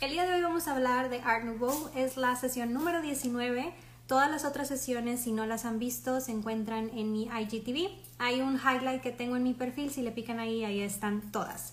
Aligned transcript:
El 0.00 0.12
día 0.12 0.24
de 0.24 0.34
hoy 0.34 0.42
vamos 0.42 0.68
a 0.68 0.76
hablar 0.76 1.10
de 1.10 1.20
Art 1.22 1.42
Nouveau, 1.42 1.90
es 1.96 2.16
la 2.16 2.36
sesión 2.36 2.72
número 2.72 3.02
19. 3.02 3.74
Todas 4.06 4.30
las 4.30 4.44
otras 4.44 4.68
sesiones, 4.68 5.20
si 5.20 5.32
no 5.32 5.44
las 5.44 5.64
han 5.64 5.80
visto, 5.80 6.20
se 6.20 6.30
encuentran 6.30 6.88
en 6.94 7.10
mi 7.10 7.24
IGTV. 7.24 7.90
Hay 8.18 8.40
un 8.40 8.60
highlight 8.60 9.02
que 9.02 9.10
tengo 9.10 9.34
en 9.34 9.42
mi 9.42 9.54
perfil, 9.54 9.90
si 9.90 10.02
le 10.02 10.12
pican 10.12 10.38
ahí, 10.38 10.64
ahí 10.64 10.82
están 10.82 11.32
todas. 11.32 11.72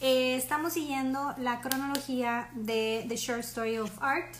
Eh, 0.00 0.36
estamos 0.36 0.74
siguiendo 0.74 1.34
la 1.38 1.60
cronología 1.60 2.50
de 2.54 3.04
The 3.08 3.16
Short 3.16 3.40
Story 3.40 3.78
of 3.78 4.00
Art 4.00 4.32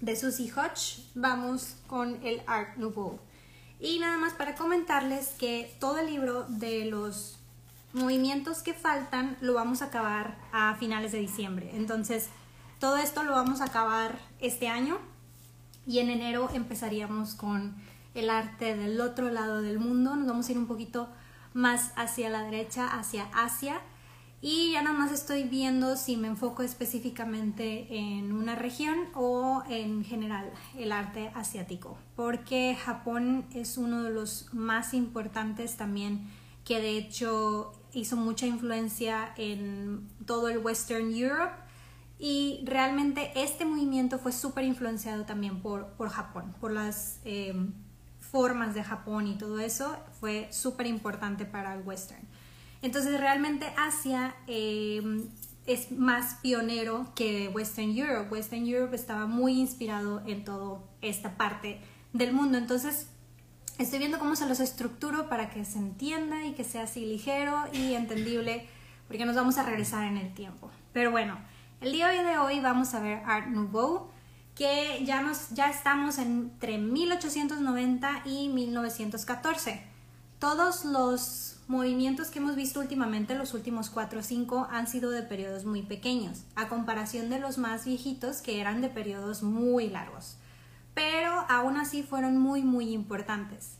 de 0.00 0.16
Susie 0.16 0.50
Hodge. 0.50 1.04
Vamos 1.14 1.76
con 1.86 2.18
el 2.26 2.42
Art 2.48 2.76
Nouveau. 2.78 3.20
Y 3.78 4.00
nada 4.00 4.18
más 4.18 4.32
para 4.32 4.56
comentarles 4.56 5.28
que 5.38 5.72
todo 5.78 5.98
el 5.98 6.06
libro 6.06 6.46
de 6.48 6.86
los 6.86 7.38
movimientos 7.94 8.62
que 8.62 8.74
faltan 8.74 9.36
lo 9.40 9.54
vamos 9.54 9.80
a 9.80 9.86
acabar 9.86 10.36
a 10.52 10.74
finales 10.74 11.12
de 11.12 11.20
diciembre. 11.20 11.70
Entonces, 11.74 12.28
todo 12.80 12.98
esto 12.98 13.22
lo 13.22 13.32
vamos 13.32 13.60
a 13.60 13.66
acabar 13.66 14.18
este 14.40 14.68
año 14.68 14.98
y 15.86 16.00
en 16.00 16.10
enero 16.10 16.50
empezaríamos 16.52 17.34
con 17.34 17.76
el 18.14 18.30
arte 18.30 18.76
del 18.76 19.00
otro 19.00 19.30
lado 19.30 19.62
del 19.62 19.78
mundo. 19.78 20.16
Nos 20.16 20.26
vamos 20.26 20.48
a 20.48 20.52
ir 20.52 20.58
un 20.58 20.66
poquito 20.66 21.08
más 21.52 21.92
hacia 21.96 22.28
la 22.28 22.42
derecha, 22.42 22.86
hacia 22.86 23.24
Asia. 23.32 23.80
Y 24.40 24.72
ya 24.72 24.82
nada 24.82 24.98
más 24.98 25.10
estoy 25.10 25.44
viendo 25.44 25.96
si 25.96 26.18
me 26.18 26.28
enfoco 26.28 26.62
específicamente 26.62 27.86
en 27.96 28.32
una 28.32 28.54
región 28.54 29.08
o 29.14 29.62
en 29.70 30.04
general 30.04 30.52
el 30.76 30.92
arte 30.92 31.30
asiático, 31.34 31.96
porque 32.14 32.76
Japón 32.76 33.46
es 33.54 33.78
uno 33.78 34.02
de 34.02 34.10
los 34.10 34.52
más 34.52 34.92
importantes 34.92 35.78
también, 35.78 36.30
que 36.62 36.78
de 36.78 36.98
hecho 36.98 37.72
hizo 37.94 38.16
mucha 38.16 38.46
influencia 38.46 39.32
en 39.36 40.08
todo 40.26 40.48
el 40.48 40.58
Western 40.58 41.14
Europe 41.14 41.54
y 42.18 42.62
realmente 42.64 43.32
este 43.34 43.64
movimiento 43.64 44.18
fue 44.18 44.32
súper 44.32 44.64
influenciado 44.64 45.24
también 45.24 45.60
por, 45.60 45.88
por, 45.94 46.08
Japón, 46.08 46.54
por 46.60 46.72
las 46.72 47.20
em, 47.24 47.72
formas 48.18 48.74
de 48.74 48.84
Japón 48.84 49.26
y 49.26 49.36
todo 49.36 49.58
eso, 49.60 49.96
fue 50.20 50.48
súper 50.50 50.86
importante 50.86 51.44
para 51.44 51.74
el 51.74 51.82
Western. 51.82 52.22
Entonces 52.82 53.18
realmente 53.18 53.72
Asia 53.76 54.34
em, 54.46 55.28
es 55.66 55.90
más 55.90 56.36
pionero 56.42 57.12
que 57.14 57.48
Western 57.48 57.96
Europe. 57.96 58.30
Western 58.30 58.66
Europe 58.66 58.94
estaba 58.94 59.26
muy 59.26 59.58
inspirado 59.58 60.22
en 60.26 60.44
toda 60.44 60.80
esta 61.00 61.36
parte 61.36 61.80
del 62.12 62.32
mundo. 62.32 62.58
Entonces 62.58 63.08
estoy 63.78 63.98
viendo 63.98 64.18
cómo 64.18 64.36
se 64.36 64.46
los 64.46 64.60
estructuro 64.60 65.28
para 65.28 65.50
que 65.50 65.64
se 65.64 65.78
entienda 65.78 66.44
y 66.44 66.52
que 66.52 66.64
sea 66.64 66.84
así 66.84 67.04
ligero 67.04 67.56
y 67.72 67.94
entendible, 67.94 68.68
porque 69.08 69.24
nos 69.24 69.36
vamos 69.36 69.58
a 69.58 69.62
regresar 69.62 70.04
en 70.04 70.16
el 70.16 70.32
tiempo. 70.34 70.70
Pero 70.92 71.10
bueno, 71.10 71.38
el 71.80 71.92
día 71.92 72.08
de 72.08 72.38
hoy 72.38 72.60
vamos 72.60 72.94
a 72.94 73.00
ver 73.00 73.22
Art 73.26 73.48
Nouveau, 73.48 74.08
que 74.54 75.04
ya, 75.04 75.20
nos, 75.20 75.50
ya 75.50 75.68
estamos 75.68 76.18
entre 76.18 76.78
1890 76.78 78.22
y 78.24 78.48
1914. 78.48 79.82
Todos 80.38 80.84
los 80.84 81.56
movimientos 81.66 82.28
que 82.28 82.38
hemos 82.38 82.54
visto 82.54 82.80
últimamente, 82.80 83.34
los 83.34 83.54
últimos 83.54 83.90
4 83.90 84.20
o 84.20 84.22
5, 84.22 84.68
han 84.70 84.86
sido 84.86 85.10
de 85.10 85.22
periodos 85.22 85.64
muy 85.64 85.82
pequeños, 85.82 86.44
a 86.54 86.68
comparación 86.68 87.30
de 87.30 87.40
los 87.40 87.58
más 87.58 87.84
viejitos 87.84 88.42
que 88.42 88.60
eran 88.60 88.80
de 88.80 88.88
periodos 88.88 89.42
muy 89.42 89.88
largos. 89.88 90.36
Pero 90.94 91.44
aún 91.48 91.76
así 91.76 92.02
fueron 92.02 92.38
muy, 92.38 92.62
muy 92.62 92.92
importantes. 92.92 93.78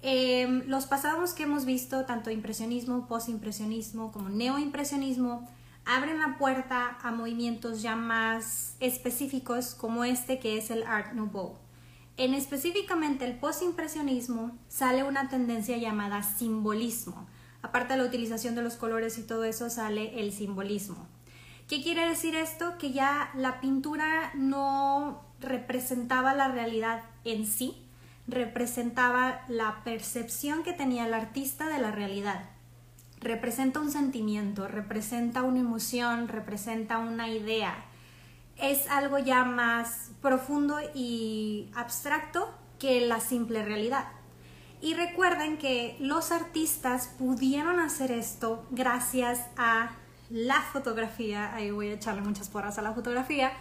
Em, 0.00 0.64
los 0.66 0.86
pasados 0.86 1.32
que 1.32 1.44
hemos 1.44 1.64
visto, 1.64 2.04
tanto 2.04 2.30
impresionismo, 2.30 3.06
postimpresionismo 3.06 4.10
como 4.10 4.28
neoimpresionismo, 4.28 5.48
abren 5.84 6.18
la 6.18 6.38
puerta 6.38 6.98
a 7.02 7.12
movimientos 7.12 7.82
ya 7.82 7.96
más 7.96 8.76
específicos 8.80 9.74
como 9.74 10.04
este 10.04 10.38
que 10.38 10.58
es 10.58 10.70
el 10.70 10.82
Art 10.84 11.12
Nouveau. 11.12 11.56
En 12.16 12.34
específicamente 12.34 13.24
el 13.24 13.38
postimpresionismo 13.38 14.56
sale 14.68 15.02
una 15.02 15.28
tendencia 15.28 15.76
llamada 15.78 16.22
simbolismo. 16.22 17.26
Aparte 17.62 17.94
de 17.94 18.00
la 18.00 18.08
utilización 18.08 18.54
de 18.54 18.62
los 18.62 18.74
colores 18.74 19.18
y 19.18 19.22
todo 19.22 19.44
eso 19.44 19.70
sale 19.70 20.20
el 20.20 20.32
simbolismo. 20.32 21.06
¿Qué 21.68 21.80
quiere 21.80 22.08
decir 22.08 22.34
esto? 22.34 22.76
Que 22.76 22.92
ya 22.92 23.30
la 23.34 23.60
pintura 23.60 24.32
no 24.34 25.22
representaba 25.42 26.34
la 26.34 26.48
realidad 26.48 27.02
en 27.24 27.46
sí, 27.46 27.76
representaba 28.26 29.42
la 29.48 29.82
percepción 29.84 30.62
que 30.62 30.72
tenía 30.72 31.06
el 31.06 31.14
artista 31.14 31.68
de 31.68 31.78
la 31.78 31.90
realidad 31.90 32.44
representa 33.22 33.80
un 33.80 33.90
sentimiento, 33.90 34.68
representa 34.68 35.42
una 35.42 35.60
emoción, 35.60 36.28
representa 36.28 36.98
una 36.98 37.28
idea. 37.28 37.74
Es 38.58 38.88
algo 38.88 39.18
ya 39.18 39.44
más 39.44 40.10
profundo 40.20 40.78
y 40.94 41.70
abstracto 41.74 42.52
que 42.78 43.06
la 43.06 43.20
simple 43.20 43.64
realidad. 43.64 44.08
Y 44.80 44.94
recuerden 44.94 45.58
que 45.58 45.96
los 46.00 46.32
artistas 46.32 47.06
pudieron 47.18 47.78
hacer 47.78 48.10
esto 48.10 48.66
gracias 48.70 49.40
a 49.56 49.92
la 50.28 50.60
fotografía. 50.60 51.54
Ahí 51.54 51.70
voy 51.70 51.88
a 51.88 51.94
echarle 51.94 52.22
muchas 52.22 52.48
porras 52.48 52.78
a 52.78 52.82
la 52.82 52.92
fotografía. 52.92 53.52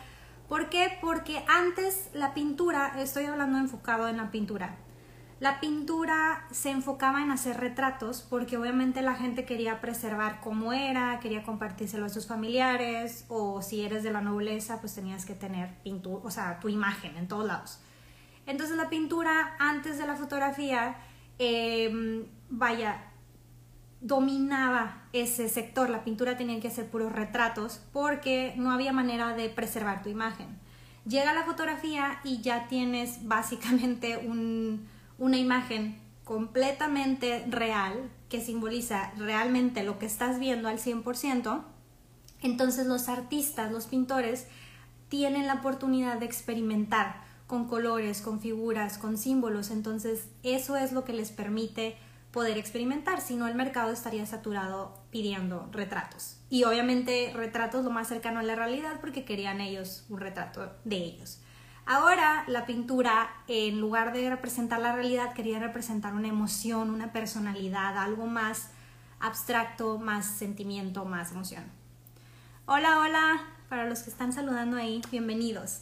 ¿Por 0.52 0.68
qué? 0.68 0.98
Porque 1.00 1.46
antes 1.48 2.10
la 2.12 2.34
pintura, 2.34 3.02
estoy 3.02 3.24
hablando 3.24 3.58
enfocado 3.58 4.10
en 4.10 4.18
la 4.18 4.32
pintura, 4.32 4.76
la 5.40 5.62
pintura 5.62 6.46
se 6.52 6.72
enfocaba 6.72 7.24
en 7.24 7.32
hacer 7.32 7.58
retratos 7.58 8.22
porque 8.30 8.58
obviamente 8.58 9.02
la 9.02 9.16
gente 9.16 9.46
quería 9.46 9.80
preservar 9.80 10.42
cómo 10.42 10.74
era, 10.74 11.22
quería 11.22 11.44
compartírselo 11.44 12.06
a 12.06 12.10
sus 12.10 12.28
familiares 12.28 13.24
o 13.30 13.62
si 13.62 13.86
eres 13.86 14.04
de 14.04 14.12
la 14.12 14.20
nobleza 14.20 14.82
pues 14.82 14.94
tenías 14.94 15.26
que 15.26 15.36
tener 15.36 15.74
pintura, 15.84 16.22
o 16.26 16.30
sea, 16.30 16.60
tu 16.60 16.68
imagen 16.68 17.16
en 17.16 17.30
todos 17.30 17.46
lados. 17.46 17.80
Entonces 18.46 18.76
la 18.76 18.90
pintura 18.90 19.56
antes 19.58 19.98
de 19.98 20.06
la 20.06 20.18
fotografía, 20.18 20.98
em, 21.40 22.26
vaya, 22.50 23.11
dominaba 24.02 25.04
ese 25.14 25.48
sector. 25.48 25.90
La 25.90 26.04
pintura 26.04 26.38
tenía 26.38 26.60
que 26.60 26.68
hacer 26.68 26.90
puros 26.90 27.12
retratos 27.12 27.82
porque 27.94 28.54
no 28.58 28.72
había 28.72 28.92
manera 28.92 29.34
de 29.36 29.50
preservar 29.50 30.04
tu 30.04 30.10
imagen. 30.10 30.60
Llega 31.06 31.34
la 31.34 31.44
fotografía 31.44 32.20
y 32.24 32.42
ya 32.42 32.68
tienes 32.68 33.20
básicamente 33.28 34.18
un 34.18 34.88
una 35.22 35.38
imagen 35.38 36.00
completamente 36.24 37.46
real 37.48 38.10
que 38.28 38.42
simboliza 38.42 39.12
realmente 39.18 39.84
lo 39.84 40.00
que 40.00 40.08
estás 40.08 40.40
viendo 40.40 40.68
al 40.68 40.80
100%, 40.80 41.62
entonces 42.42 42.88
los 42.88 43.08
artistas, 43.08 43.72
los 43.72 43.86
pintores, 43.86 44.48
tienen 45.10 45.46
la 45.46 45.56
oportunidad 45.56 46.18
de 46.18 46.26
experimentar 46.26 47.22
con 47.46 47.68
colores, 47.68 48.22
con 48.22 48.40
figuras, 48.40 48.98
con 48.98 49.16
símbolos, 49.16 49.70
entonces 49.70 50.28
eso 50.42 50.76
es 50.76 50.92
lo 50.92 51.06
que 51.06 51.14
les 51.14 51.32
permite 51.32 51.98
poder 52.31 52.58
experimentar, 52.58 53.22
si 53.22 53.36
no 53.36 53.47
el 53.47 53.56
mercado 53.56 53.92
estaría 53.92 54.25
saturado 54.25 54.97
pidiendo 55.12 55.69
retratos. 55.72 56.38
Y 56.50 56.64
obviamente 56.64 57.31
retratos 57.36 57.84
lo 57.84 57.92
más 57.92 58.08
cercano 58.08 58.40
a 58.40 58.44
la 58.44 58.56
realidad 58.56 59.00
porque 59.02 59.25
querían 59.25 59.62
ellos 59.62 60.06
un 60.09 60.19
retrato 60.19 60.74
de 60.86 60.97
ellos. 60.97 61.41
Ahora 61.86 62.46
la 62.47 62.66
pintura, 62.66 63.30
en 63.47 63.81
lugar 63.81 64.14
de 64.14 64.30
representar 64.30 64.80
la 64.80 64.94
realidad, 64.94 65.34
quería 65.34 65.59
representar 65.59 66.14
una 66.14 66.30
emoción, 66.30 66.90
una 66.90 67.12
personalidad, 67.12 67.97
algo 67.97 68.28
más 68.28 68.70
abstracto, 69.20 69.97
más 69.97 70.25
sentimiento, 70.25 71.06
más 71.06 71.31
emoción. 71.31 71.64
Hola, 72.66 73.00
hola, 73.00 73.41
para 73.68 73.88
los 73.88 74.03
que 74.03 74.09
están 74.09 74.31
saludando 74.31 74.78
ahí, 74.78 75.02
bienvenidos. 75.12 75.81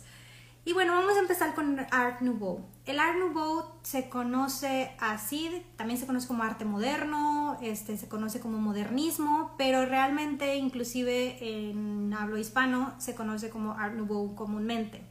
Y 0.70 0.74
bueno, 0.74 0.94
vamos 0.94 1.18
a 1.18 1.22
empezar 1.22 1.56
con 1.56 1.80
Art 1.90 2.22
Nouveau. 2.22 2.64
El 2.86 3.00
Art 3.00 3.18
Nouveau 3.18 3.66
se 3.82 4.08
conoce 4.08 4.92
así, 5.00 5.66
también 5.78 6.00
se 6.00 6.06
conoce 6.06 6.28
como 6.28 6.44
arte 6.44 6.64
moderno, 6.64 7.58
este, 7.60 7.98
se 7.98 8.08
conoce 8.08 8.40
como 8.40 8.60
modernismo, 8.60 9.56
pero 9.58 9.88
realmente 9.88 10.58
inclusive 10.58 11.40
en 11.42 12.14
hablo 12.14 12.38
hispano 12.38 12.94
se 13.00 13.16
conoce 13.16 13.50
como 13.50 13.72
Art 13.72 13.96
Nouveau 13.96 14.36
comúnmente 14.36 15.02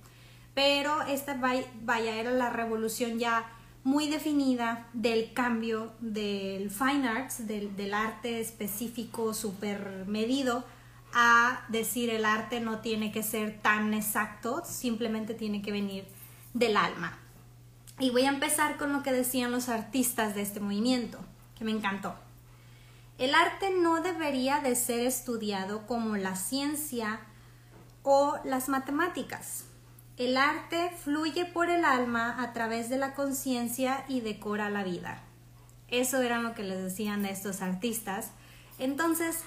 pero 0.54 1.02
esta 1.02 1.34
vaya 1.84 2.16
era 2.16 2.32
la 2.32 2.50
revolución 2.50 3.20
ya 3.20 3.44
muy 3.84 4.08
definida 4.08 4.88
del 4.92 5.32
cambio 5.32 5.92
del 6.00 6.68
fine 6.68 7.06
arts, 7.08 7.46
del, 7.46 7.94
arte 7.94 8.40
específico, 8.40 9.34
súper 9.34 10.04
medido, 10.08 10.64
a 11.12 11.64
decir 11.68 12.10
el 12.10 12.24
arte 12.24 12.60
no 12.60 12.80
tiene 12.80 13.12
que 13.12 13.22
ser 13.22 13.60
tan 13.60 13.94
exacto, 13.94 14.62
simplemente 14.64 15.34
tiene 15.34 15.62
que 15.62 15.72
venir 15.72 16.06
del 16.54 16.76
alma. 16.76 17.18
Y 17.98 18.10
voy 18.10 18.24
a 18.24 18.30
empezar 18.30 18.76
con 18.76 18.92
lo 18.92 19.02
que 19.02 19.12
decían 19.12 19.50
los 19.50 19.68
artistas 19.68 20.34
de 20.34 20.42
este 20.42 20.60
movimiento, 20.60 21.18
que 21.56 21.64
me 21.64 21.72
encantó. 21.72 22.14
El 23.18 23.34
arte 23.34 23.70
no 23.70 24.00
debería 24.00 24.60
de 24.60 24.76
ser 24.76 25.00
estudiado 25.00 25.86
como 25.86 26.16
la 26.16 26.36
ciencia 26.36 27.20
o 28.04 28.38
las 28.44 28.68
matemáticas. 28.68 29.64
El 30.16 30.36
arte 30.36 30.90
fluye 31.02 31.44
por 31.44 31.70
el 31.70 31.84
alma 31.84 32.42
a 32.42 32.52
través 32.52 32.88
de 32.88 32.98
la 32.98 33.14
conciencia 33.14 34.04
y 34.08 34.20
decora 34.20 34.70
la 34.70 34.84
vida. 34.84 35.22
Eso 35.88 36.22
era 36.22 36.38
lo 36.38 36.54
que 36.54 36.62
les 36.62 36.82
decían 36.82 37.24
estos 37.24 37.62
artistas. 37.62 38.30
Entonces, 38.78 39.42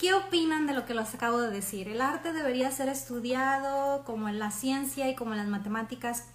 ¿Qué 0.00 0.14
opinan 0.14 0.66
de 0.66 0.72
lo 0.72 0.86
que 0.86 0.94
les 0.94 1.14
acabo 1.14 1.42
de 1.42 1.50
decir? 1.50 1.86
El 1.86 2.00
arte 2.00 2.32
debería 2.32 2.70
ser 2.70 2.88
estudiado 2.88 4.02
como 4.04 4.30
en 4.30 4.38
la 4.38 4.50
ciencia 4.50 5.10
y 5.10 5.14
como 5.14 5.32
en 5.32 5.36
las 5.36 5.48
matemáticas. 5.48 6.26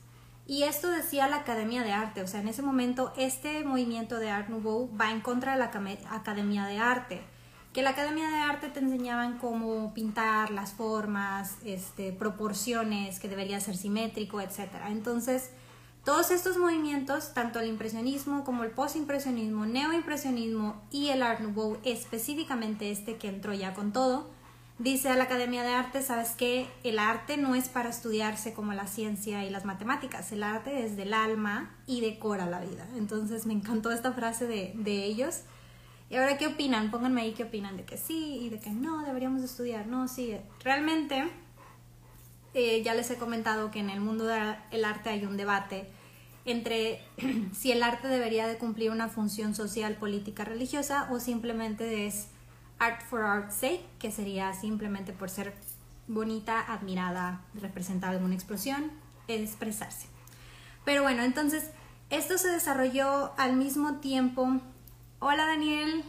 Y 0.46 0.64
esto 0.64 0.92
decía 0.92 1.28
la 1.28 1.38
Academia 1.38 1.82
de 1.82 1.92
Arte, 1.92 2.22
o 2.22 2.28
sea, 2.28 2.42
en 2.42 2.48
ese 2.48 2.62
momento 2.62 3.12
este 3.18 3.64
movimiento 3.64 4.20
de 4.20 4.30
Art 4.30 4.50
Nouveau 4.50 4.96
va 4.96 5.10
en 5.10 5.20
contra 5.20 5.54
de 5.54 5.58
la 5.58 5.72
Academia 6.12 6.66
de 6.66 6.78
Arte 6.78 7.22
que 7.74 7.82
la 7.82 7.90
Academia 7.90 8.30
de 8.30 8.38
Arte 8.38 8.70
te 8.70 8.80
enseñaban 8.80 9.40
cómo 9.40 9.94
pintar 9.96 10.52
las 10.52 10.72
formas, 10.72 11.58
este, 11.66 12.14
proporciones, 12.14 13.20
que 13.20 13.28
debería 13.28 13.60
ser 13.60 13.76
simétrico, 13.76 14.40
etc. 14.40 14.70
Entonces, 14.88 15.50
todos 16.06 16.32
estos 16.32 16.58
movimientos, 16.58 17.34
tanto 17.34 17.60
el 17.60 17.68
impresionismo 17.68 18.44
como 18.44 18.64
el 18.64 18.72
postimpresionismo, 18.72 19.66
neoimpresionismo 19.66 20.82
y 20.92 21.10
el 21.10 21.24
Art 21.24 21.42
Nouveau, 21.42 21.80
específicamente 21.84 22.92
este 22.92 23.18
que 23.18 23.28
entró 23.28 23.54
ya 23.54 23.74
con 23.74 23.92
todo, 23.92 24.30
dice 24.78 25.10
a 25.10 25.16
la 25.16 25.24
Academia 25.24 25.64
de 25.64 25.74
Arte, 25.74 26.04
sabes 26.04 26.32
que 26.32 26.68
el 26.84 27.00
arte 27.00 27.38
no 27.38 27.56
es 27.56 27.70
para 27.70 27.90
estudiarse 27.90 28.54
como 28.54 28.74
la 28.74 28.88
ciencia 28.88 29.44
y 29.46 29.50
las 29.50 29.66
matemáticas, 29.66 30.32
el 30.32 30.44
arte 30.44 30.86
es 30.86 30.96
del 30.96 31.14
alma 31.14 31.76
y 31.88 32.02
decora 32.02 32.46
la 32.46 32.60
vida. 32.60 32.88
Entonces 32.96 33.48
me 33.48 33.54
encantó 33.54 33.92
esta 33.92 34.14
frase 34.14 34.46
de, 34.46 34.74
de 34.76 35.06
ellos 35.06 35.42
y 36.10 36.18
ahora, 36.18 36.38
¿qué 36.38 36.48
opinan? 36.48 36.92
Pónganme 36.92 37.22
ahí 37.22 37.34
qué 37.34 37.44
opinan 37.44 37.78
de 37.78 37.84
que 37.84 37.98
sí 37.98 38.38
y 38.42 38.50
de 38.50 38.60
que 38.60 38.70
no, 38.70 39.04
deberíamos 39.04 39.42
estudiar. 39.42 39.88
No, 39.88 40.08
sí. 40.08 40.38
Realmente, 40.64 41.28
ya 42.84 42.94
les 42.94 43.12
he 43.12 43.18
comentado 43.18 43.70
que 43.70 43.80
en 43.80 43.90
el 43.90 44.00
mundo 44.00 44.26
del 44.26 44.86
arte 44.86 45.10
hay 45.10 45.26
un 45.26 45.36
debate 45.36 45.90
entre 46.46 47.02
si 47.54 47.72
el 47.72 47.84
arte 47.84 48.08
debería 48.08 48.48
de 48.48 48.58
cumplir 48.58 48.92
una 48.92 49.10
función 49.10 49.56
social, 49.56 49.96
política, 49.96 50.46
religiosa 50.46 51.10
o 51.12 51.20
simplemente 51.20 52.08
es 52.08 52.28
art 52.80 53.02
for 53.02 53.24
art's 53.24 53.56
sake, 53.56 53.86
que 54.00 54.12
sería 54.12 54.54
simplemente 54.54 55.12
por 55.12 55.30
ser 55.30 55.54
bonita, 56.08 56.62
admirada, 56.62 57.42
representar 57.56 58.12
alguna 58.12 58.36
explosión, 58.36 58.92
expresarse. 59.28 60.08
Pero 60.86 61.02
bueno, 61.02 61.24
entonces 61.24 61.72
esto 62.10 62.38
se 62.38 62.50
desarrolló 62.50 63.34
al 63.38 63.56
mismo 63.56 63.96
tiempo 63.96 64.62
Hola 65.20 65.46
Daniel. 65.46 66.04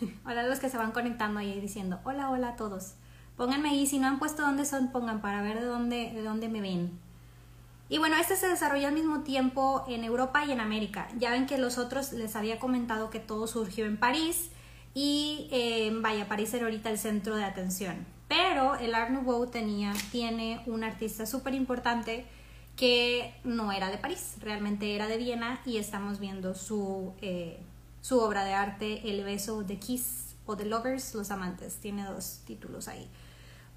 Hola 0.24 0.42
a 0.42 0.46
los 0.46 0.60
que 0.60 0.70
se 0.70 0.78
van 0.78 0.92
conectando 0.92 1.40
ahí 1.40 1.60
diciendo 1.60 2.00
hola, 2.04 2.30
hola 2.30 2.50
a 2.50 2.56
todos. 2.56 2.94
Pónganme 3.40 3.70
ahí, 3.70 3.86
si 3.86 3.98
no 3.98 4.06
han 4.06 4.18
puesto 4.18 4.42
dónde 4.42 4.66
son, 4.66 4.88
pongan 4.92 5.22
para 5.22 5.40
ver 5.40 5.60
de 5.60 5.64
dónde, 5.64 6.12
de 6.12 6.22
dónde 6.22 6.50
me 6.50 6.60
ven. 6.60 6.90
Y 7.88 7.96
bueno, 7.96 8.16
este 8.16 8.36
se 8.36 8.46
desarrolló 8.46 8.88
al 8.88 8.92
mismo 8.92 9.20
tiempo 9.20 9.82
en 9.88 10.04
Europa 10.04 10.44
y 10.44 10.52
en 10.52 10.60
América. 10.60 11.08
Ya 11.16 11.30
ven 11.30 11.46
que 11.46 11.56
los 11.56 11.78
otros 11.78 12.12
les 12.12 12.36
había 12.36 12.58
comentado 12.58 13.08
que 13.08 13.18
todo 13.18 13.46
surgió 13.46 13.86
en 13.86 13.96
París 13.96 14.50
y 14.92 15.48
eh, 15.52 15.90
vaya, 16.02 16.28
París 16.28 16.52
era 16.52 16.66
ahorita 16.66 16.90
el 16.90 16.98
centro 16.98 17.34
de 17.34 17.44
atención. 17.44 18.04
Pero 18.28 18.74
el 18.74 18.94
Art 18.94 19.08
Nouveau 19.08 19.46
tenía, 19.46 19.94
tiene 20.12 20.62
un 20.66 20.84
artista 20.84 21.24
súper 21.24 21.54
importante 21.54 22.26
que 22.76 23.32
no 23.42 23.72
era 23.72 23.88
de 23.88 23.96
París, 23.96 24.34
realmente 24.40 24.94
era 24.94 25.06
de 25.06 25.16
Viena 25.16 25.62
y 25.64 25.78
estamos 25.78 26.20
viendo 26.20 26.54
su, 26.54 27.14
eh, 27.22 27.58
su 28.02 28.20
obra 28.20 28.44
de 28.44 28.52
arte 28.52 29.10
El 29.10 29.24
beso 29.24 29.62
de 29.62 29.78
Kiss 29.78 30.36
o 30.44 30.58
The 30.58 30.66
Lovers, 30.66 31.14
Los 31.14 31.30
Amantes. 31.30 31.76
Tiene 31.76 32.04
dos 32.04 32.42
títulos 32.44 32.86
ahí. 32.86 33.08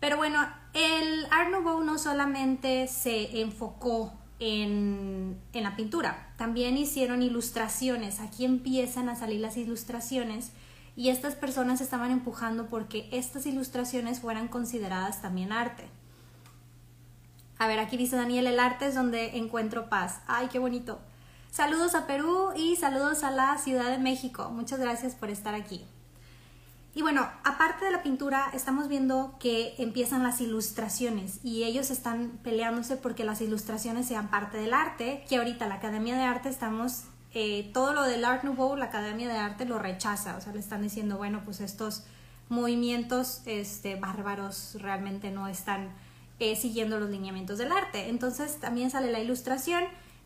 Pero 0.04 0.18
bueno, 0.18 0.46
el 0.74 1.26
Art 1.32 1.50
Nouveau 1.50 1.82
no 1.82 1.98
solamente 1.98 2.90
se 2.90 3.40
enfocó 3.40 4.12
en, 4.38 5.40
en, 5.54 5.64
la 5.64 5.78
pintura, 5.78 6.34
también 6.36 6.78
hicieron 6.78 7.22
ilustraciones. 7.22 8.20
Aquí 8.20 8.44
empiezan 8.44 9.08
a 9.08 9.16
salir 9.16 9.40
las 9.40 9.56
ilustraciones 9.56 10.52
y 10.98 11.08
estas 11.08 11.36
personas 11.36 11.80
estaban 11.80 12.12
empujando 12.12 12.68
porque 12.68 13.08
estas 13.14 13.46
ilustraciones 13.46 14.20
fueran 14.20 14.50
consideradas 14.50 15.22
también 15.22 15.54
arte. 15.54 15.86
A 17.58 17.68
ver, 17.68 17.80
aquí 17.80 17.96
dice 17.96 18.18
Daniel, 18.18 18.48
el 18.48 18.60
arte 18.60 18.88
es 18.88 18.96
donde 18.96 19.38
encuentro 19.38 19.88
paz. 19.88 20.20
Ay, 20.28 20.50
qué 20.52 20.60
bonito. 20.60 21.00
Saludos 21.50 21.96
a 21.96 22.08
Perú 22.08 22.50
y 22.58 22.76
saludos 22.76 23.24
a 23.24 23.32
la 23.32 23.58
Ciudad 23.58 23.90
de 23.90 24.00
México. 24.00 24.50
Muchas 24.50 24.82
gracias 24.82 25.16
por 25.16 25.30
estar 25.30 25.56
aquí. 25.56 25.86
Y 26.96 27.02
bueno, 27.02 27.28
aparte 27.44 27.86
de 27.86 27.92
la 27.92 28.04
pintura, 28.04 28.50
estamos 28.54 28.88
viendo 28.88 29.36
que 29.40 29.74
empiezan 29.80 30.22
las 30.22 30.42
ilustraciones 30.42 31.40
y 31.44 31.64
ellos 31.64 31.90
están 31.90 32.40
peleándose 32.44 32.98
porque 32.98 33.24
las 33.24 33.42
ilustraciones 33.42 34.08
sean 34.08 34.30
parte 34.30 34.58
del 34.58 34.74
arte, 34.74 35.26
que 35.28 35.38
ahorita 35.38 35.68
la 35.68 35.76
Academia 35.76 36.16
de 36.16 36.24
Arte 36.24 36.50
estamos, 36.50 37.06
eh, 37.34 37.72
todo 37.74 37.94
lo 37.94 38.04
del 38.04 38.24
Art 38.24 38.44
Nouveau, 38.44 38.76
la 38.76 38.86
Academia 38.86 39.28
de 39.28 39.38
Arte 39.38 39.66
lo 39.66 39.80
rechaza, 39.80 40.38
o 40.38 40.42
sea, 40.42 40.54
le 40.54 40.60
están 40.60 40.84
diciendo, 40.84 41.18
bueno, 41.18 41.42
pues 41.44 41.62
estos 41.62 42.04
movimientos 42.50 43.42
este, 43.46 43.96
bárbaros 43.96 44.78
realmente 44.80 45.32
no 45.32 45.48
están 45.48 45.90
eh, 46.40 46.56
siguiendo 46.56 47.00
los 47.00 47.10
lineamientos 47.10 47.58
del 47.58 47.72
arte. 47.72 48.10
Entonces 48.10 48.60
también 48.60 48.92
sale 48.92 49.12
la 49.12 49.20
ilustración 49.20 49.84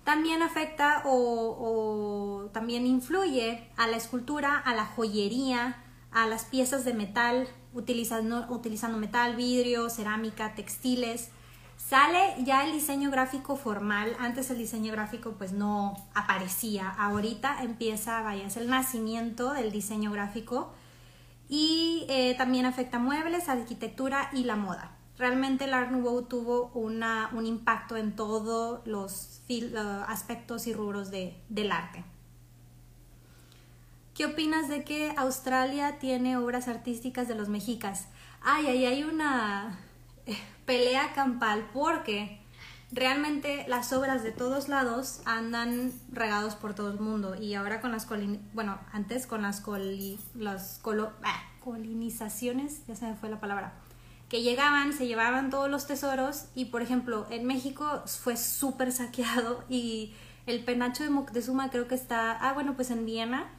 también 0.08 0.42
afecta 0.42 1.04
o, 1.04 2.50
también 2.54 2.88
influye 2.88 3.68
a 3.76 3.88
la 3.88 3.98
escultura, 3.98 4.58
a 4.58 4.74
la 4.74 4.86
joyería, 4.86 5.84
a 6.12 6.28
las 6.28 6.46
piezas 6.46 6.86
de 6.86 6.94
metal, 6.94 7.48
utilizando, 7.74 8.46
utilizando 8.50 8.98
metal, 8.98 9.36
vidrio, 9.36 9.90
cerámica, 9.90 10.56
textiles. 10.56 11.30
Sale 11.78 12.36
ya 12.44 12.66
el 12.66 12.72
diseño 12.72 13.12
gráfico 13.12 13.56
formal, 13.56 14.16
antes 14.20 14.50
el 14.50 14.58
diseño 14.58 14.92
gráfico 14.92 15.36
pues 15.38 15.52
no 15.52 15.96
aparecía, 16.16 16.90
ahorita 16.90 17.64
empieza, 17.64 18.22
vaya, 18.22 18.48
es 18.48 18.58
el 18.58 18.68
nacimiento 18.68 19.54
del 19.54 19.72
diseño 19.72 20.12
gráfico 20.12 20.74
y 21.48 22.06
eh, 22.10 22.36
también 22.38 22.66
afecta 22.66 22.98
muebles, 22.98 23.48
arquitectura 23.48 24.30
y 24.34 24.44
la 24.44 24.56
moda 24.56 24.98
realmente 25.18 25.66
el 25.66 25.74
Art 25.74 25.92
Nouveau 25.92 26.24
tuvo 26.24 26.72
una, 26.74 27.30
un 27.34 27.46
impacto 27.46 27.98
en 27.98 28.16
todos 28.16 28.86
los 28.86 29.42
aspectos 30.08 30.68
y 30.68 30.74
rubros 30.74 31.12
de, 31.12 31.42
del 31.50 31.72
arte. 31.72 32.04
¿Qué 34.18 34.26
opinas 34.26 34.68
de 34.68 34.84
que 34.84 35.14
Australia 35.16 36.00
tiene 36.00 36.38
obras 36.38 36.68
artísticas 36.68 37.28
de 37.28 37.36
los 37.36 37.50
mexicas? 37.50 38.08
Ay, 38.42 38.66
ahí 38.66 38.86
hay 38.88 39.04
una 39.04 39.78
eh, 40.26 40.36
pelea 40.66 41.14
campal 41.14 41.70
porque 41.72 42.42
realmente 42.92 43.66
las 43.68 43.94
obras 43.94 44.24
de 44.24 44.32
todos 44.32 44.70
lados 44.70 45.22
andan 45.26 45.94
regados 46.12 46.56
por 46.56 46.74
todo 46.74 46.90
el 46.90 47.00
mundo 47.00 47.36
y 47.36 47.54
ahora 47.54 47.80
con 47.80 47.92
las 47.92 48.08
colin 48.08 48.42
bueno, 48.54 48.80
antes 48.92 49.28
con 49.28 49.44
las, 49.44 49.62
coli 49.62 50.18
las 50.34 50.82
ah, 51.24 51.44
colonizaciones, 51.64 52.88
ya 52.88 52.96
se 52.96 53.06
me 53.06 53.14
fue 53.14 53.30
la 53.30 53.40
palabra 53.40 53.74
que 54.30 54.42
llegaban, 54.42 54.94
se 54.94 55.06
llevaban 55.06 55.52
todos 55.52 55.70
los 55.70 55.86
tesoros 55.86 56.46
y 56.56 56.66
por 56.66 56.82
ejemplo 56.82 57.28
en 57.30 57.46
México 57.46 58.02
fue 58.08 58.36
súper 58.36 58.92
saqueado 58.92 59.64
y 59.70 60.16
el 60.48 60.64
penacho 60.66 61.04
de 61.04 61.12
Moctezuma 61.12 61.70
creo 61.70 61.88
que 61.88 61.94
está, 61.94 62.32
ah 62.32 62.54
bueno 62.54 62.76
pues 62.76 62.90
en 62.90 63.06
Viena 63.06 63.52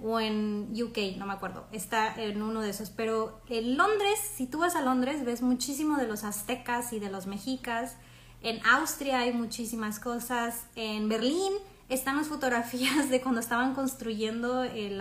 o 0.00 0.20
en 0.20 0.70
UK, 0.72 1.16
no 1.16 1.26
me 1.26 1.32
acuerdo, 1.32 1.66
está 1.72 2.14
en 2.20 2.42
uno 2.42 2.60
de 2.60 2.70
esos, 2.70 2.90
pero 2.90 3.40
en 3.48 3.76
Londres, 3.76 4.18
si 4.34 4.46
tú 4.46 4.58
vas 4.58 4.74
a 4.76 4.82
Londres 4.82 5.24
ves 5.24 5.42
muchísimo 5.42 5.96
de 5.96 6.06
los 6.06 6.24
aztecas 6.24 6.92
y 6.92 6.98
de 6.98 7.10
los 7.10 7.26
mexicas, 7.26 7.96
en 8.42 8.64
Austria 8.66 9.20
hay 9.20 9.32
muchísimas 9.32 10.00
cosas, 10.00 10.66
en 10.74 11.08
Berlín 11.08 11.52
están 11.88 12.16
las 12.16 12.28
fotografías 12.28 13.08
de 13.10 13.20
cuando 13.20 13.40
estaban 13.40 13.74
construyendo 13.74 14.64
eh, 14.64 14.96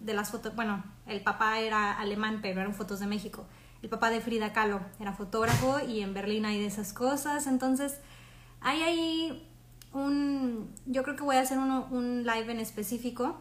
de 0.00 0.14
las 0.14 0.30
fotos, 0.30 0.54
bueno, 0.56 0.82
el 1.06 1.22
papá 1.22 1.60
era 1.60 1.92
alemán, 1.92 2.40
pero 2.40 2.60
eran 2.60 2.74
fotos 2.74 3.00
de 3.00 3.06
México 3.06 3.46
el 3.82 3.88
papá 3.88 4.10
de 4.10 4.20
Frida 4.20 4.52
Kahlo 4.52 4.80
era 4.98 5.12
fotógrafo 5.12 5.80
y 5.86 6.00
en 6.00 6.12
Berlín 6.12 6.44
hay 6.44 6.58
de 6.58 6.66
esas 6.66 6.92
cosas. 6.92 7.46
Entonces, 7.46 7.98
hay 8.60 8.82
ahí 8.82 9.48
un. 9.92 10.74
Yo 10.86 11.02
creo 11.02 11.16
que 11.16 11.22
voy 11.22 11.36
a 11.36 11.40
hacer 11.40 11.58
un 11.58 12.24
live 12.24 12.52
en 12.52 12.60
específico. 12.60 13.40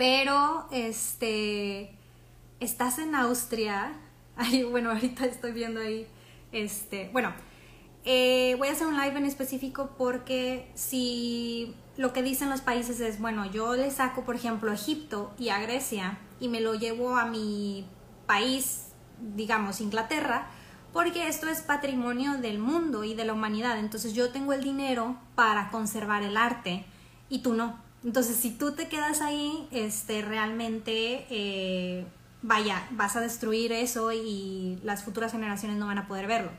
Pero, 0.00 0.66
este. 0.72 1.94
Estás 2.58 2.98
en 2.98 3.14
Austria. 3.14 3.92
Ay, 4.36 4.64
bueno, 4.64 4.92
ahorita 4.92 5.26
estoy 5.26 5.52
viendo 5.52 5.78
ahí. 5.78 6.06
Este. 6.52 7.10
Bueno, 7.12 7.34
eh, 8.06 8.54
voy 8.56 8.68
a 8.68 8.72
hacer 8.72 8.86
un 8.86 8.96
live 8.98 9.18
en 9.18 9.26
específico 9.26 9.90
porque 9.98 10.70
si 10.74 11.74
lo 11.98 12.14
que 12.14 12.22
dicen 12.22 12.48
los 12.48 12.62
países 12.62 12.98
es, 13.00 13.20
bueno, 13.20 13.44
yo 13.50 13.76
le 13.76 13.90
saco, 13.90 14.24
por 14.24 14.36
ejemplo, 14.36 14.70
a 14.70 14.74
Egipto 14.74 15.34
y 15.38 15.50
a 15.50 15.60
Grecia 15.60 16.18
y 16.40 16.48
me 16.48 16.62
lo 16.62 16.74
llevo 16.74 17.18
a 17.18 17.26
mi 17.26 17.86
país 18.24 18.86
digamos, 19.20 19.82
Inglaterra, 19.82 20.46
porque 20.94 21.28
esto 21.28 21.46
es 21.46 21.60
patrimonio 21.60 22.38
del 22.38 22.58
mundo 22.58 23.04
y 23.04 23.14
de 23.14 23.26
la 23.26 23.34
humanidad. 23.34 23.78
Entonces 23.78 24.14
yo 24.14 24.30
tengo 24.30 24.54
el 24.54 24.64
dinero 24.64 25.18
para 25.34 25.70
conservar 25.70 26.22
el 26.22 26.38
arte 26.38 26.86
y 27.28 27.40
tú 27.40 27.52
no. 27.52 27.89
Entonces 28.04 28.36
si 28.36 28.50
tú 28.50 28.72
te 28.72 28.88
quedas 28.88 29.20
ahí, 29.20 29.68
este, 29.70 30.22
realmente, 30.22 31.26
eh, 31.30 32.06
vaya, 32.42 32.86
vas 32.92 33.16
a 33.16 33.20
destruir 33.20 33.72
eso 33.72 34.12
y 34.12 34.78
las 34.82 35.04
futuras 35.04 35.32
generaciones 35.32 35.76
no 35.76 35.86
van 35.86 35.98
a 35.98 36.08
poder 36.08 36.26
verlo. 36.26 36.50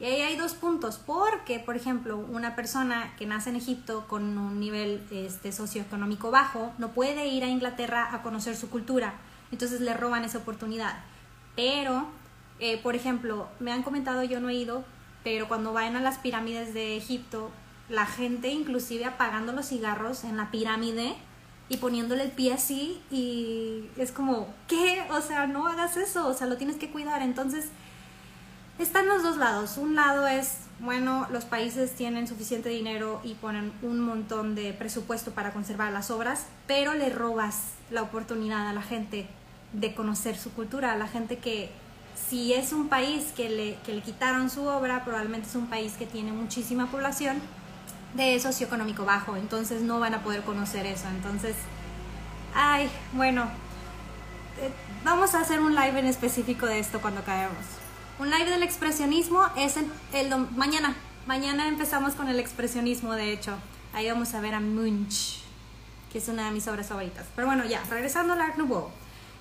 Y 0.00 0.04
ahí 0.06 0.22
hay 0.22 0.36
dos 0.36 0.54
puntos, 0.54 0.96
porque, 0.96 1.58
por 1.58 1.76
ejemplo, 1.76 2.16
una 2.16 2.56
persona 2.56 3.14
que 3.18 3.26
nace 3.26 3.50
en 3.50 3.56
Egipto 3.56 4.06
con 4.08 4.38
un 4.38 4.58
nivel 4.58 5.06
este, 5.10 5.52
socioeconómico 5.52 6.30
bajo 6.30 6.72
no 6.78 6.92
puede 6.92 7.28
ir 7.28 7.44
a 7.44 7.48
Inglaterra 7.48 8.08
a 8.14 8.22
conocer 8.22 8.56
su 8.56 8.70
cultura, 8.70 9.12
entonces 9.52 9.82
le 9.82 9.92
roban 9.92 10.24
esa 10.24 10.38
oportunidad. 10.38 11.00
Pero, 11.54 12.06
eh, 12.60 12.80
por 12.82 12.94
ejemplo, 12.94 13.50
me 13.58 13.72
han 13.72 13.82
comentado, 13.82 14.22
yo 14.24 14.40
no 14.40 14.48
he 14.48 14.54
ido, 14.54 14.84
pero 15.22 15.48
cuando 15.48 15.74
vayan 15.74 15.96
a 15.96 16.00
las 16.00 16.16
pirámides 16.16 16.72
de 16.72 16.96
Egipto, 16.96 17.50
la 17.90 18.06
gente 18.06 18.48
inclusive 18.48 19.04
apagando 19.04 19.52
los 19.52 19.66
cigarros 19.68 20.24
en 20.24 20.36
la 20.36 20.50
pirámide 20.50 21.14
y 21.68 21.76
poniéndole 21.76 22.24
el 22.24 22.30
pie 22.30 22.52
así 22.52 23.00
y 23.10 23.84
es 23.96 24.12
como, 24.12 24.52
¿qué? 24.66 25.04
O 25.10 25.20
sea, 25.20 25.46
no 25.46 25.66
hagas 25.66 25.96
eso, 25.96 26.26
o 26.26 26.34
sea, 26.34 26.46
lo 26.46 26.56
tienes 26.56 26.76
que 26.76 26.90
cuidar. 26.90 27.22
Entonces, 27.22 27.66
están 28.78 29.06
los 29.06 29.22
dos 29.22 29.36
lados. 29.36 29.76
Un 29.76 29.94
lado 29.94 30.26
es, 30.26 30.58
bueno, 30.80 31.26
los 31.30 31.44
países 31.44 31.92
tienen 31.94 32.26
suficiente 32.26 32.68
dinero 32.68 33.20
y 33.22 33.34
ponen 33.34 33.72
un 33.82 34.00
montón 34.00 34.54
de 34.54 34.72
presupuesto 34.72 35.32
para 35.32 35.52
conservar 35.52 35.92
las 35.92 36.10
obras, 36.10 36.46
pero 36.66 36.94
le 36.94 37.10
robas 37.10 37.74
la 37.90 38.02
oportunidad 38.02 38.68
a 38.68 38.72
la 38.72 38.82
gente 38.82 39.28
de 39.72 39.94
conocer 39.94 40.36
su 40.36 40.52
cultura, 40.52 40.92
a 40.92 40.96
la 40.96 41.06
gente 41.06 41.38
que 41.38 41.70
si 42.28 42.52
es 42.52 42.72
un 42.72 42.88
país 42.88 43.32
que 43.36 43.48
le, 43.48 43.78
que 43.86 43.94
le 43.94 44.02
quitaron 44.02 44.50
su 44.50 44.64
obra, 44.64 45.04
probablemente 45.04 45.48
es 45.48 45.54
un 45.54 45.68
país 45.68 45.92
que 45.92 46.06
tiene 46.06 46.32
muchísima 46.32 46.90
población 46.90 47.40
de 48.14 48.38
socioeconómico 48.40 49.04
bajo, 49.04 49.36
entonces 49.36 49.82
no 49.82 50.00
van 50.00 50.14
a 50.14 50.22
poder 50.22 50.42
conocer 50.42 50.86
eso. 50.86 51.08
Entonces, 51.08 51.54
ay, 52.54 52.90
bueno, 53.12 53.44
eh, 54.60 54.70
vamos 55.04 55.34
a 55.34 55.40
hacer 55.40 55.60
un 55.60 55.74
live 55.74 55.98
en 55.98 56.06
específico 56.06 56.66
de 56.66 56.78
esto 56.78 57.00
cuando 57.00 57.22
caemos. 57.24 57.64
Un 58.18 58.30
live 58.30 58.50
del 58.50 58.62
expresionismo 58.62 59.42
es 59.56 59.76
el, 59.76 59.86
el 60.12 60.36
mañana. 60.56 60.94
Mañana 61.26 61.68
empezamos 61.68 62.14
con 62.14 62.28
el 62.28 62.38
expresionismo, 62.38 63.14
de 63.14 63.32
hecho. 63.32 63.54
Ahí 63.92 64.08
vamos 64.08 64.34
a 64.34 64.40
ver 64.40 64.54
a 64.54 64.60
Munch, 64.60 65.42
que 66.12 66.18
es 66.18 66.28
una 66.28 66.46
de 66.46 66.50
mis 66.50 66.66
obras 66.68 66.88
favoritas. 66.88 67.26
Pero 67.34 67.46
bueno, 67.46 67.64
ya, 67.64 67.82
regresando 67.88 68.34
al 68.34 68.40
Art 68.40 68.56
Nouveau. 68.56 68.90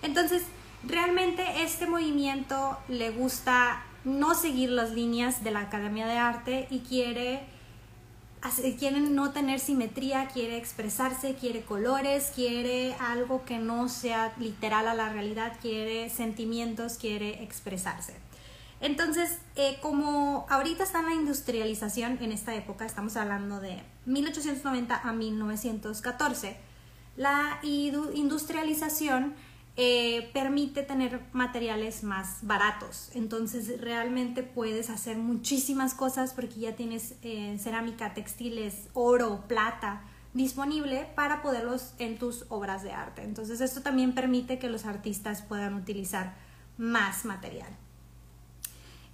Entonces, 0.02 0.44
realmente 0.84 1.64
este 1.64 1.88
movimiento 1.88 2.78
le 2.88 3.12
gusta 3.12 3.84
no 4.06 4.34
seguir 4.34 4.70
las 4.70 4.92
líneas 4.92 5.44
de 5.44 5.52
la 5.52 5.62
Academia 5.62 6.08
de 6.08 6.18
Arte 6.18 6.68
y 6.70 6.80
quiere 6.80 7.44
quiere 8.78 9.02
no 9.02 9.32
tener 9.32 9.60
simetría, 9.60 10.28
quiere 10.28 10.58
expresarse, 10.58 11.36
quiere 11.36 11.64
colores, 11.64 12.32
quiere 12.34 12.96
algo 12.96 13.44
que 13.44 13.58
no 13.58 13.90
sea 13.90 14.34
literal 14.40 14.88
a 14.88 14.94
la 14.94 15.10
realidad, 15.10 15.54
quiere 15.62 16.10
sentimientos, 16.10 16.98
quiere 16.98 17.44
expresarse. 17.44 18.16
Entonces, 18.82 19.40
eh, 19.56 19.78
como 19.82 20.46
ahorita 20.50 20.84
está 20.84 21.00
en 21.00 21.06
la 21.06 21.16
industrialización 21.16 22.18
en 22.22 22.32
esta 22.32 22.56
época, 22.56 22.86
estamos 22.86 23.18
hablando 23.18 23.60
de 23.60 23.82
1890 24.06 24.96
a 24.96 25.12
1914, 25.12 26.56
la 27.18 27.60
industrialización 27.64 29.34
eh, 29.82 30.30
permite 30.34 30.84
tener 30.84 31.22
materiales 31.32 32.04
más 32.04 32.40
baratos. 32.42 33.12
Entonces 33.14 33.80
realmente 33.80 34.44
puedes 34.44 34.90
hacer 34.90 35.18
muchísimas 35.18 35.94
cosas 35.94 36.34
porque 36.34 36.60
ya 36.60 36.76
tienes 36.76 37.16
eh, 37.22 37.58
cerámica, 37.60 38.14
textiles, 38.14 38.90
oro, 38.92 39.46
plata 39.48 40.02
disponible 40.34 41.08
para 41.16 41.42
poderlos 41.42 41.94
en 41.98 42.18
tus 42.18 42.46
obras 42.50 42.84
de 42.84 42.92
arte. 42.92 43.24
Entonces 43.24 43.62
esto 43.62 43.82
también 43.82 44.14
permite 44.14 44.60
que 44.60 44.68
los 44.68 44.86
artistas 44.86 45.44
puedan 45.44 45.76
utilizar 45.76 46.36
más 46.78 47.24
material. 47.24 47.70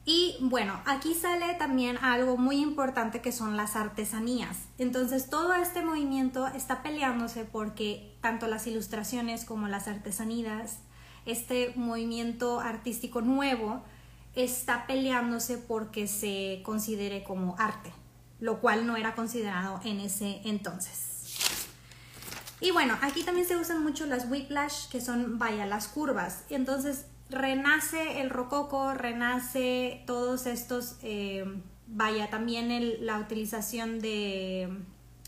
Y 0.08 0.38
bueno, 0.40 0.80
aquí 0.86 1.16
sale 1.16 1.56
también 1.56 1.98
algo 1.98 2.38
muy 2.38 2.58
importante 2.62 3.22
que 3.22 3.32
son 3.32 3.58
las 3.58 3.76
artesanías. 3.76 4.58
Entonces 4.78 5.32
todo 5.32 5.56
este 5.56 5.82
movimiento 5.82 6.46
está 6.48 6.84
peleándose 6.84 7.44
porque 7.44 8.16
tanto 8.22 8.46
las 8.46 8.68
ilustraciones 8.68 9.46
como 9.46 9.68
las 9.68 9.88
artesanías, 9.88 10.78
este 11.26 11.74
movimiento 11.76 12.60
artístico 12.60 13.22
nuevo, 13.22 13.82
está 14.36 14.86
peleándose 14.86 15.58
porque 15.58 16.08
se 16.08 16.62
considere 16.64 17.24
como 17.24 17.56
arte, 17.58 17.92
lo 18.40 18.62
cual 18.62 18.86
no 18.86 18.98
era 18.98 19.16
considerado 19.16 19.80
en 19.84 20.02
ese 20.02 20.42
entonces. 20.44 21.16
Y 22.60 22.72
bueno, 22.72 22.98
aquí 23.02 23.24
también 23.24 23.48
se 23.48 23.58
usan 23.58 23.84
mucho 23.84 24.06
las 24.06 24.30
whiplash, 24.30 24.88
que 24.90 25.02
son, 25.02 25.40
vaya, 25.40 25.66
las 25.66 25.88
curvas. 25.88 26.44
Entonces, 26.50 27.06
renace 27.30 28.22
el 28.22 28.30
rococo, 28.30 28.94
renace 28.94 30.04
todos 30.06 30.46
estos, 30.46 30.98
eh, 31.02 31.46
vaya, 31.88 32.30
también 32.30 33.06
la 33.06 33.20
utilización 33.20 34.00
de 34.00 34.70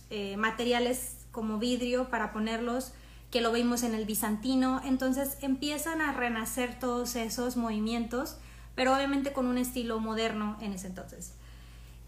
eh, 0.10 0.38
materiales 0.38 1.18
como 1.32 1.60
vidrio 1.60 2.10
para 2.10 2.32
ponerlos, 2.32 2.94
que 3.32 3.42
lo 3.42 3.52
vimos 3.52 3.84
en 3.84 3.94
el 3.94 4.06
bizantino, 4.06 4.82
entonces 4.86 5.38
empiezan 5.42 6.02
a 6.02 6.14
renacer 6.14 6.80
todos 6.80 7.16
esos 7.16 7.58
movimientos, 7.58 8.38
pero 8.74 8.96
obviamente 8.96 9.34
con 9.34 9.48
un 9.48 9.58
estilo 9.58 10.00
moderno 10.00 10.58
en 10.62 10.74
ese 10.74 10.88
entonces. 10.88 11.34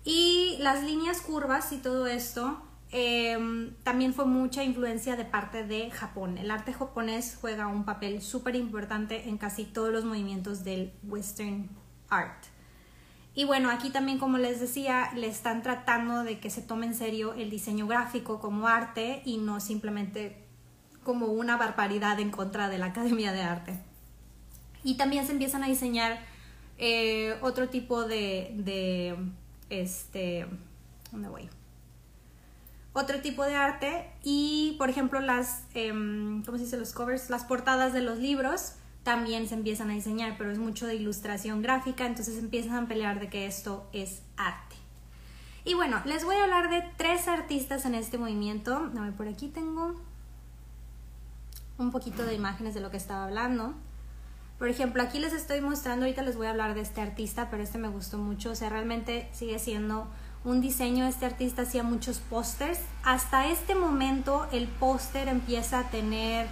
Y 0.05 0.55
las 0.59 0.83
líneas 0.83 1.19
curvas 1.19 1.73
y 1.73 1.77
todo 1.77 2.07
esto 2.07 2.61
Em, 2.91 3.75
también 3.83 4.13
fue 4.13 4.25
mucha 4.25 4.63
influencia 4.63 5.15
de 5.15 5.25
parte 5.25 5.63
de 5.63 5.91
Japón. 5.91 6.37
El 6.37 6.49
arte 6.49 6.73
japonés 6.73 7.37
juega 7.39 7.67
un 7.67 7.85
papel 7.85 8.21
súper 8.21 8.55
importante 8.55 9.29
en 9.29 9.37
casi 9.37 9.65
todos 9.65 9.91
los 9.91 10.05
movimientos 10.05 10.63
del 10.63 10.91
Western 11.03 11.69
Art. 12.09 12.45
Y 13.35 13.45
bueno, 13.45 13.69
aquí 13.69 13.91
también, 13.91 14.17
como 14.17 14.39
les 14.39 14.59
decía, 14.59 15.11
le 15.15 15.27
están 15.27 15.61
tratando 15.61 16.23
de 16.23 16.39
que 16.39 16.49
se 16.49 16.63
tome 16.63 16.87
en 16.87 16.95
serio 16.95 17.33
el 17.35 17.51
diseño 17.51 17.85
gráfico 17.85 18.39
como 18.39 18.67
arte 18.67 19.21
y 19.23 19.37
no 19.37 19.59
simplemente 19.59 20.35
como 21.03 21.27
una 21.27 21.57
barbaridad 21.57 22.19
en 22.19 22.31
contra 22.31 22.69
de 22.69 22.79
la 22.79 22.87
Academia 22.87 23.31
de 23.31 23.43
Arte. 23.43 23.79
Y 24.83 24.97
también 24.97 25.27
se 25.27 25.33
empiezan 25.33 25.63
a 25.63 25.67
diseñar 25.67 26.19
eh, 26.79 27.37
otro 27.41 27.69
tipo 27.69 28.03
de, 28.03 28.51
de 28.55 29.15
este, 29.69 30.47
¿dónde 31.11 31.29
voy? 31.29 31.49
Otro 32.93 33.21
tipo 33.21 33.43
de 33.43 33.55
arte 33.55 34.11
y 34.23 34.75
por 34.77 34.89
ejemplo 34.89 35.19
las, 35.19 35.63
em, 35.73 36.43
¿cómo 36.43 36.57
se 36.57 36.63
dice? 36.65 36.77
Los 36.77 36.93
covers, 36.93 37.29
las 37.29 37.43
portadas 37.43 37.93
de 37.93 38.01
los 38.01 38.17
libros 38.17 38.73
también 39.03 39.47
se 39.47 39.55
empiezan 39.55 39.89
a 39.89 39.93
diseñar, 39.93 40.35
pero 40.37 40.51
es 40.51 40.57
mucho 40.57 40.85
de 40.85 40.95
ilustración 40.95 41.61
gráfica, 41.61 42.05
entonces 42.05 42.37
empiezan 42.37 42.85
a 42.85 42.87
pelear 42.87 43.19
de 43.19 43.29
que 43.29 43.45
esto 43.45 43.89
es 43.93 44.21
arte. 44.37 44.75
Y 45.65 45.73
bueno, 45.73 46.01
les 46.05 46.25
voy 46.25 46.35
a 46.35 46.43
hablar 46.43 46.69
de 46.69 46.83
tres 46.97 47.27
artistas 47.27 47.85
en 47.85 47.95
este 47.95 48.17
movimiento. 48.17 48.89
A 48.97 49.01
ver, 49.01 49.13
por 49.13 49.27
aquí 49.27 49.47
tengo 49.47 49.95
un 51.77 51.91
poquito 51.91 52.25
de 52.25 52.33
imágenes 52.33 52.73
de 52.73 52.81
lo 52.81 52.91
que 52.91 52.97
estaba 52.97 53.25
hablando. 53.25 53.73
Por 54.57 54.67
ejemplo, 54.67 55.01
aquí 55.01 55.19
les 55.19 55.33
estoy 55.33 55.61
mostrando, 55.61 56.05
ahorita 56.05 56.21
les 56.21 56.35
voy 56.35 56.47
a 56.47 56.49
hablar 56.49 56.73
de 56.73 56.81
este 56.81 57.01
artista, 57.01 57.49
pero 57.49 57.63
este 57.63 57.77
me 57.77 57.87
gustó 57.87 58.17
mucho, 58.17 58.51
o 58.51 58.55
sea, 58.55 58.69
realmente 58.69 59.29
sigue 59.31 59.57
siendo 59.57 60.09
un 60.45 60.61
diseño, 60.61 61.05
este 61.05 61.25
artista 61.25 61.63
hacía 61.63 61.83
muchos 61.83 62.19
pósters. 62.19 62.79
Hasta 63.03 63.47
este 63.47 63.75
momento 63.75 64.47
el 64.51 64.67
póster 64.67 65.27
empieza 65.27 65.79
a 65.79 65.83
tener, 65.89 66.47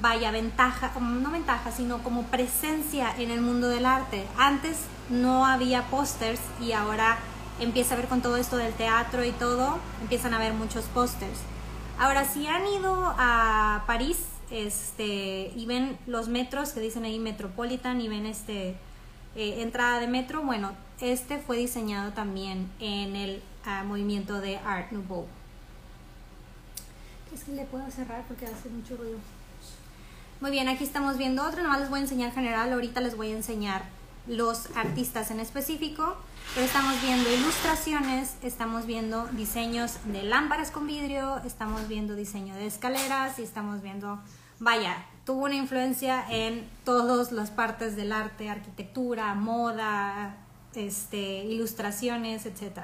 vaya, 0.00 0.30
ventaja, 0.30 0.92
no 1.00 1.30
ventaja, 1.30 1.72
sino 1.72 2.02
como 2.02 2.24
presencia 2.24 3.14
en 3.18 3.30
el 3.30 3.40
mundo 3.40 3.68
del 3.68 3.86
arte. 3.86 4.26
Antes 4.36 4.78
no 5.08 5.46
había 5.46 5.86
pósters 5.88 6.40
y 6.60 6.72
ahora 6.72 7.18
empieza 7.60 7.94
a 7.94 7.98
ver 7.98 8.08
con 8.08 8.22
todo 8.22 8.36
esto 8.36 8.56
del 8.56 8.72
teatro 8.74 9.24
y 9.24 9.32
todo, 9.32 9.78
empiezan 10.00 10.34
a 10.34 10.38
ver 10.38 10.52
muchos 10.52 10.84
pósters. 10.86 11.38
Ahora, 11.98 12.24
si 12.24 12.46
han 12.46 12.66
ido 12.66 13.14
a 13.18 13.84
París 13.86 14.18
este, 14.50 15.52
y 15.54 15.66
ven 15.66 15.98
los 16.06 16.28
metros 16.28 16.70
que 16.70 16.80
dicen 16.80 17.04
ahí 17.04 17.18
Metropolitan 17.18 18.00
y 18.00 18.08
ven 18.08 18.26
este 18.26 18.70
eh, 19.36 19.62
entrada 19.62 20.00
de 20.00 20.08
metro, 20.08 20.42
bueno, 20.42 20.72
este 21.00 21.38
fue 21.38 21.56
diseñado 21.56 22.12
también 22.12 22.70
en 22.78 23.16
el 23.16 23.42
ah, 23.64 23.84
movimiento 23.84 24.40
de 24.40 24.58
Art 24.58 24.92
Nouveau. 24.92 25.26
Es 27.34 27.44
que 27.44 27.52
le 27.52 27.64
puedo 27.64 27.88
cerrar 27.90 28.24
porque 28.26 28.46
hace 28.46 28.68
mucho 28.68 28.96
ruido. 28.96 29.18
Muy 30.40 30.50
bien, 30.50 30.68
aquí 30.68 30.84
estamos 30.84 31.18
viendo 31.18 31.44
otro, 31.44 31.62
nomás 31.62 31.80
les 31.80 31.90
voy 31.90 32.00
a 32.00 32.02
enseñar 32.02 32.32
general, 32.32 32.72
ahorita 32.72 33.00
les 33.00 33.16
voy 33.16 33.30
a 33.30 33.36
enseñar 33.36 33.84
los 34.26 34.74
artistas 34.76 35.30
en 35.30 35.40
específico, 35.40 36.16
pero 36.54 36.66
estamos 36.66 37.00
viendo 37.02 37.30
ilustraciones, 37.30 38.36
estamos 38.42 38.86
viendo 38.86 39.26
diseños 39.32 39.98
de 40.06 40.22
lámparas 40.22 40.70
con 40.70 40.86
vidrio, 40.86 41.38
estamos 41.44 41.88
viendo 41.88 42.14
diseño 42.14 42.54
de 42.54 42.66
escaleras 42.66 43.38
y 43.38 43.42
estamos 43.42 43.82
viendo, 43.82 44.18
vaya, 44.58 45.04
tuvo 45.24 45.44
una 45.44 45.56
influencia 45.56 46.24
en 46.30 46.68
todas 46.84 47.32
las 47.32 47.50
partes 47.50 47.96
del 47.96 48.12
arte, 48.12 48.48
arquitectura, 48.48 49.34
moda, 49.34 50.36
este, 50.74 51.44
ilustraciones, 51.44 52.46
etc. 52.46 52.80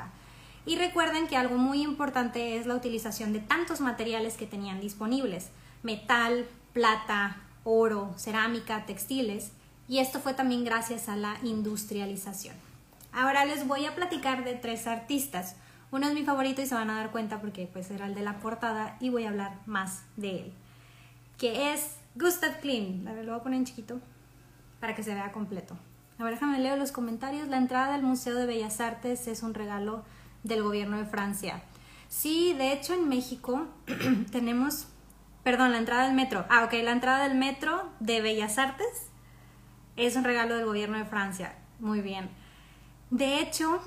Y 0.65 0.77
recuerden 0.77 1.27
que 1.29 1.37
algo 1.37 1.57
muy 1.57 1.83
importante 1.83 2.57
es 2.57 2.67
la 2.67 2.75
utilización 2.75 3.33
de 3.33 3.41
tantos 3.41 3.81
materiales 3.81 4.37
que 4.37 4.47
tenían 4.47 4.81
disponibles, 4.81 5.51
metal, 5.83 6.47
plata, 6.73 7.37
oro, 7.65 8.13
cerámica, 8.17 8.87
textiles, 8.87 9.53
y 9.89 9.99
esto 9.99 10.19
fue 10.19 10.35
también 10.35 10.65
gracias 10.65 11.09
a 11.09 11.17
la 11.17 11.37
industrialización. 11.43 12.57
Ahora 13.13 13.45
les 13.45 13.67
voy 13.67 13.87
a 13.87 13.95
platicar 13.95 14.45
de 14.45 14.55
tres 14.55 14.87
artistas. 14.87 15.57
Uno 15.91 16.09
es 16.09 16.15
mi 16.15 16.25
favorito 16.25 16.61
y 16.61 16.67
se 16.67 16.75
van 16.75 16.91
a 16.91 16.97
dar 16.97 17.13
cuenta 17.13 17.41
porque 17.41 17.69
pues 17.73 17.91
era 17.91 18.07
el 18.07 18.15
de 18.15 18.23
la 18.23 18.41
portada 18.41 18.97
y 19.01 19.11
voy 19.11 19.25
a 19.25 19.31
hablar 19.31 19.61
más 19.67 20.03
de 20.17 20.41
él, 20.41 20.53
que 21.39 21.73
es 21.73 21.97
Gustav 22.17 22.61
Klimt. 22.61 23.05
Lo 23.05 23.15
voy 23.15 23.41
a 23.41 23.43
poner 23.43 23.59
en 23.59 23.65
chiquito 23.65 24.01
para 24.81 24.95
que 24.95 25.03
se 25.03 25.15
vea 25.15 25.33
completo. 25.33 25.79
A 26.19 26.25
ver, 26.25 26.35
déjame 26.35 26.59
leer 26.59 26.79
los 26.79 26.93
comentarios. 26.93 27.49
La 27.49 27.59
entrada 27.59 27.95
al 27.95 28.03
Museo 28.03 28.35
de 28.35 28.47
Bellas 28.47 28.81
Artes 28.81 29.27
es 29.27 29.43
un 29.43 29.55
regalo 29.55 30.03
del 30.43 30.63
gobierno 30.63 30.99
de 30.99 31.05
Francia. 31.05 31.63
Sí, 32.09 32.55
de 32.55 32.73
hecho 32.73 32.95
en 32.95 33.09
México 33.09 33.67
tenemos, 34.33 34.87
perdón, 35.43 35.73
la 35.73 35.79
entrada 35.79 36.07
del 36.07 36.15
metro. 36.15 36.47
Ah, 36.49 36.65
ok, 36.65 36.73
la 36.85 36.93
entrada 36.93 37.29
del 37.29 37.37
metro 37.37 37.91
de 38.01 38.21
Bellas 38.21 38.59
Artes 38.59 39.11
es 39.97 40.17
un 40.17 40.25
regalo 40.25 40.57
del 40.57 40.67
gobierno 40.67 40.99
de 40.99 41.05
Francia. 41.05 41.55
Muy 41.81 42.01
bien. 42.01 42.31
De 43.11 43.41
hecho, 43.41 43.81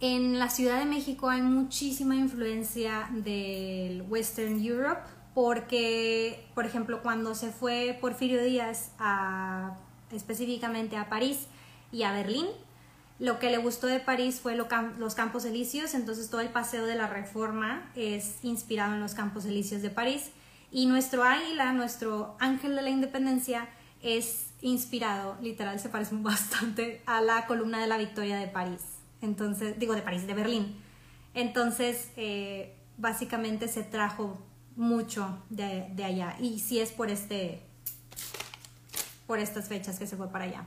en 0.00 0.38
la 0.38 0.50
Ciudad 0.50 0.78
de 0.78 0.84
México 0.84 1.28
hay 1.28 1.42
muchísima 1.42 2.14
influencia 2.16 3.08
del 3.10 4.02
Western 4.08 4.62
Europe 4.62 5.02
porque, 5.34 6.48
por 6.54 6.64
ejemplo, 6.64 7.02
cuando 7.02 7.34
se 7.34 7.50
fue 7.50 7.98
Porfirio 8.00 8.42
Díaz 8.42 8.92
a, 8.98 9.76
específicamente 10.12 10.96
a 10.96 11.08
París 11.08 11.46
y 11.92 12.02
a 12.02 12.12
Berlín, 12.12 12.46
lo 13.18 13.38
que 13.38 13.50
le 13.50 13.58
gustó 13.58 13.86
de 13.86 13.98
París 13.98 14.40
fue 14.40 14.56
los 14.56 15.14
Campos 15.14 15.44
Elíseos, 15.44 15.94
entonces 15.94 16.28
todo 16.28 16.40
el 16.40 16.50
paseo 16.50 16.84
de 16.84 16.94
la 16.94 17.06
Reforma 17.06 17.90
es 17.94 18.38
inspirado 18.42 18.94
en 18.94 19.00
los 19.00 19.14
Campos 19.14 19.46
Elíseos 19.46 19.82
de 19.82 19.90
París 19.90 20.30
y 20.70 20.86
nuestro 20.86 21.24
águila, 21.24 21.72
nuestro 21.72 22.36
ángel 22.40 22.76
de 22.76 22.82
la 22.82 22.90
independencia 22.90 23.68
es 24.02 24.50
inspirado, 24.60 25.36
literal 25.40 25.80
se 25.80 25.88
parece 25.88 26.14
bastante 26.20 27.02
a 27.06 27.20
la 27.20 27.46
columna 27.46 27.80
de 27.80 27.86
la 27.86 27.96
Victoria 27.96 28.38
de 28.38 28.48
París 28.48 28.82
entonces, 29.22 29.78
digo 29.78 29.94
de 29.94 30.02
París, 30.02 30.26
de 30.26 30.34
Berlín. 30.34 30.76
Entonces, 31.34 32.10
eh, 32.16 32.74
básicamente 32.96 33.68
se 33.68 33.82
trajo 33.82 34.38
mucho 34.76 35.42
de, 35.50 35.92
allá. 36.04 36.36
Y 36.40 36.60
sí 36.60 36.80
es 36.80 36.92
por 36.92 37.10
este, 37.10 37.62
por 39.26 39.38
estas 39.38 39.68
fechas 39.68 39.98
que 39.98 40.06
se 40.06 40.16
fue 40.16 40.28
para 40.30 40.44
allá. 40.44 40.66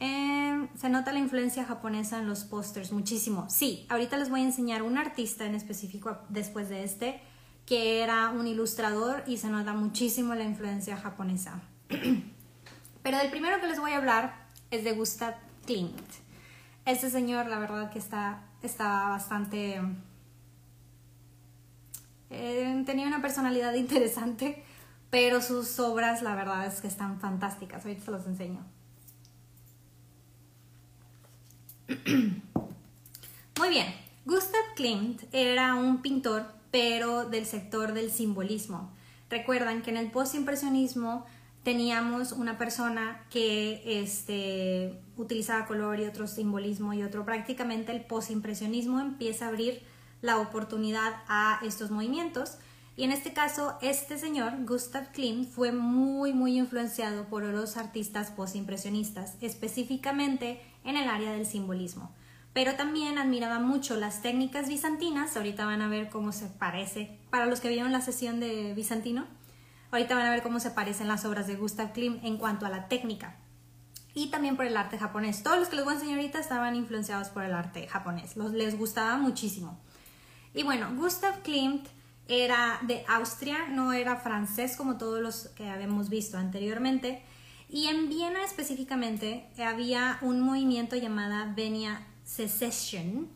Em, 0.00 0.68
se 0.76 0.88
nota 0.88 1.12
la 1.12 1.18
influencia 1.18 1.64
japonesa 1.64 2.18
en 2.18 2.28
los 2.28 2.44
pósters 2.44 2.92
muchísimo. 2.92 3.46
Sí, 3.48 3.86
ahorita 3.88 4.16
les 4.16 4.30
voy 4.30 4.40
a 4.40 4.44
enseñar 4.44 4.82
un 4.82 4.96
artista 4.96 5.44
en 5.44 5.54
específico 5.54 6.18
después 6.28 6.68
de 6.68 6.84
este, 6.84 7.20
que 7.66 8.02
era 8.02 8.30
un 8.30 8.46
ilustrador 8.46 9.24
y 9.26 9.38
se 9.38 9.48
nota 9.48 9.72
muchísimo 9.72 10.34
la 10.34 10.44
influencia 10.44 10.96
japonesa. 10.96 11.60
Pero 13.02 13.20
el 13.20 13.30
primero 13.30 13.60
que 13.60 13.66
les 13.66 13.80
voy 13.80 13.92
a 13.92 13.96
hablar 13.96 14.46
es 14.70 14.84
de 14.84 14.92
Gustav 14.92 15.34
Klimt. 15.66 16.00
Este 16.84 17.10
señor, 17.10 17.46
la 17.46 17.58
verdad 17.58 17.90
que 17.90 17.98
está, 17.98 18.44
estaba 18.62 19.10
bastante... 19.10 19.80
Eh, 22.30 22.82
tenía 22.86 23.06
una 23.06 23.20
personalidad 23.20 23.74
interesante, 23.74 24.62
pero 25.10 25.40
sus 25.40 25.78
obras, 25.78 26.22
la 26.22 26.34
verdad 26.34 26.66
es 26.66 26.80
que 26.80 26.88
están 26.88 27.20
fantásticas. 27.20 27.84
Ahorita 27.84 28.04
se 28.04 28.10
los 28.10 28.26
enseño. 28.26 28.64
Muy 33.58 33.68
bien, 33.70 33.86
Gustav 34.24 34.60
Klimt 34.76 35.22
era 35.32 35.74
un 35.74 36.02
pintor, 36.02 36.46
pero 36.70 37.24
del 37.24 37.46
sector 37.46 37.94
del 37.94 38.10
simbolismo. 38.10 38.92
Recuerdan 39.30 39.82
que 39.82 39.90
en 39.90 39.96
el 39.96 40.10
postimpresionismo 40.10 41.24
teníamos 41.62 42.32
una 42.32 42.56
persona 42.56 43.26
que 43.30 43.82
este, 44.02 45.00
utilizaba 45.16 45.66
color 45.66 46.00
y 46.00 46.04
otro 46.04 46.26
simbolismo 46.26 46.92
y 46.94 47.02
otro. 47.02 47.24
Prácticamente 47.24 47.92
el 47.92 48.04
posimpresionismo 48.04 49.00
empieza 49.00 49.46
a 49.46 49.48
abrir 49.48 49.82
la 50.22 50.38
oportunidad 50.38 51.14
a 51.26 51.60
estos 51.62 51.90
movimientos. 51.90 52.58
Y 52.98 53.04
en 53.04 53.12
este 53.12 53.32
caso, 53.32 53.78
este 53.80 54.18
señor, 54.18 54.66
Gustav 54.66 55.12
Klimt, 55.12 55.48
fue 55.48 55.70
muy, 55.70 56.32
muy 56.32 56.58
influenciado 56.58 57.26
por 57.28 57.44
los 57.44 57.76
artistas 57.76 58.32
postimpresionistas, 58.32 59.36
específicamente 59.40 60.60
en 60.82 60.96
el 60.96 61.08
área 61.08 61.30
del 61.30 61.46
simbolismo. 61.46 62.12
Pero 62.52 62.74
también 62.74 63.16
admiraba 63.16 63.60
mucho 63.60 63.96
las 63.96 64.20
técnicas 64.20 64.68
bizantinas. 64.68 65.36
Ahorita 65.36 65.64
van 65.64 65.80
a 65.80 65.88
ver 65.88 66.10
cómo 66.10 66.32
se 66.32 66.46
parece. 66.46 67.16
Para 67.30 67.46
los 67.46 67.60
que 67.60 67.68
vieron 67.68 67.92
la 67.92 68.00
sesión 68.00 68.40
de 68.40 68.74
bizantino, 68.74 69.26
Ahorita 69.92 70.16
van 70.16 70.26
a 70.26 70.30
ver 70.30 70.42
cómo 70.42 70.58
se 70.58 70.70
parecen 70.70 71.06
las 71.06 71.24
obras 71.24 71.46
de 71.46 71.54
Gustav 71.54 71.92
Klimt 71.92 72.22
en 72.24 72.36
cuanto 72.36 72.66
a 72.66 72.68
la 72.68 72.88
técnica. 72.88 73.36
Y 74.12 74.26
también 74.30 74.56
por 74.56 74.66
el 74.66 74.76
arte 74.76 74.98
japonés. 74.98 75.44
Todos 75.44 75.60
los 75.60 75.68
que 75.68 75.76
les 75.76 75.84
voy 75.84 75.94
a 75.94 76.20
estaban 76.40 76.74
influenciados 76.74 77.28
por 77.28 77.44
el 77.44 77.54
arte 77.54 77.86
japonés. 77.86 78.36
Los, 78.36 78.52
les 78.52 78.76
gustaba 78.76 79.16
muchísimo. 79.16 79.78
Y 80.52 80.64
bueno, 80.64 80.88
Gustav 80.96 81.42
Klimt 81.42 81.86
era 82.28 82.78
de 82.82 83.04
Austria, 83.08 83.68
no 83.68 83.92
era 83.92 84.16
francés 84.16 84.76
como 84.76 84.98
todos 84.98 85.20
los 85.20 85.48
que 85.56 85.68
habíamos 85.68 86.10
visto 86.10 86.36
anteriormente. 86.36 87.22
Y 87.70 87.86
en 87.88 88.08
Viena 88.08 88.44
específicamente 88.44 89.48
había 89.58 90.18
un 90.22 90.40
movimiento 90.40 90.96
llamado 90.96 91.52
Venia 91.54 92.06
Secession. 92.24 93.28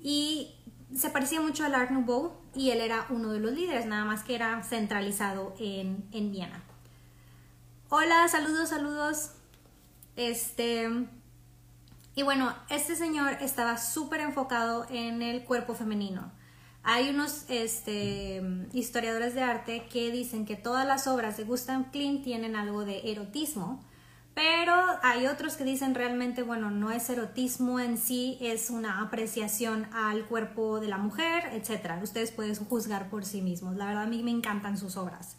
Y 0.00 0.54
se 0.94 1.10
parecía 1.10 1.40
mucho 1.40 1.64
al 1.64 1.74
Art 1.74 1.90
Nouveau 1.90 2.32
y 2.54 2.70
él 2.70 2.80
era 2.80 3.06
uno 3.08 3.32
de 3.32 3.40
los 3.40 3.52
líderes, 3.52 3.86
nada 3.86 4.04
más 4.04 4.24
que 4.24 4.34
era 4.34 4.62
centralizado 4.62 5.54
en, 5.58 6.08
Viena. 6.10 6.62
Hola, 7.88 8.28
saludos, 8.28 8.68
saludos. 8.68 9.30
Este. 10.16 10.88
Y 12.14 12.22
bueno, 12.22 12.54
este 12.68 12.94
señor 12.94 13.38
estaba 13.40 13.78
súper 13.78 14.20
enfocado 14.20 14.86
en 14.90 15.22
el 15.22 15.44
cuerpo 15.44 15.74
femenino. 15.74 16.30
Hay 16.84 17.10
unos 17.10 17.44
este, 17.48 18.42
historiadores 18.72 19.34
de 19.34 19.42
arte 19.42 19.86
que 19.90 20.10
dicen 20.10 20.44
que 20.46 20.56
todas 20.56 20.86
las 20.86 21.06
obras 21.06 21.36
de 21.36 21.44
Gustav 21.44 21.90
Klimt 21.92 22.24
tienen 22.24 22.56
algo 22.56 22.84
de 22.84 23.12
erotismo, 23.12 23.80
pero 24.34 24.74
hay 25.02 25.26
otros 25.26 25.56
que 25.56 25.64
dicen 25.64 25.94
realmente, 25.94 26.42
bueno, 26.42 26.70
no 26.70 26.90
es 26.90 27.08
erotismo 27.10 27.78
en 27.78 27.98
sí, 27.98 28.38
es 28.40 28.70
una 28.70 29.02
apreciación 29.02 29.86
al 29.92 30.24
cuerpo 30.24 30.80
de 30.80 30.88
la 30.88 30.96
mujer, 30.96 31.50
etc. 31.52 32.02
Ustedes 32.02 32.32
pueden 32.32 32.54
juzgar 32.54 33.10
por 33.10 33.24
sí 33.24 33.42
mismos. 33.42 33.76
La 33.76 33.86
verdad 33.86 34.04
a 34.04 34.06
mí 34.06 34.22
me 34.22 34.30
encantan 34.30 34.78
sus 34.78 34.96
obras. 34.96 35.36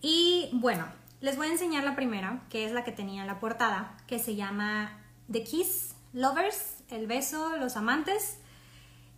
Y 0.00 0.48
bueno, 0.54 0.86
les 1.20 1.36
voy 1.36 1.48
a 1.48 1.52
enseñar 1.52 1.84
la 1.84 1.94
primera, 1.94 2.42
que 2.48 2.64
es 2.64 2.72
la 2.72 2.82
que 2.82 2.92
tenía 2.92 3.20
en 3.20 3.26
la 3.26 3.40
portada, 3.40 3.96
que 4.06 4.18
se 4.18 4.36
llama 4.36 4.98
The 5.30 5.44
Kiss 5.44 5.94
Lovers, 6.14 6.82
el 6.88 7.06
beso, 7.06 7.56
los 7.58 7.76
amantes. 7.76 8.38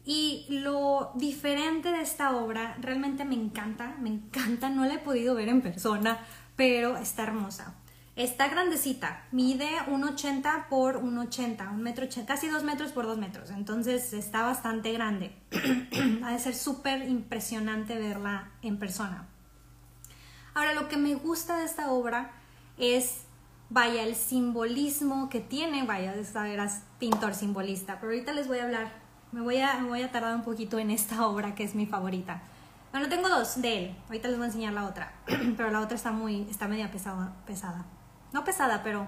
Y 0.06 0.46
lo 0.48 1.10
diferente 1.16 1.90
de 1.90 2.00
esta 2.00 2.36
obra 2.36 2.76
realmente 2.80 3.24
me 3.24 3.34
encanta, 3.34 3.96
me 4.00 4.08
encanta, 4.08 4.70
no 4.70 4.84
la 4.84 4.94
he 4.94 4.98
podido 4.98 5.34
ver 5.34 5.48
en 5.48 5.60
persona, 5.60 6.20
pero 6.54 6.96
está 6.96 7.24
hermosa. 7.24 7.74
Está 8.14 8.48
grandecita, 8.48 9.26
mide 9.30 9.68
1,80 9.88 10.68
por 10.68 11.02
1,80, 11.02 11.70
un 11.70 11.82
metro, 11.82 12.06
casi 12.24 12.48
2 12.48 12.62
metros 12.62 12.92
por 12.92 13.04
2 13.04 13.18
metros, 13.18 13.50
entonces 13.50 14.14
está 14.14 14.42
bastante 14.42 14.92
grande. 14.92 15.34
ha 16.24 16.30
de 16.30 16.38
ser 16.38 16.54
súper 16.54 17.06
impresionante 17.08 17.98
verla 17.98 18.52
en 18.62 18.78
persona. 18.78 19.26
Ahora, 20.54 20.72
lo 20.72 20.88
que 20.88 20.96
me 20.96 21.14
gusta 21.16 21.58
de 21.58 21.66
esta 21.66 21.90
obra 21.90 22.30
es, 22.78 23.24
vaya, 23.68 24.04
el 24.04 24.14
simbolismo 24.14 25.28
que 25.28 25.40
tiene, 25.40 25.84
vaya, 25.84 26.14
eras 26.14 26.84
pintor 26.98 27.34
simbolista, 27.34 28.00
pero 28.00 28.12
ahorita 28.12 28.32
les 28.32 28.48
voy 28.48 28.60
a 28.60 28.64
hablar, 28.64 29.05
me 29.32 29.40
voy 29.40 29.58
a, 29.58 29.82
voy 29.84 30.02
a 30.02 30.10
tardar 30.10 30.34
un 30.34 30.42
poquito 30.42 30.78
en 30.78 30.90
esta 30.90 31.26
obra 31.26 31.54
que 31.54 31.64
es 31.64 31.74
mi 31.74 31.86
favorita. 31.86 32.42
Bueno, 32.92 33.08
tengo 33.08 33.28
dos 33.28 33.60
de 33.60 33.78
él, 33.78 33.96
ahorita 34.06 34.28
les 34.28 34.36
voy 34.36 34.44
a 34.44 34.46
enseñar 34.46 34.72
la 34.72 34.86
otra, 34.86 35.12
pero 35.56 35.70
la 35.70 35.80
otra 35.80 35.96
está 35.96 36.12
muy, 36.12 36.46
está 36.50 36.68
media 36.68 36.90
pesada. 36.90 37.32
pesada 37.46 37.84
no 38.32 38.44
pesada, 38.44 38.82
pero 38.82 39.06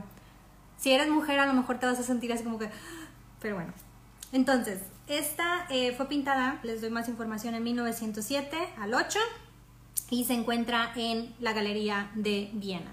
si 0.78 0.90
eres 0.92 1.08
mujer 1.08 1.38
a 1.38 1.46
lo 1.46 1.52
mejor 1.52 1.78
te 1.78 1.86
vas 1.86 1.98
a 1.98 2.02
sentir 2.02 2.32
así 2.32 2.44
como 2.44 2.58
que, 2.58 2.70
pero 3.40 3.56
bueno. 3.56 3.72
Entonces, 4.32 4.80
esta 5.06 5.66
eh, 5.70 5.94
fue 5.96 6.06
pintada, 6.06 6.58
les 6.62 6.80
doy 6.80 6.90
más 6.90 7.08
información, 7.08 7.54
en 7.54 7.62
1907 7.62 8.56
al 8.78 8.94
8 8.94 9.18
y 10.10 10.24
se 10.24 10.34
encuentra 10.34 10.92
en 10.96 11.34
la 11.40 11.52
Galería 11.52 12.10
de 12.14 12.50
Viena. 12.52 12.90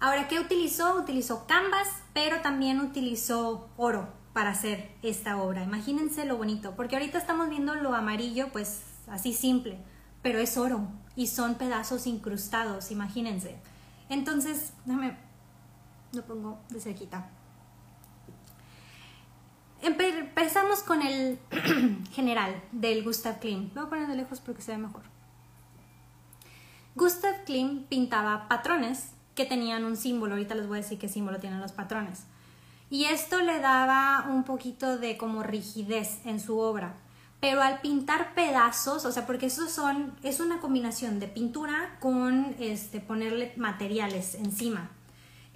Ahora, 0.00 0.28
¿qué 0.28 0.40
utilizó? 0.40 0.96
Utilizó 0.96 1.46
canvas, 1.46 1.88
pero 2.12 2.40
también 2.40 2.80
utilizó 2.80 3.68
oro 3.76 4.08
para 4.34 4.50
hacer 4.50 4.90
esta 5.02 5.40
obra. 5.40 5.62
Imagínense 5.62 6.26
lo 6.26 6.36
bonito, 6.36 6.74
porque 6.76 6.96
ahorita 6.96 7.16
estamos 7.16 7.48
viendo 7.48 7.74
lo 7.76 7.94
amarillo, 7.94 8.50
pues 8.52 8.82
así 9.06 9.32
simple, 9.32 9.78
pero 10.20 10.38
es 10.38 10.58
oro 10.58 10.88
y 11.16 11.28
son 11.28 11.54
pedazos 11.54 12.06
incrustados, 12.06 12.90
imagínense. 12.90 13.56
Entonces, 14.10 14.74
déjame 14.84 15.16
lo 16.12 16.22
pongo 16.22 16.58
de 16.68 16.80
cerquita. 16.80 17.30
Empezamos 19.82 20.82
con 20.82 21.02
el 21.02 21.38
general 22.12 22.62
del 22.72 23.04
Gustav 23.04 23.38
Klimt. 23.38 23.74
Voy 23.74 23.84
a 23.84 23.88
poner 23.88 24.08
de 24.08 24.16
lejos 24.16 24.40
porque 24.40 24.62
se 24.62 24.72
ve 24.72 24.78
mejor. 24.78 25.02
Gustav 26.94 27.44
Klimt 27.44 27.88
pintaba 27.88 28.48
patrones 28.48 29.10
que 29.34 29.44
tenían 29.44 29.84
un 29.84 29.96
símbolo. 29.96 30.34
Ahorita 30.34 30.54
les 30.54 30.66
voy 30.66 30.78
a 30.78 30.82
decir 30.82 30.98
qué 30.98 31.08
símbolo 31.08 31.38
tienen 31.38 31.60
los 31.60 31.72
patrones. 31.72 32.24
Y 32.90 33.06
esto 33.06 33.40
le 33.40 33.60
daba 33.60 34.26
un 34.28 34.44
poquito 34.44 34.98
de 34.98 35.16
como 35.16 35.42
rigidez 35.42 36.20
en 36.24 36.40
su 36.40 36.58
obra. 36.58 36.94
Pero 37.40 37.60
al 37.60 37.80
pintar 37.80 38.34
pedazos, 38.34 39.04
o 39.04 39.12
sea, 39.12 39.26
porque 39.26 39.46
esos 39.46 39.70
son, 39.70 40.14
es 40.22 40.40
una 40.40 40.60
combinación 40.60 41.20
de 41.20 41.28
pintura 41.28 41.96
con 42.00 42.54
este, 42.58 43.00
ponerle 43.00 43.52
materiales 43.56 44.34
encima. 44.34 44.90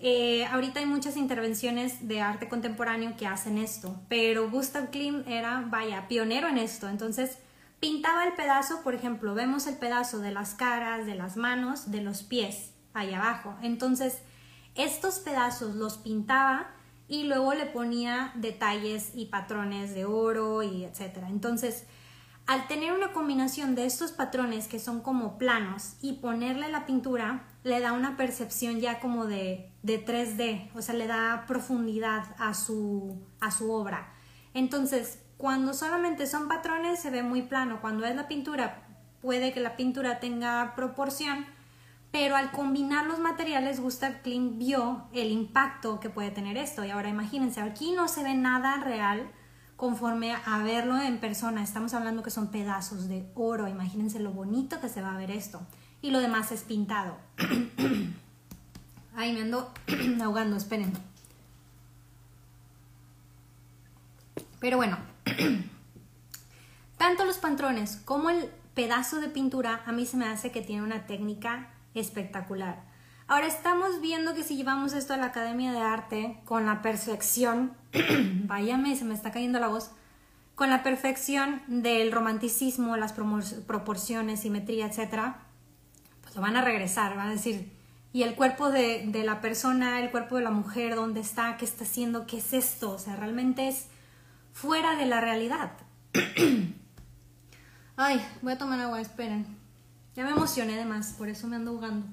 Eh, 0.01 0.45
ahorita 0.47 0.81
hay 0.81 0.87
muchas 0.87 1.17
intervenciones 1.17 2.07
de 2.07 2.21
arte 2.21 2.49
contemporáneo 2.49 3.17
que 3.17 3.27
hacen 3.27 3.59
esto, 3.59 4.01
pero 4.09 4.49
Gustav 4.51 4.91
Klimt 4.91 5.27
era, 5.27 5.64
vaya, 5.69 6.07
pionero 6.09 6.49
en 6.49 6.59
esto. 6.59 6.88
Entonces, 6.88 7.38
pintaba 7.81 8.25
el 8.25 8.35
pedazo, 8.35 8.83
por 8.83 8.95
ejemplo, 8.95 9.35
vemos 9.35 9.67
el 9.67 9.77
pedazo 9.77 10.19
de 10.19 10.31
las 10.31 10.55
caras, 10.55 11.07
de 11.07 11.14
las 11.14 11.37
manos, 11.37 11.91
de 11.91 12.03
los 12.03 12.23
pies, 12.23 12.73
ahí 12.95 13.12
abajo. 13.12 13.57
Entonces, 13.62 14.19
estos 14.75 15.19
pedazos 15.19 15.75
los 15.75 15.97
pintaba 15.99 16.69
y 17.09 17.25
luego 17.25 17.55
le 17.55 17.66
ponía 17.66 18.33
detalles 18.35 19.12
y 19.14 19.27
patrones 19.27 19.94
de 19.94 20.05
oro 20.05 20.62
y 20.62 20.85
etcétera. 20.85 21.29
Entonces, 21.29 21.87
al 22.47 22.66
tener 22.66 22.92
una 22.92 23.12
combinación 23.12 23.75
de 23.75 23.87
estos 23.87 24.12
patrones 24.12 24.68
que 24.68 24.79
son 24.79 25.01
como 25.01 25.37
planos 25.37 25.97
y 26.01 26.14
ponerle 26.14 26.68
la 26.68 26.87
pintura, 26.87 27.44
le 27.64 27.81
da 27.81 27.92
una 27.92 28.16
percepción 28.16 28.81
ya 28.81 29.01
como 29.01 29.27
de, 29.27 29.71
de 29.83 30.05
3D, 30.05 30.71
o 30.75 30.83
sea, 30.83 30.94
le 30.94 31.07
da 31.07 31.44
profundidad 31.47 32.25
a 32.38 32.55
su, 32.55 33.27
a 33.40 33.51
su 33.51 33.71
obra. 33.71 34.14
Entonces, 34.55 35.18
cuando 35.37 35.75
solamente 35.75 36.27
son 36.27 36.49
patrones 36.49 37.01
se 37.01 37.11
ve 37.11 37.23
muy 37.23 37.42
plano, 37.42 37.81
cuando 37.81 38.05
es 38.07 38.16
la 38.16 38.29
pintura 38.29 38.85
puede 39.21 39.53
que 39.53 39.61
la 39.61 39.77
pintura 39.77 40.21
tenga 40.21 40.75
proporción, 40.75 41.47
pero 42.11 42.37
al 42.37 42.51
combinar 42.51 43.07
los 43.07 43.18
materiales 43.18 43.81
Gustav 43.81 44.23
Klimt 44.23 44.59
vio 44.59 45.07
el 45.12 45.31
impacto 45.31 46.01
que 46.01 46.11
puede 46.11 46.31
tener 46.31 46.57
esto 46.57 46.85
y 46.85 46.90
ahora 46.90 47.09
imagínense, 47.09 47.61
aquí 47.61 47.92
no 47.92 48.09
se 48.09 48.23
ve 48.23 48.35
nada 48.35 48.77
real, 48.79 49.31
conforme 49.79 50.35
a 50.35 50.59
verlo 50.64 51.01
en 51.01 51.21
persona. 51.21 51.62
Estamos 51.62 51.94
hablando 51.94 52.25
que 52.25 52.33
son 52.33 52.49
pedazos 52.49 53.07
de 53.07 53.25
oro. 53.37 53.68
Imagínense 53.68 54.18
lo 54.18 54.33
bonito 54.33 54.81
que 54.81 54.88
se 54.88 55.01
va 55.01 55.14
a 55.14 55.16
ver 55.16 55.31
esto. 55.31 55.61
Y 56.03 56.11
lo 56.11 56.18
demás 56.18 56.51
es 56.51 56.62
pintado. 56.62 57.16
Ay, 59.16 59.33
me 59.33 59.42
ando 59.42 59.73
ahogando, 60.21 60.57
esperen. 60.57 60.92
Pero 64.59 64.79
bueno, 64.79 64.99
tanto 66.99 67.25
los 67.25 67.38
patrones 67.38 68.03
como 68.05 68.31
el 68.31 68.51
pedazo 68.75 69.21
de 69.21 69.29
pintura 69.29 69.83
a 69.87 69.92
mí 69.92 70.07
se 70.07 70.16
me 70.16 70.27
hace 70.27 70.51
que 70.51 70.61
tiene 70.61 70.83
una 70.83 71.07
técnica 71.07 71.68
espectacular. 71.98 72.84
Ahora 73.26 73.46
estamos 73.46 74.00
viendo 74.00 74.34
que 74.34 74.42
si 74.42 74.56
llevamos 74.56 74.94
esto 74.94 75.12
a 75.12 75.18
la 75.18 75.26
Academia 75.26 75.70
de 75.72 75.80
Arte 75.80 76.40
con 76.46 76.64
la 76.64 76.80
perfección, 76.80 77.74
váyame, 78.44 78.96
se 78.96 79.04
me 79.04 79.12
está 79.14 79.32
cayendo 79.32 79.61
la 79.61 79.68
voz, 79.68 79.90
con 80.54 80.70
la 80.70 80.82
perfección 80.82 81.61
del 81.66 82.11
romanticismo, 82.11 82.96
las 82.96 83.12
proporciones, 83.12 84.40
simetría, 84.40 84.87
etc., 84.87 85.34
pues 86.22 86.34
lo 86.37 86.40
van 86.40 86.56
a 86.56 86.62
regresar, 86.62 87.16
van 87.16 87.28
a 87.28 87.32
decir, 87.32 87.70
¿y 88.14 88.22
el 88.22 88.34
cuerpo 88.34 88.70
de, 88.70 89.04
de 89.06 89.24
la 89.24 89.42
persona, 89.42 90.00
el 90.00 90.11
cuerpo 90.11 90.37
de 90.37 90.42
la 90.42 90.50
mujer, 90.50 90.94
dónde 90.94 91.20
está, 91.20 91.58
qué 91.58 91.66
está 91.66 91.84
haciendo, 91.84 92.26
qué 92.26 92.38
es 92.38 92.54
esto? 92.54 92.92
O 92.92 92.98
sea, 92.98 93.14
realmente 93.14 93.68
es 93.68 93.88
fuera 94.54 94.96
de 94.96 95.04
la 95.04 95.20
realidad. 95.20 95.72
Ay, 97.96 98.26
voy 98.40 98.52
a 98.52 98.58
tomar 98.58 98.80
agua, 98.80 99.00
esperen. 99.02 99.58
Ya 100.18 100.24
me 100.24 100.33
emocioné 100.33 100.74
de 100.74 100.85
más, 100.85 101.12
por 101.12 101.28
eso 101.28 101.46
me 101.46 101.54
ando 101.54 101.70
ahogando. 101.70 102.04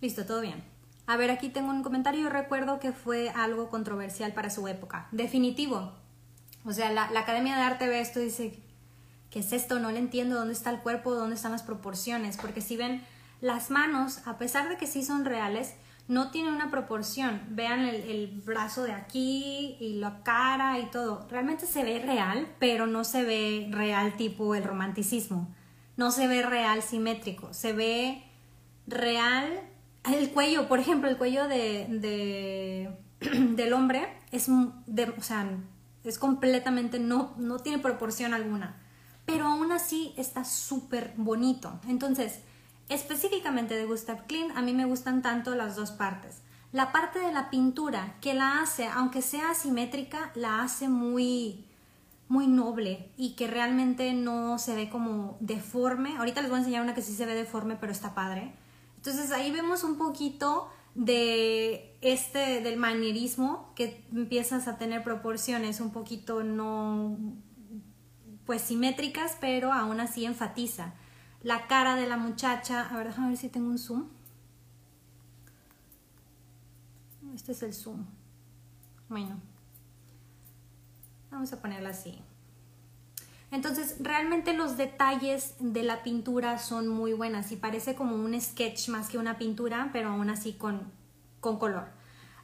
Listo, 0.00 0.24
todo 0.24 0.40
bien. 0.40 0.64
A 1.06 1.18
ver, 1.18 1.30
aquí 1.30 1.50
tengo 1.50 1.68
un 1.68 1.82
comentario. 1.82 2.30
Recuerdo 2.30 2.80
que 2.80 2.92
fue 2.92 3.28
algo 3.28 3.68
controversial 3.68 4.32
para 4.32 4.48
su 4.48 4.66
época. 4.68 5.08
Definitivo. 5.12 5.92
O 6.64 6.72
sea, 6.72 6.90
la, 6.90 7.10
Academia 7.20 7.56
de 7.56 7.62
Arte 7.62 7.88
ve 7.88 8.00
esto 8.00 8.20
y 8.22 8.24
dice, 8.24 8.58
¿qué 9.28 9.40
es 9.40 9.52
esto? 9.52 9.80
No 9.80 9.90
le 9.90 9.98
entiendo 9.98 10.36
dónde 10.36 10.54
está 10.54 10.70
el 10.70 10.80
cuerpo, 10.80 11.14
dónde 11.14 11.36
están 11.36 11.52
las 11.52 11.62
proporciones. 11.62 12.38
Porque 12.38 12.62
si 12.62 12.78
ven, 12.78 13.04
las 13.42 13.70
manos, 13.70 14.26
a 14.26 14.38
pesar 14.38 14.70
de 14.70 14.78
que 14.78 14.86
sí 14.86 15.04
son 15.04 15.26
reales, 15.26 15.74
no 16.08 16.30
tienen 16.30 16.54
una 16.54 16.70
proporción. 16.70 17.42
Vean 17.50 17.80
el, 17.80 17.96
el, 18.02 18.40
brazo 18.44 18.82
de 18.82 18.92
aquí 18.92 19.76
y 19.80 19.94
la 19.94 20.22
cara 20.22 20.78
y 20.78 20.90
todo. 20.90 21.26
Realmente 21.30 21.66
se 21.66 21.84
ve 21.84 22.00
real, 22.00 22.48
pero 22.58 22.86
no 22.86 23.04
se 23.04 23.24
ve 23.24 23.68
real 23.70 24.16
tipo 24.16 24.54
el 24.54 24.64
romanticismo. 24.64 25.54
No 25.96 26.10
se 26.10 26.26
ve 26.26 26.42
real 26.42 26.82
simétrico. 26.82 27.52
Se 27.54 27.72
ve 27.72 28.24
real 28.86 29.62
el 30.04 30.30
cuello, 30.30 30.68
por 30.68 30.78
ejemplo, 30.80 31.08
el 31.08 31.16
cuello 31.16 31.46
de, 31.48 31.86
de 31.88 32.90
del 33.54 33.72
hombre 33.72 34.08
es, 34.30 34.48
de, 34.86 35.04
o 35.16 35.22
sea, 35.22 35.48
es 36.04 36.18
completamente, 36.18 36.98
no, 36.98 37.34
no 37.38 37.58
tiene 37.58 37.78
proporción 37.78 38.34
alguna, 38.34 38.80
pero 39.24 39.46
aún 39.46 39.70
así 39.70 40.12
está 40.16 40.44
súper 40.44 41.14
bonito. 41.16 41.78
Entonces, 41.88 42.40
específicamente 42.92 43.74
de 43.74 43.86
Gustav 43.86 44.26
Klimt, 44.26 44.56
a 44.56 44.62
mí 44.62 44.72
me 44.72 44.84
gustan 44.84 45.22
tanto 45.22 45.54
las 45.54 45.76
dos 45.76 45.90
partes. 45.90 46.42
La 46.72 46.92
parte 46.92 47.18
de 47.18 47.32
la 47.32 47.50
pintura, 47.50 48.16
que 48.20 48.34
la 48.34 48.60
hace, 48.60 48.86
aunque 48.86 49.22
sea 49.22 49.50
asimétrica, 49.50 50.30
la 50.34 50.62
hace 50.62 50.88
muy, 50.88 51.66
muy 52.28 52.46
noble 52.46 53.10
y 53.16 53.34
que 53.34 53.46
realmente 53.46 54.12
no 54.14 54.58
se 54.58 54.74
ve 54.74 54.88
como 54.88 55.36
deforme. 55.40 56.16
Ahorita 56.16 56.40
les 56.40 56.50
voy 56.50 56.58
a 56.58 56.60
enseñar 56.60 56.82
una 56.82 56.94
que 56.94 57.02
sí 57.02 57.14
se 57.14 57.26
ve 57.26 57.34
deforme, 57.34 57.76
pero 57.76 57.92
está 57.92 58.14
padre. 58.14 58.54
Entonces 58.96 59.32
ahí 59.32 59.50
vemos 59.50 59.84
un 59.84 59.98
poquito 59.98 60.70
de 60.94 61.96
este 62.02 62.60
del 62.60 62.76
manierismo 62.76 63.72
que 63.74 64.04
empiezas 64.12 64.68
a 64.68 64.76
tener 64.76 65.02
proporciones 65.02 65.80
un 65.80 65.90
poquito 65.90 66.42
no 66.42 67.16
pues 68.44 68.62
simétricas, 68.62 69.36
pero 69.40 69.72
aún 69.72 70.00
así 70.00 70.24
enfatiza 70.24 70.94
la 71.42 71.66
cara 71.66 71.96
de 71.96 72.06
la 72.06 72.16
muchacha. 72.16 72.88
A 72.88 72.96
ver, 72.96 73.08
déjame 73.08 73.28
ver 73.28 73.36
si 73.36 73.48
tengo 73.48 73.68
un 73.68 73.78
zoom. 73.78 74.08
Este 77.34 77.52
es 77.52 77.62
el 77.62 77.72
zoom. 77.72 78.04
Bueno, 79.08 79.40
vamos 81.30 81.52
a 81.52 81.60
ponerla 81.60 81.90
así. 81.90 82.18
Entonces, 83.50 83.96
realmente 84.00 84.54
los 84.54 84.78
detalles 84.78 85.56
de 85.58 85.82
la 85.82 86.02
pintura 86.02 86.58
son 86.58 86.88
muy 86.88 87.12
buenas 87.12 87.52
y 87.52 87.56
parece 87.56 87.94
como 87.94 88.16
un 88.16 88.40
sketch 88.40 88.88
más 88.88 89.08
que 89.08 89.18
una 89.18 89.36
pintura, 89.36 89.90
pero 89.92 90.10
aún 90.10 90.30
así 90.30 90.54
con, 90.54 90.90
con 91.40 91.58
color. 91.58 91.90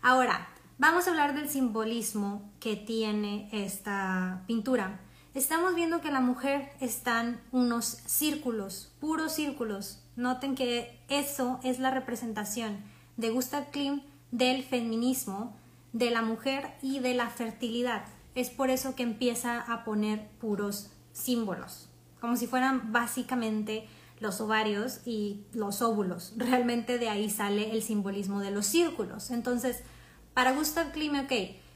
Ahora, 0.02 0.48
vamos 0.76 1.06
a 1.06 1.10
hablar 1.10 1.34
del 1.34 1.48
simbolismo 1.48 2.52
que 2.60 2.76
tiene 2.76 3.48
esta 3.52 4.42
pintura. 4.46 5.00
Estamos 5.38 5.76
viendo 5.76 6.00
que 6.00 6.10
la 6.10 6.20
mujer 6.20 6.72
están 6.80 7.40
unos 7.52 7.84
círculos, 8.06 8.90
puros 8.98 9.34
círculos. 9.34 10.02
Noten 10.16 10.56
que 10.56 10.98
eso 11.08 11.60
es 11.62 11.78
la 11.78 11.92
representación 11.92 12.78
de 13.16 13.30
Gustav 13.30 13.70
Klimt 13.70 14.02
del 14.32 14.64
feminismo, 14.64 15.56
de 15.92 16.10
la 16.10 16.22
mujer 16.22 16.74
y 16.82 16.98
de 16.98 17.14
la 17.14 17.30
fertilidad. 17.30 18.04
Es 18.34 18.50
por 18.50 18.68
eso 18.68 18.96
que 18.96 19.04
empieza 19.04 19.60
a 19.60 19.84
poner 19.84 20.26
puros 20.40 20.90
símbolos, 21.12 21.88
como 22.20 22.36
si 22.36 22.48
fueran 22.48 22.90
básicamente 22.90 23.86
los 24.18 24.40
ovarios 24.40 25.02
y 25.06 25.44
los 25.52 25.82
óvulos. 25.82 26.32
Realmente 26.36 26.98
de 26.98 27.10
ahí 27.10 27.30
sale 27.30 27.70
el 27.70 27.84
simbolismo 27.84 28.40
de 28.40 28.50
los 28.50 28.66
círculos. 28.66 29.30
Entonces, 29.30 29.84
para 30.34 30.50
Gustav 30.50 30.90
Klimt, 30.90 31.26
ok, 31.26 31.32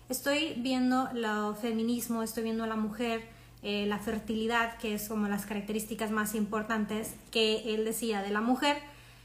estoy 0.08 0.54
viendo 0.56 1.10
el 1.10 1.54
feminismo, 1.54 2.24
estoy 2.24 2.42
viendo 2.42 2.64
a 2.64 2.66
la 2.66 2.74
mujer, 2.74 3.40
eh, 3.62 3.86
la 3.86 3.98
fertilidad, 3.98 4.76
que 4.78 4.94
es 4.94 5.08
como 5.08 5.28
las 5.28 5.46
características 5.46 6.10
más 6.10 6.34
importantes 6.34 7.14
que 7.30 7.74
él 7.74 7.84
decía 7.84 8.22
de 8.22 8.30
la 8.30 8.40
mujer. 8.40 8.78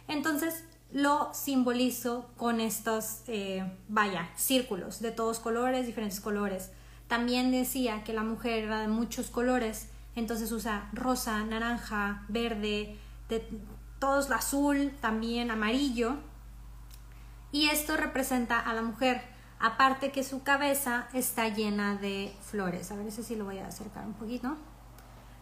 Entonces, 0.07 0.63
lo 0.91 1.33
simbolizo 1.33 2.29
con 2.37 2.61
estos, 2.61 3.21
eh, 3.27 3.69
vaya, 3.87 4.29
círculos 4.35 5.01
de 5.01 5.11
todos 5.11 5.39
colores, 5.39 5.85
diferentes 5.85 6.19
colores. 6.19 6.71
También 7.07 7.51
decía 7.51 8.03
que 8.03 8.13
la 8.13 8.23
mujer 8.23 8.63
era 8.65 8.81
de 8.81 8.87
muchos 8.87 9.29
colores 9.29 9.89
entonces 10.17 10.51
usa 10.51 10.89
rosa, 10.93 11.43
naranja, 11.43 12.23
verde, 12.27 12.97
de 13.29 13.47
todos 13.99 14.31
azul, 14.31 14.91
también 14.99 15.51
amarillo. 15.51 16.15
Y 17.51 17.67
esto 17.69 17.95
representa 17.95 18.59
a 18.59 18.73
la 18.73 18.81
mujer, 18.81 19.21
aparte 19.59 20.11
que 20.11 20.23
su 20.23 20.43
cabeza 20.43 21.07
está 21.13 21.49
llena 21.49 21.95
de 21.95 22.33
flores. 22.41 22.91
A 22.91 22.95
ver 22.95 23.11
si 23.11 23.35
lo 23.35 23.45
voy 23.45 23.59
a 23.59 23.67
acercar 23.67 24.05
un 24.05 24.13
poquito. 24.13 24.55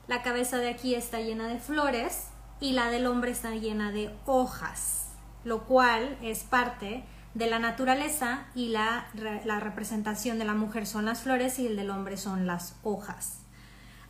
La 0.07 0.21
cabeza 0.21 0.57
de 0.57 0.69
aquí 0.69 0.95
está 0.95 1.19
llena 1.19 1.47
de 1.47 1.59
flores 1.59 2.27
y 2.59 2.73
la 2.73 2.89
del 2.89 3.07
hombre 3.07 3.31
está 3.31 3.51
llena 3.51 3.91
de 3.91 4.15
hojas, 4.25 5.09
lo 5.43 5.63
cual 5.63 6.17
es 6.21 6.43
parte 6.43 7.03
de 7.33 7.49
la 7.49 7.59
naturaleza 7.59 8.45
y 8.55 8.69
la, 8.69 9.07
la 9.13 9.59
representación 9.59 10.39
de 10.39 10.45
la 10.45 10.53
mujer 10.53 10.87
son 10.87 11.05
las 11.05 11.21
flores 11.21 11.59
y 11.59 11.67
el 11.67 11.75
del 11.75 11.89
hombre 11.89 12.17
son 12.17 12.47
las 12.47 12.75
hojas. 12.83 13.39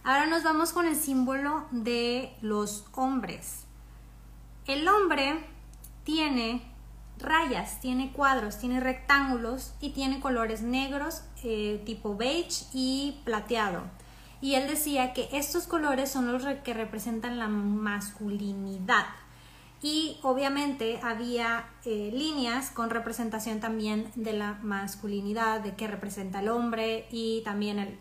Ahora 0.03 0.27
nos 0.27 0.43
vamos 0.43 0.71
con 0.71 0.85
el 0.85 0.95
símbolo 0.95 1.65
de 1.71 2.35
los 2.41 2.85
hombres. 2.91 3.65
El 4.67 4.87
hombre 4.87 5.43
tiene 6.03 6.61
rayas, 7.19 7.79
tiene 7.81 8.11
cuadros, 8.11 8.57
tiene 8.57 8.79
rectángulos 8.79 9.73
y 9.81 9.89
tiene 9.89 10.19
colores 10.19 10.61
negros, 10.61 11.23
eh, 11.43 11.81
tipo 11.85 12.15
beige 12.15 12.65
y 12.73 13.21
plateado. 13.23 13.83
y 14.41 14.55
él 14.55 14.67
decía 14.67 15.13
que 15.13 15.27
estos 15.31 15.65
colores 15.65 16.11
son 16.11 16.31
los 16.31 16.43
que 16.63 16.73
representan 16.73 17.39
la 17.39 17.47
masculinidad. 17.47 19.05
Y 19.81 20.17
obviamente 20.23 20.99
había 21.03 21.65
eh, 21.83 22.09
líneas 22.11 22.71
con 22.71 22.89
representación 22.89 23.59
también 23.59 24.09
de 24.15 24.33
la 24.33 24.57
masculinidad, 24.63 25.61
de 25.61 25.75
qué 25.75 25.87
representa 25.87 26.39
el 26.39 26.49
hombre 26.49 27.07
y 27.11 27.41
también 27.43 27.77
el, 27.77 27.99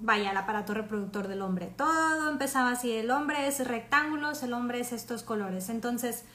vaya, 0.00 0.30
el 0.30 0.36
aparato 0.36 0.72
reproductor 0.72 1.26
del 1.26 1.42
hombre. 1.42 1.66
Todo 1.66 2.30
empezaba 2.30 2.70
así, 2.70 2.92
el 2.92 3.10
hombre 3.10 3.48
es 3.48 3.66
rectángulos, 3.66 4.44
el 4.44 4.52
hombre 4.52 4.78
es 4.78 4.92
estos 4.92 5.24
colores. 5.24 5.68
Entonces, 5.68 6.26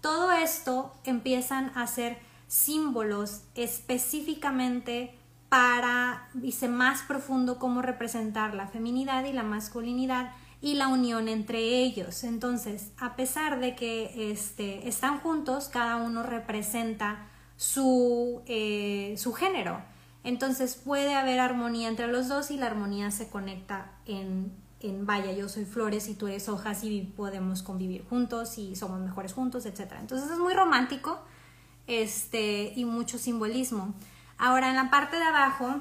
todo 0.00 0.32
esto 0.32 0.94
empiezan 1.04 1.72
a 1.76 1.86
ser 1.86 2.18
símbolos 2.48 3.42
específicamente 3.54 5.14
para, 5.48 6.28
dice, 6.34 6.68
más 6.68 7.02
profundo 7.02 7.58
cómo 7.58 7.82
representar 7.82 8.54
la 8.54 8.68
feminidad 8.68 9.24
y 9.24 9.32
la 9.32 9.42
masculinidad 9.42 10.32
y 10.60 10.74
la 10.74 10.88
unión 10.88 11.28
entre 11.28 11.58
ellos. 11.82 12.24
Entonces, 12.24 12.92
a 12.98 13.16
pesar 13.16 13.60
de 13.60 13.74
que 13.74 14.30
este, 14.30 14.88
están 14.88 15.20
juntos, 15.20 15.68
cada 15.68 15.96
uno 15.96 16.22
representa 16.22 17.26
su, 17.56 18.42
eh, 18.46 19.14
su 19.18 19.32
género. 19.32 19.82
Entonces 20.22 20.76
puede 20.76 21.14
haber 21.14 21.40
armonía 21.40 21.88
entre 21.88 22.08
los 22.08 22.28
dos 22.28 22.50
y 22.50 22.56
la 22.56 22.66
armonía 22.66 23.10
se 23.10 23.28
conecta 23.28 23.92
en, 24.06 24.52
en 24.80 25.06
vaya, 25.06 25.32
yo 25.32 25.48
soy 25.48 25.64
flores 25.64 26.08
y 26.08 26.14
tú 26.14 26.26
eres 26.26 26.48
hojas 26.48 26.84
y 26.84 27.02
podemos 27.02 27.62
convivir 27.62 28.04
juntos 28.08 28.58
y 28.58 28.76
somos 28.76 29.00
mejores 29.00 29.32
juntos, 29.32 29.66
etc. 29.66 29.92
Entonces 30.00 30.30
es 30.30 30.38
muy 30.38 30.54
romántico 30.54 31.20
este, 31.86 32.72
y 32.74 32.84
mucho 32.84 33.18
simbolismo. 33.18 33.94
Ahora 34.38 34.70
en 34.70 34.76
la 34.76 34.90
parte 34.90 35.16
de 35.16 35.24
abajo 35.24 35.80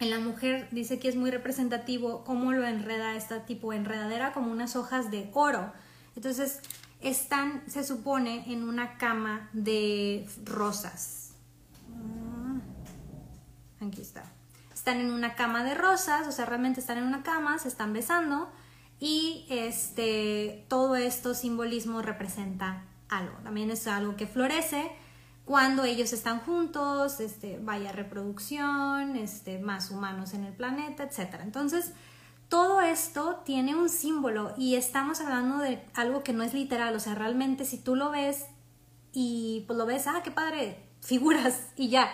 en 0.00 0.10
la 0.10 0.18
mujer 0.18 0.68
dice 0.70 0.98
que 0.98 1.08
es 1.08 1.16
muy 1.16 1.30
representativo 1.30 2.24
cómo 2.24 2.52
lo 2.52 2.66
enreda 2.66 3.16
esta 3.16 3.44
tipo 3.44 3.70
de 3.70 3.78
enredadera 3.78 4.32
como 4.32 4.50
unas 4.50 4.76
hojas 4.76 5.10
de 5.10 5.30
oro. 5.34 5.72
Entonces 6.16 6.60
están, 7.00 7.62
se 7.68 7.84
supone, 7.84 8.52
en 8.52 8.66
una 8.66 8.98
cama 8.98 9.48
de 9.52 10.26
rosas. 10.44 11.32
Ah, 11.94 12.60
aquí 13.86 14.00
está. 14.00 14.24
Están 14.80 15.02
en 15.02 15.12
una 15.12 15.34
cama 15.34 15.62
de 15.62 15.74
rosas, 15.74 16.26
o 16.26 16.32
sea, 16.32 16.46
realmente 16.46 16.80
están 16.80 16.96
en 16.96 17.04
una 17.04 17.22
cama, 17.22 17.58
se 17.58 17.68
están 17.68 17.92
besando 17.92 18.50
y 18.98 19.44
este, 19.50 20.64
todo 20.68 20.96
esto 20.96 21.34
simbolismo 21.34 22.00
representa 22.00 22.86
algo. 23.10 23.36
También 23.44 23.70
es 23.70 23.86
algo 23.86 24.16
que 24.16 24.26
florece 24.26 24.90
cuando 25.44 25.84
ellos 25.84 26.14
están 26.14 26.40
juntos, 26.40 27.20
este, 27.20 27.58
vaya 27.58 27.92
reproducción, 27.92 29.16
este, 29.16 29.58
más 29.58 29.90
humanos 29.90 30.32
en 30.32 30.44
el 30.44 30.54
planeta, 30.54 31.02
etc. 31.02 31.40
Entonces, 31.42 31.92
todo 32.48 32.80
esto 32.80 33.42
tiene 33.44 33.74
un 33.74 33.90
símbolo 33.90 34.54
y 34.56 34.76
estamos 34.76 35.20
hablando 35.20 35.58
de 35.58 35.84
algo 35.92 36.22
que 36.22 36.32
no 36.32 36.42
es 36.42 36.54
literal, 36.54 36.96
o 36.96 37.00
sea, 37.00 37.14
realmente 37.14 37.66
si 37.66 37.76
tú 37.76 37.96
lo 37.96 38.10
ves 38.10 38.46
y 39.12 39.62
pues 39.66 39.78
lo 39.78 39.84
ves, 39.84 40.06
ah, 40.06 40.22
qué 40.24 40.30
padre, 40.30 40.82
figuras 41.02 41.68
y 41.76 41.90
ya, 41.90 42.10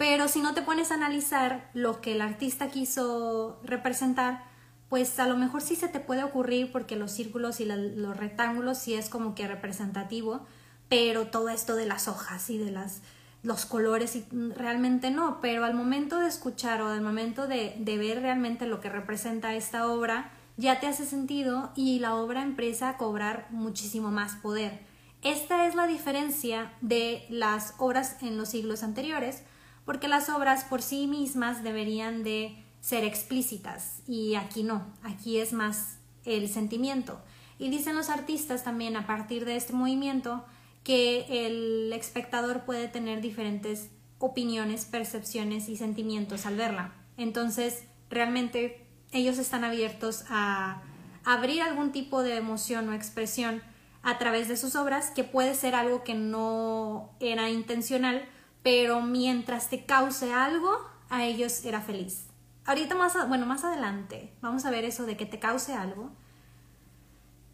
pero 0.00 0.28
si 0.28 0.40
no 0.40 0.54
te 0.54 0.62
pones 0.62 0.90
a 0.90 0.94
analizar 0.94 1.68
lo 1.74 2.00
que 2.00 2.12
el 2.12 2.22
artista 2.22 2.70
quiso 2.70 3.60
representar, 3.62 4.42
pues 4.88 5.20
a 5.20 5.26
lo 5.26 5.36
mejor 5.36 5.60
sí 5.60 5.76
se 5.76 5.88
te 5.88 6.00
puede 6.00 6.24
ocurrir 6.24 6.72
porque 6.72 6.96
los 6.96 7.10
círculos 7.12 7.60
y 7.60 7.66
los 7.66 8.16
rectángulos 8.16 8.78
sí 8.78 8.94
es 8.94 9.10
como 9.10 9.34
que 9.34 9.46
representativo, 9.46 10.46
pero 10.88 11.26
todo 11.26 11.50
esto 11.50 11.76
de 11.76 11.84
las 11.84 12.08
hojas 12.08 12.48
y 12.48 12.56
de 12.56 12.70
las, 12.70 13.02
los 13.42 13.66
colores 13.66 14.16
y 14.16 14.24
realmente 14.56 15.10
no, 15.10 15.38
pero 15.42 15.66
al 15.66 15.74
momento 15.74 16.18
de 16.18 16.28
escuchar 16.28 16.80
o 16.80 16.88
al 16.88 17.02
momento 17.02 17.46
de, 17.46 17.74
de 17.78 17.98
ver 17.98 18.22
realmente 18.22 18.64
lo 18.64 18.80
que 18.80 18.88
representa 18.88 19.54
esta 19.54 19.86
obra, 19.86 20.32
ya 20.56 20.80
te 20.80 20.86
hace 20.86 21.04
sentido 21.04 21.72
y 21.76 21.98
la 21.98 22.14
obra 22.14 22.42
empieza 22.42 22.88
a 22.88 22.96
cobrar 22.96 23.48
muchísimo 23.50 24.10
más 24.10 24.36
poder. 24.36 24.80
Esta 25.20 25.66
es 25.66 25.74
la 25.74 25.86
diferencia 25.86 26.72
de 26.80 27.26
las 27.28 27.74
obras 27.76 28.16
en 28.22 28.38
los 28.38 28.48
siglos 28.48 28.82
anteriores, 28.82 29.42
porque 29.84 30.08
las 30.08 30.28
obras 30.28 30.64
por 30.64 30.82
sí 30.82 31.06
mismas 31.06 31.62
deberían 31.62 32.22
de 32.22 32.64
ser 32.80 33.04
explícitas 33.04 34.02
y 34.06 34.34
aquí 34.34 34.62
no, 34.62 34.86
aquí 35.02 35.38
es 35.38 35.52
más 35.52 35.98
el 36.24 36.48
sentimiento. 36.48 37.20
Y 37.58 37.68
dicen 37.68 37.96
los 37.96 38.08
artistas 38.08 38.64
también 38.64 38.96
a 38.96 39.06
partir 39.06 39.44
de 39.44 39.56
este 39.56 39.72
movimiento 39.72 40.44
que 40.82 41.46
el 41.46 41.92
espectador 41.92 42.64
puede 42.64 42.88
tener 42.88 43.20
diferentes 43.20 43.90
opiniones, 44.18 44.84
percepciones 44.86 45.68
y 45.68 45.76
sentimientos 45.76 46.46
al 46.46 46.56
verla. 46.56 46.94
Entonces, 47.16 47.84
realmente 48.08 48.86
ellos 49.12 49.38
están 49.38 49.64
abiertos 49.64 50.24
a 50.30 50.82
abrir 51.24 51.62
algún 51.62 51.92
tipo 51.92 52.22
de 52.22 52.36
emoción 52.36 52.88
o 52.88 52.94
expresión 52.94 53.62
a 54.02 54.18
través 54.18 54.48
de 54.48 54.56
sus 54.56 54.76
obras, 54.76 55.10
que 55.10 55.24
puede 55.24 55.54
ser 55.54 55.74
algo 55.74 56.04
que 56.04 56.14
no 56.14 57.10
era 57.20 57.50
intencional, 57.50 58.26
pero 58.62 59.00
mientras 59.00 59.68
te 59.70 59.84
cause 59.84 60.32
algo, 60.32 60.70
a 61.08 61.24
ellos 61.24 61.64
era 61.64 61.80
feliz. 61.80 62.26
Ahorita 62.64 62.94
más, 62.94 63.16
bueno, 63.28 63.46
más 63.46 63.64
adelante 63.64 64.32
vamos 64.40 64.64
a 64.64 64.70
ver 64.70 64.84
eso 64.84 65.06
de 65.06 65.16
que 65.16 65.26
te 65.26 65.38
cause 65.38 65.74
algo, 65.74 66.10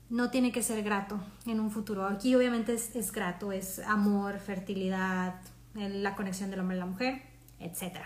no 0.08 0.30
tiene 0.30 0.52
que 0.52 0.62
ser 0.62 0.82
grato 0.82 1.20
en 1.46 1.60
un 1.60 1.70
futuro. 1.70 2.06
Aquí 2.06 2.34
obviamente 2.34 2.74
es, 2.74 3.12
grato, 3.12 3.52
es 3.52 3.78
amor, 3.80 4.38
fertilidad, 4.38 5.40
la 5.74 6.14
conexión 6.14 6.50
del 6.50 6.60
hombre 6.60 6.76
y 6.76 6.80
la 6.80 6.86
mujer, 6.86 7.22
etc. 7.60 7.98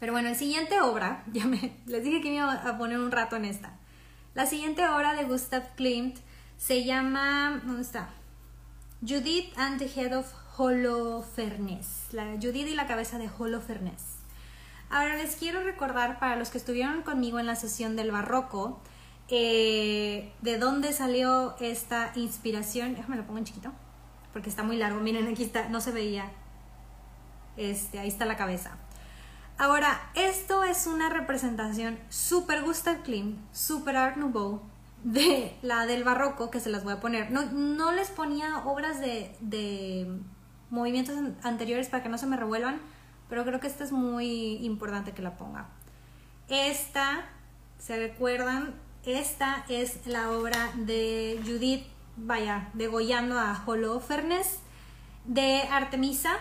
Pero 0.00 0.12
bueno, 0.12 0.28
la 0.28 0.34
siguiente 0.34 0.80
obra, 0.80 1.24
ya 1.32 1.46
me, 1.46 1.76
les 1.86 2.02
dije 2.02 2.20
que 2.20 2.30
me 2.30 2.36
iba 2.36 2.52
a 2.52 2.78
poner 2.78 2.98
un 2.98 3.12
rato 3.12 3.36
en 3.36 3.44
esta. 3.44 3.76
La 4.34 4.46
siguiente 4.46 4.86
obra 4.88 5.14
de 5.14 5.24
Gustav 5.24 5.74
Klimt 5.76 6.18
se 6.56 6.84
llama, 6.84 7.60
¿dónde 7.64 7.82
está? 7.82 8.08
Judith 9.00 9.52
and 9.56 9.78
the 9.78 9.86
Head 9.86 10.16
of 10.16 10.32
Holofernes. 10.56 12.06
La 12.12 12.34
Judith 12.40 12.68
y 12.68 12.74
la 12.74 12.86
cabeza 12.86 13.18
de 13.18 13.28
Holofernes. 13.38 14.16
Ahora 14.90 15.16
les 15.16 15.36
quiero 15.36 15.62
recordar 15.62 16.18
para 16.20 16.36
los 16.36 16.50
que 16.50 16.58
estuvieron 16.58 17.02
conmigo 17.02 17.40
en 17.40 17.46
la 17.46 17.56
sesión 17.56 17.96
del 17.96 18.12
barroco, 18.12 18.80
eh, 19.28 20.32
de 20.42 20.58
dónde 20.58 20.92
salió 20.92 21.56
esta 21.58 22.12
inspiración. 22.14 22.94
Déjame 22.94 23.16
lo 23.16 23.26
pongo 23.26 23.38
en 23.38 23.44
chiquito, 23.44 23.72
porque 24.32 24.48
está 24.48 24.62
muy 24.62 24.76
largo. 24.76 25.00
Miren, 25.00 25.26
aquí 25.26 25.42
está, 25.42 25.68
no 25.68 25.80
se 25.80 25.90
veía. 25.90 26.30
Este, 27.56 27.98
ahí 27.98 28.08
está 28.08 28.24
la 28.24 28.36
cabeza. 28.36 28.76
Ahora, 29.58 30.10
esto 30.14 30.64
es 30.64 30.86
una 30.86 31.08
representación 31.10 31.98
super 32.08 32.62
Gustav 32.62 33.02
Klimt, 33.02 33.38
super 33.52 33.96
Art 33.96 34.16
Nouveau, 34.16 34.62
de 35.04 35.56
la 35.62 35.86
del 35.86 36.04
barroco, 36.04 36.50
que 36.50 36.60
se 36.60 36.70
las 36.70 36.84
voy 36.84 36.94
a 36.94 37.00
poner. 37.00 37.30
No, 37.30 37.44
no 37.46 37.92
les 37.92 38.10
ponía 38.10 38.58
obras 38.64 39.00
de, 39.00 39.36
de 39.40 40.20
movimientos 40.74 41.16
anteriores 41.42 41.88
para 41.88 42.02
que 42.02 42.08
no 42.08 42.18
se 42.18 42.26
me 42.26 42.36
revuelvan, 42.36 42.80
pero 43.28 43.44
creo 43.44 43.60
que 43.60 43.66
esta 43.66 43.84
es 43.84 43.92
muy 43.92 44.56
importante 44.64 45.12
que 45.12 45.22
la 45.22 45.36
ponga. 45.36 45.68
Esta, 46.48 47.24
¿se 47.78 47.96
recuerdan? 47.98 48.74
Esta 49.06 49.64
es 49.68 50.06
la 50.06 50.30
obra 50.30 50.72
de 50.76 51.40
Judith, 51.44 51.86
vaya, 52.16 52.68
degollando 52.74 53.38
a 53.38 53.62
Holofernes, 53.66 54.58
de 55.24 55.62
Artemisa, 55.70 56.36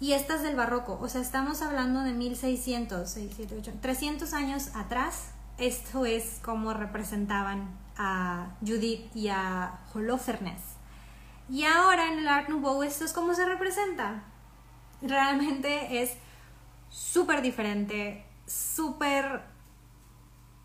y 0.00 0.12
esta 0.12 0.36
es 0.36 0.42
del 0.42 0.56
barroco. 0.56 0.98
O 1.00 1.08
sea, 1.08 1.20
estamos 1.20 1.62
hablando 1.62 2.00
de 2.02 2.12
1600, 2.12 3.16
300 3.80 4.32
años 4.32 4.70
atrás. 4.74 5.30
Esto 5.58 6.06
es 6.06 6.40
como 6.42 6.72
representaban 6.72 7.68
a 7.96 8.50
Judith 8.60 9.14
y 9.14 9.28
a 9.28 9.80
Holofernes. 9.92 10.77
Y 11.48 11.64
ahora 11.64 12.12
en 12.12 12.18
el 12.18 12.28
Art 12.28 12.48
Nouveau 12.48 12.82
esto 12.82 13.04
es 13.04 13.12
como 13.12 13.34
se 13.34 13.44
representa. 13.44 14.24
Realmente 15.00 16.02
es 16.02 16.16
súper 16.90 17.42
diferente, 17.42 18.24
súper 18.46 19.42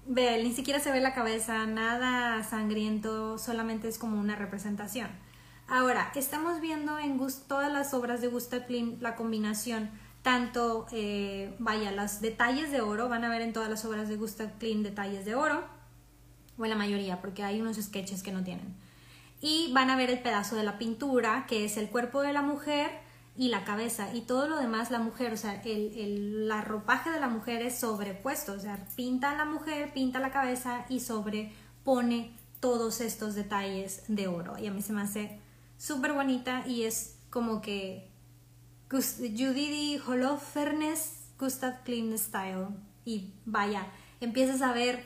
Ve, 0.05 0.43
ni 0.43 0.51
siquiera 0.53 0.81
se 0.81 0.91
ve 0.91 0.99
la 0.99 1.13
cabeza, 1.13 1.65
nada 1.65 2.43
sangriento, 2.43 3.37
solamente 3.37 3.87
es 3.87 3.97
como 3.97 4.19
una 4.19 4.35
representación. 4.35 5.07
Ahora, 5.67 6.11
estamos 6.15 6.59
viendo 6.59 6.99
en 6.99 7.17
todas 7.47 7.71
las 7.71 7.93
obras 7.93 8.19
de 8.19 8.27
Gustav 8.27 8.65
Klimt 8.65 9.01
la 9.01 9.15
combinación, 9.15 9.91
tanto, 10.21 10.87
eh, 10.91 11.55
vaya, 11.57 11.93
los 11.93 12.19
detalles 12.19 12.69
de 12.69 12.81
oro, 12.81 13.07
van 13.07 13.23
a 13.23 13.29
ver 13.29 13.41
en 13.41 13.53
todas 13.53 13.69
las 13.69 13.85
obras 13.85 14.09
de 14.09 14.17
Gustav 14.17 14.57
Klimt 14.59 14.83
detalles 14.83 15.23
de 15.23 15.35
oro, 15.35 15.63
o 16.57 16.65
en 16.65 16.69
la 16.69 16.75
mayoría, 16.75 17.21
porque 17.21 17.43
hay 17.43 17.61
unos 17.61 17.77
sketches 17.77 18.23
que 18.23 18.33
no 18.33 18.43
tienen. 18.43 18.75
Y 19.43 19.71
van 19.73 19.89
a 19.89 19.97
ver 19.97 20.09
el 20.09 20.19
pedazo 20.19 20.55
de 20.55 20.63
la 20.63 20.79
pintura, 20.79 21.45
que 21.47 21.65
es 21.65 21.75
el 21.75 21.89
cuerpo 21.89 22.21
de 22.21 22.31
la 22.31 22.41
mujer, 22.41 22.89
y 23.35 23.49
la 23.49 23.63
cabeza 23.63 24.13
y 24.13 24.21
todo 24.21 24.47
lo 24.47 24.57
demás 24.57 24.91
la 24.91 24.99
mujer, 24.99 25.33
o 25.33 25.37
sea, 25.37 25.59
el, 25.63 25.97
el, 25.97 26.63
ropaje 26.63 27.09
de 27.09 27.19
la 27.19 27.27
mujer 27.27 27.63
es 27.63 27.79
sobrepuesto, 27.79 28.53
o 28.53 28.59
sea, 28.59 28.85
pinta 28.95 29.31
a 29.31 29.35
la 29.35 29.45
mujer, 29.45 29.91
pinta 29.91 30.19
la 30.19 30.31
cabeza 30.31 30.85
y 30.87 30.99
sobrepone 30.99 32.31
todos 32.59 33.01
estos 33.01 33.35
detalles 33.35 34.03
de 34.07 34.27
oro. 34.27 34.57
Y 34.57 34.67
a 34.67 34.71
mí 34.71 34.81
se 34.81 34.93
me 34.93 35.01
hace 35.01 35.39
súper 35.77 36.13
bonita 36.13 36.63
y 36.67 36.83
es 36.83 37.17
como 37.29 37.61
que 37.61 38.09
Judith 38.89 40.01
Holofernes, 40.07 41.25
Gustav 41.39 41.83
Klimt 41.83 42.17
Style. 42.17 42.67
Y 43.03 43.33
vaya, 43.45 43.87
empiezas 44.21 44.61
a 44.61 44.71
ver 44.71 45.03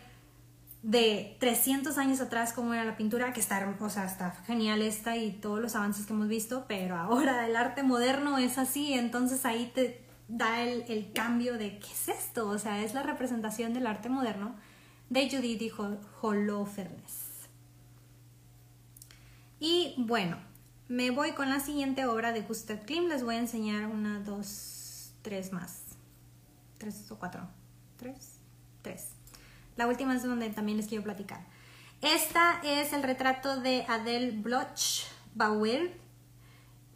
de 0.83 1.35
300 1.39 1.97
años 1.97 2.21
atrás 2.21 2.53
cómo 2.53 2.73
era 2.73 2.85
la 2.85 2.97
pintura, 2.97 3.33
que 3.33 3.39
está 3.39 3.59
hermosa, 3.59 4.05
está 4.05 4.31
genial 4.45 4.81
esta 4.81 5.17
y 5.17 5.31
todos 5.31 5.59
los 5.59 5.75
avances 5.75 6.05
que 6.05 6.13
hemos 6.13 6.27
visto, 6.27 6.65
pero 6.67 6.95
ahora 6.95 7.47
el 7.47 7.55
arte 7.55 7.83
moderno 7.83 8.37
es 8.37 8.57
así, 8.57 8.93
entonces 8.93 9.45
ahí 9.45 9.71
te 9.73 10.05
da 10.27 10.61
el, 10.61 10.83
el 10.87 11.11
cambio 11.13 11.57
de 11.57 11.79
qué 11.79 11.87
es 11.87 12.09
esto, 12.09 12.47
o 12.47 12.59
sea, 12.59 12.83
es 12.83 12.93
la 12.93 13.03
representación 13.03 13.73
del 13.73 13.87
arte 13.87 14.09
moderno 14.09 14.55
de 15.09 15.29
Judith 15.29 15.61
y 15.61 15.71
Holofernes. 16.21 17.27
Y 19.59 19.95
bueno, 19.97 20.37
me 20.87 21.11
voy 21.11 21.31
con 21.31 21.49
la 21.49 21.59
siguiente 21.59 22.05
obra 22.05 22.31
de 22.31 22.41
Gustav 22.41 22.85
Klimt, 22.85 23.09
les 23.09 23.23
voy 23.23 23.35
a 23.35 23.39
enseñar 23.39 23.87
una, 23.87 24.19
dos, 24.19 25.11
tres 25.21 25.51
más, 25.51 25.81
tres 26.77 27.09
o 27.11 27.17
cuatro, 27.17 27.47
tres, 27.97 28.39
tres. 28.81 29.16
La 29.77 29.87
última 29.87 30.15
es 30.15 30.23
donde 30.23 30.49
también 30.49 30.77
les 30.77 30.87
quiero 30.87 31.03
platicar. 31.03 31.39
Esta 32.01 32.59
es 32.63 32.93
el 32.93 33.03
retrato 33.03 33.59
de 33.59 33.85
Adele 33.87 34.31
Bloch 34.31 35.05
Bauer, 35.35 35.95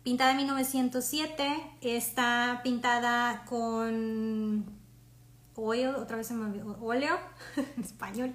pintada 0.04 0.32
en 0.32 0.38
1907. 0.38 1.78
Está 1.82 2.62
pintada 2.64 3.46
con 3.46 4.66
oil, 5.56 5.90
otra 5.90 6.18
vez 6.18 6.28
se 6.28 6.34
me 6.34 6.46
olvidó, 6.46 7.20
en 7.56 7.84
español, 7.84 8.34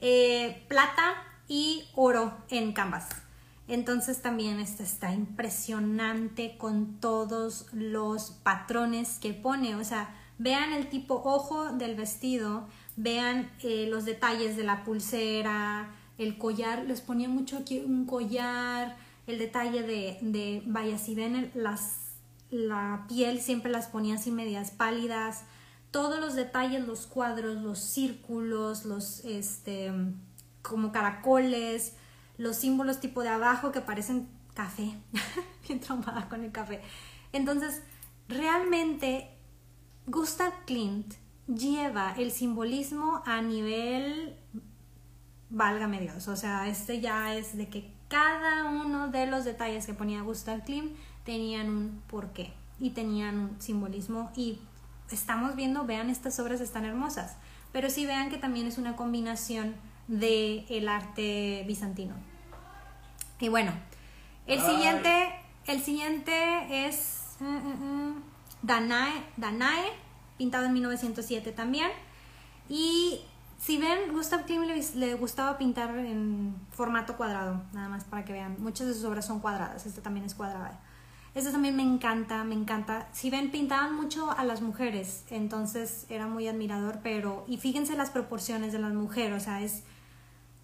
eh, 0.00 0.64
plata 0.68 1.14
y 1.48 1.88
oro 1.94 2.36
en 2.50 2.72
canvas. 2.72 3.08
Entonces 3.68 4.20
también 4.20 4.58
esta 4.58 4.82
está 4.82 5.12
impresionante 5.12 6.56
con 6.58 6.98
todos 6.98 7.66
los 7.72 8.32
patrones 8.32 9.18
que 9.20 9.32
pone. 9.32 9.76
O 9.76 9.84
sea, 9.84 10.12
vean 10.38 10.72
el 10.72 10.88
tipo 10.88 11.22
ojo 11.24 11.72
del 11.72 11.94
vestido, 11.94 12.66
vean 13.02 13.50
eh, 13.62 13.86
los 13.88 14.04
detalles 14.04 14.56
de 14.56 14.64
la 14.64 14.84
pulsera, 14.84 15.90
el 16.18 16.36
collar, 16.36 16.84
les 16.86 17.00
ponía 17.00 17.28
mucho 17.28 17.58
aquí 17.58 17.78
un 17.78 18.04
collar, 18.04 18.96
el 19.26 19.38
detalle 19.38 19.82
de, 19.82 20.18
de 20.20 20.62
vaya, 20.66 20.98
si 20.98 21.14
ven 21.14 21.50
las, 21.54 22.12
la 22.50 23.06
piel 23.08 23.40
siempre 23.40 23.70
las 23.70 23.86
ponía 23.86 24.16
así 24.16 24.30
medias 24.30 24.70
pálidas, 24.70 25.44
todos 25.90 26.20
los 26.20 26.34
detalles, 26.34 26.86
los 26.86 27.06
cuadros, 27.06 27.62
los 27.62 27.78
círculos, 27.78 28.84
los, 28.84 29.24
este, 29.24 29.92
como 30.60 30.92
caracoles, 30.92 31.94
los 32.36 32.56
símbolos 32.56 33.00
tipo 33.00 33.22
de 33.22 33.30
abajo 33.30 33.72
que 33.72 33.80
parecen 33.80 34.28
café, 34.54 34.94
bien 35.66 35.80
traumada 35.80 36.28
con 36.28 36.44
el 36.44 36.52
café. 36.52 36.82
Entonces, 37.32 37.80
realmente 38.28 39.30
Gustav 40.06 40.52
Klimt 40.66 41.14
lleva 41.56 42.14
el 42.16 42.30
simbolismo 42.30 43.22
a 43.26 43.42
nivel, 43.42 44.36
válgame 45.50 46.00
Dios, 46.00 46.28
o 46.28 46.36
sea, 46.36 46.68
este 46.68 47.00
ya 47.00 47.34
es 47.34 47.56
de 47.56 47.68
que 47.68 47.90
cada 48.08 48.64
uno 48.66 49.08
de 49.08 49.26
los 49.26 49.44
detalles 49.44 49.86
que 49.86 49.94
ponía 49.94 50.22
Gustav 50.22 50.64
Klimt 50.64 50.96
tenían 51.24 51.68
un 51.68 52.02
porqué 52.08 52.52
y 52.78 52.90
tenían 52.90 53.38
un 53.38 53.60
simbolismo 53.60 54.30
y 54.36 54.58
estamos 55.10 55.56
viendo, 55.56 55.84
vean 55.84 56.10
estas 56.10 56.38
obras 56.40 56.60
están 56.60 56.84
hermosas, 56.84 57.36
pero 57.72 57.90
sí 57.90 58.06
vean 58.06 58.30
que 58.30 58.38
también 58.38 58.66
es 58.66 58.78
una 58.78 58.96
combinación 58.96 59.74
de 60.08 60.64
el 60.68 60.88
arte 60.88 61.64
bizantino. 61.66 62.14
Y 63.38 63.48
bueno, 63.48 63.72
el 64.46 64.60
siguiente, 64.60 65.32
el 65.66 65.80
siguiente 65.80 66.86
es 66.86 67.36
uh, 67.40 67.44
uh, 67.44 67.48
uh, 67.48 68.14
Danae, 68.62 69.24
Danae 69.36 70.09
pintado 70.40 70.64
en 70.64 70.72
1907 70.72 71.52
también. 71.52 71.90
Y 72.66 73.20
si 73.58 73.76
ven, 73.76 74.10
Gustav 74.10 74.46
Klimt 74.46 74.64
le, 74.94 75.14
gustaba 75.16 75.58
pintar 75.58 75.94
en 75.98 76.56
formato 76.70 77.18
cuadrado, 77.18 77.62
nada 77.74 77.90
más 77.90 78.04
para 78.04 78.24
que 78.24 78.32
vean. 78.32 78.56
Muchas 78.58 78.86
de 78.86 78.94
sus 78.94 79.04
obras 79.04 79.26
son 79.26 79.40
cuadradas, 79.40 79.84
esta 79.84 80.00
también 80.00 80.24
es 80.24 80.34
cuadrada. 80.34 80.80
Esta 81.34 81.52
también 81.52 81.76
me 81.76 81.82
encanta, 81.82 82.42
me 82.42 82.54
encanta. 82.54 83.06
Si 83.12 83.28
ven, 83.28 83.50
pintaban 83.50 83.94
mucho 83.94 84.30
a 84.30 84.44
las 84.44 84.62
mujeres, 84.62 85.26
entonces 85.28 86.06
era 86.08 86.26
muy 86.26 86.48
admirador, 86.48 87.00
pero... 87.02 87.44
Y 87.46 87.58
fíjense 87.58 87.96
las 87.96 88.08
proporciones 88.08 88.72
de 88.72 88.78
las 88.78 88.94
mujeres, 88.94 89.42
o 89.42 89.44
sea, 89.44 89.60
es... 89.60 89.82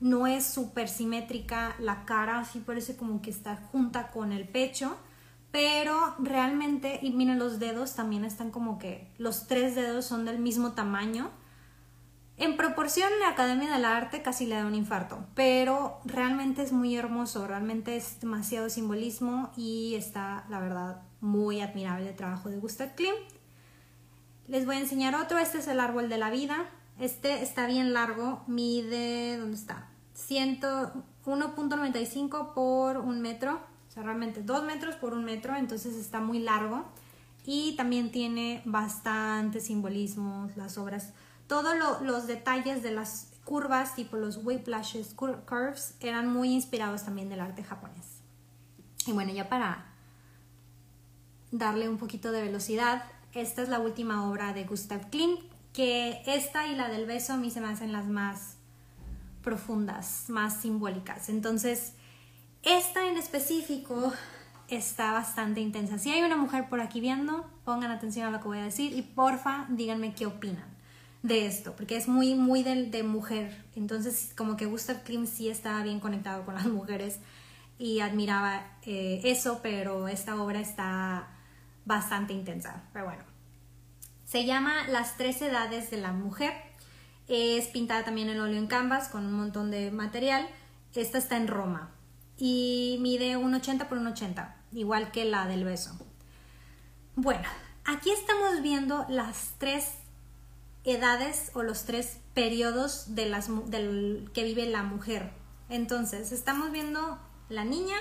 No 0.01 0.27
es 0.27 0.47
súper 0.47 0.89
simétrica 0.89 1.77
la 1.79 2.07
cara, 2.07 2.41
así 2.41 2.61
parece 2.61 2.97
como 2.97 3.21
que 3.21 3.31
está 3.31 3.57
junta 3.73 4.11
con 4.11 4.33
el 4.33 4.49
pecho 4.49 4.97
pero 5.57 6.15
realmente, 6.19 7.01
y 7.01 7.13
miren 7.13 7.39
los 7.39 7.59
dedos 7.59 7.95
también 7.95 8.27
están 8.27 8.51
como 8.51 8.79
que 8.79 9.11
los 9.17 9.47
tres 9.47 9.75
dedos 9.75 10.05
son 10.05 10.27
del 10.27 10.39
mismo 10.39 10.73
tamaño. 10.73 11.31
En 12.37 12.59
proporción, 12.59 13.09
la 13.21 13.31
Academia 13.31 13.73
del 13.73 13.87
Arte 13.87 14.21
casi 14.21 14.45
le 14.45 14.57
da 14.57 14.67
un 14.67 14.75
infarto, 14.75 15.25
pero 15.35 15.99
realmente 16.05 16.61
es 16.61 16.73
muy 16.73 16.95
hermoso, 16.95 17.47
realmente 17.47 17.97
es 17.97 18.21
demasiado 18.21 18.69
simbolismo 18.69 19.51
y 19.57 19.95
está, 19.95 20.45
la 20.51 20.61
verdad, 20.61 21.01
muy 21.23 21.63
admirable 21.63 22.11
el 22.11 22.17
trabajo 22.17 22.51
de 22.51 22.59
Gustav 22.59 22.95
Klimt. 22.95 23.17
Les 24.49 24.67
voy 24.67 24.77
a 24.77 24.81
enseñar 24.81 25.15
otro, 25.15 25.39
este 25.39 25.57
es 25.57 25.69
el 25.69 25.81
árbol 25.81 26.11
de 26.11 26.19
la 26.19 26.29
vida. 26.29 26.69
Este 27.01 27.43
está 27.43 27.67
bien 27.67 27.95
largo, 27.95 28.45
mide, 28.47 29.39
¿dónde 29.39 29.57
está? 29.57 29.89
1.95 31.25 32.53
por 32.53 32.99
un 32.99 33.23
metro 33.23 33.75
realmente 34.03 34.43
dos 34.43 34.65
metros 34.65 34.95
por 34.97 35.15
un 35.15 35.25
metro, 35.25 35.57
entonces 35.57 35.97
está 35.97 36.21
muy 36.21 36.39
largo 36.39 36.85
y 37.45 37.75
también 37.77 38.11
tiene 38.11 38.63
bastante 38.65 39.61
simbolismo 39.61 40.51
las 40.57 40.79
obras. 40.79 41.13
Todos 41.47 41.75
los 42.03 42.27
detalles 42.27 42.83
de 42.83 42.91
las 42.91 43.29
curvas, 43.45 43.95
tipo 43.95 44.17
los 44.17 44.45
whiplashes, 44.45 45.15
curves, 45.15 45.95
eran 46.01 46.33
muy 46.33 46.53
inspirados 46.53 47.05
también 47.05 47.29
del 47.29 47.41
arte 47.41 47.63
japonés. 47.63 48.21
Y 49.07 49.13
bueno, 49.13 49.33
ya 49.33 49.49
para 49.49 49.87
darle 51.53 51.89
un 51.89 51.99
poquito 51.99 52.33
de 52.33 52.43
velocidad, 52.43 53.05
esta 53.33 53.63
es 53.63 53.69
la 53.69 53.79
última 53.79 54.29
obra 54.29 54.53
de 54.53 54.65
Gustav 54.65 55.09
Klimt, 55.11 55.41
que 55.73 56.23
esta 56.27 56.67
y 56.67 56.75
la 56.75 56.89
del 56.89 57.07
beso 57.07 57.35
a 57.35 57.37
mí 57.37 57.51
se 57.51 57.61
me 57.61 57.69
hacen 57.69 57.93
las 57.93 58.07
más 58.07 58.57
profundas, 59.43 60.25
más 60.29 60.61
simbólicas. 60.61 61.29
Entonces, 61.29 61.93
esta 62.67 63.09
en 63.09 63.17
específico 63.17 64.13
está 64.69 65.13
bastante 65.13 65.61
intensa. 65.61 65.99
Si 65.99 66.11
hay 66.11 66.23
una 66.23 66.37
mujer 66.37 66.69
por 66.69 66.81
aquí 66.81 67.01
viendo, 67.01 67.49
pongan 67.65 67.93
atención 67.93 68.27
a 68.27 68.31
lo 68.33 68.41
que 68.41 68.49
voy 68.49 68.59
a 68.59 68.65
decir 68.65 68.93
y 68.93 69.03
porfa 69.03 69.67
díganme 69.69 70.15
qué 70.15 70.27
opinan 70.27 70.67
de 71.23 71.47
esto, 71.47 71.75
porque 71.77 71.97
es 71.97 72.09
muy, 72.09 72.35
muy 72.35 72.65
de, 72.65 73.03
mujer. 73.05 73.65
Entonces, 73.77 74.33
como 74.37 74.57
que 74.57 74.67
Gustav 74.67 75.05
Klimt 75.05 75.29
sí 75.29 75.49
estaba 75.49 75.83
bien 75.85 76.01
conectado 76.01 76.45
con 76.45 76.55
las 76.57 76.67
mujeres 76.67 77.21
y 77.79 78.01
admiraba 78.01 78.67
eh, 78.83 79.21
eso, 79.23 79.61
pero 79.63 80.09
esta 80.09 80.35
obra 80.43 80.59
está 80.59 81.29
bastante 81.85 82.33
intensa. 82.33 82.83
Pero 82.93 83.05
bueno, 83.05 83.23
se 84.25 84.45
llama 84.45 84.89
Las 84.89 85.17
tres 85.17 85.41
edades 85.41 85.91
de 85.91 85.99
la 85.99 86.11
mujer. 86.11 86.53
Es 87.29 87.69
pintada 87.69 88.05
también 88.05 88.29
en 88.29 88.41
óleo 88.41 88.59
en 88.59 88.67
canvas 88.67 89.09
con 89.09 89.25
un 89.25 89.35
montón 89.35 89.71
de 89.71 89.93
material. 89.93 90.49
Esta 90.95 91.19
está 91.19 91.37
en 91.37 91.47
Roma 91.47 91.93
y 92.39 92.99
mide 93.01 93.37
un 93.37 93.55
80 93.55 93.89
por 93.89 93.99
un 93.99 94.09
80, 94.09 94.57
igual 94.73 95.11
que 95.11 95.25
la 95.25 95.47
del 95.47 95.65
beso. 95.65 95.97
Bueno, 97.15 97.49
aquí 97.85 98.11
estamos 98.11 98.63
viendo 98.63 99.07
las 99.09 99.55
tres 99.59 99.95
edades 100.85 101.51
o 101.55 101.63
los 101.63 101.85
tres 101.85 102.19
periodos 102.35 103.15
de 103.15 103.27
las, 103.27 103.49
del 103.71 104.31
que 104.35 104.45
vive 104.45 104.69
la 104.69 104.83
mujer. 104.83 105.33
Entonces, 105.69 106.31
estamos 106.33 106.71
viendo 106.71 107.19
la 107.49 107.65
niña, 107.65 107.97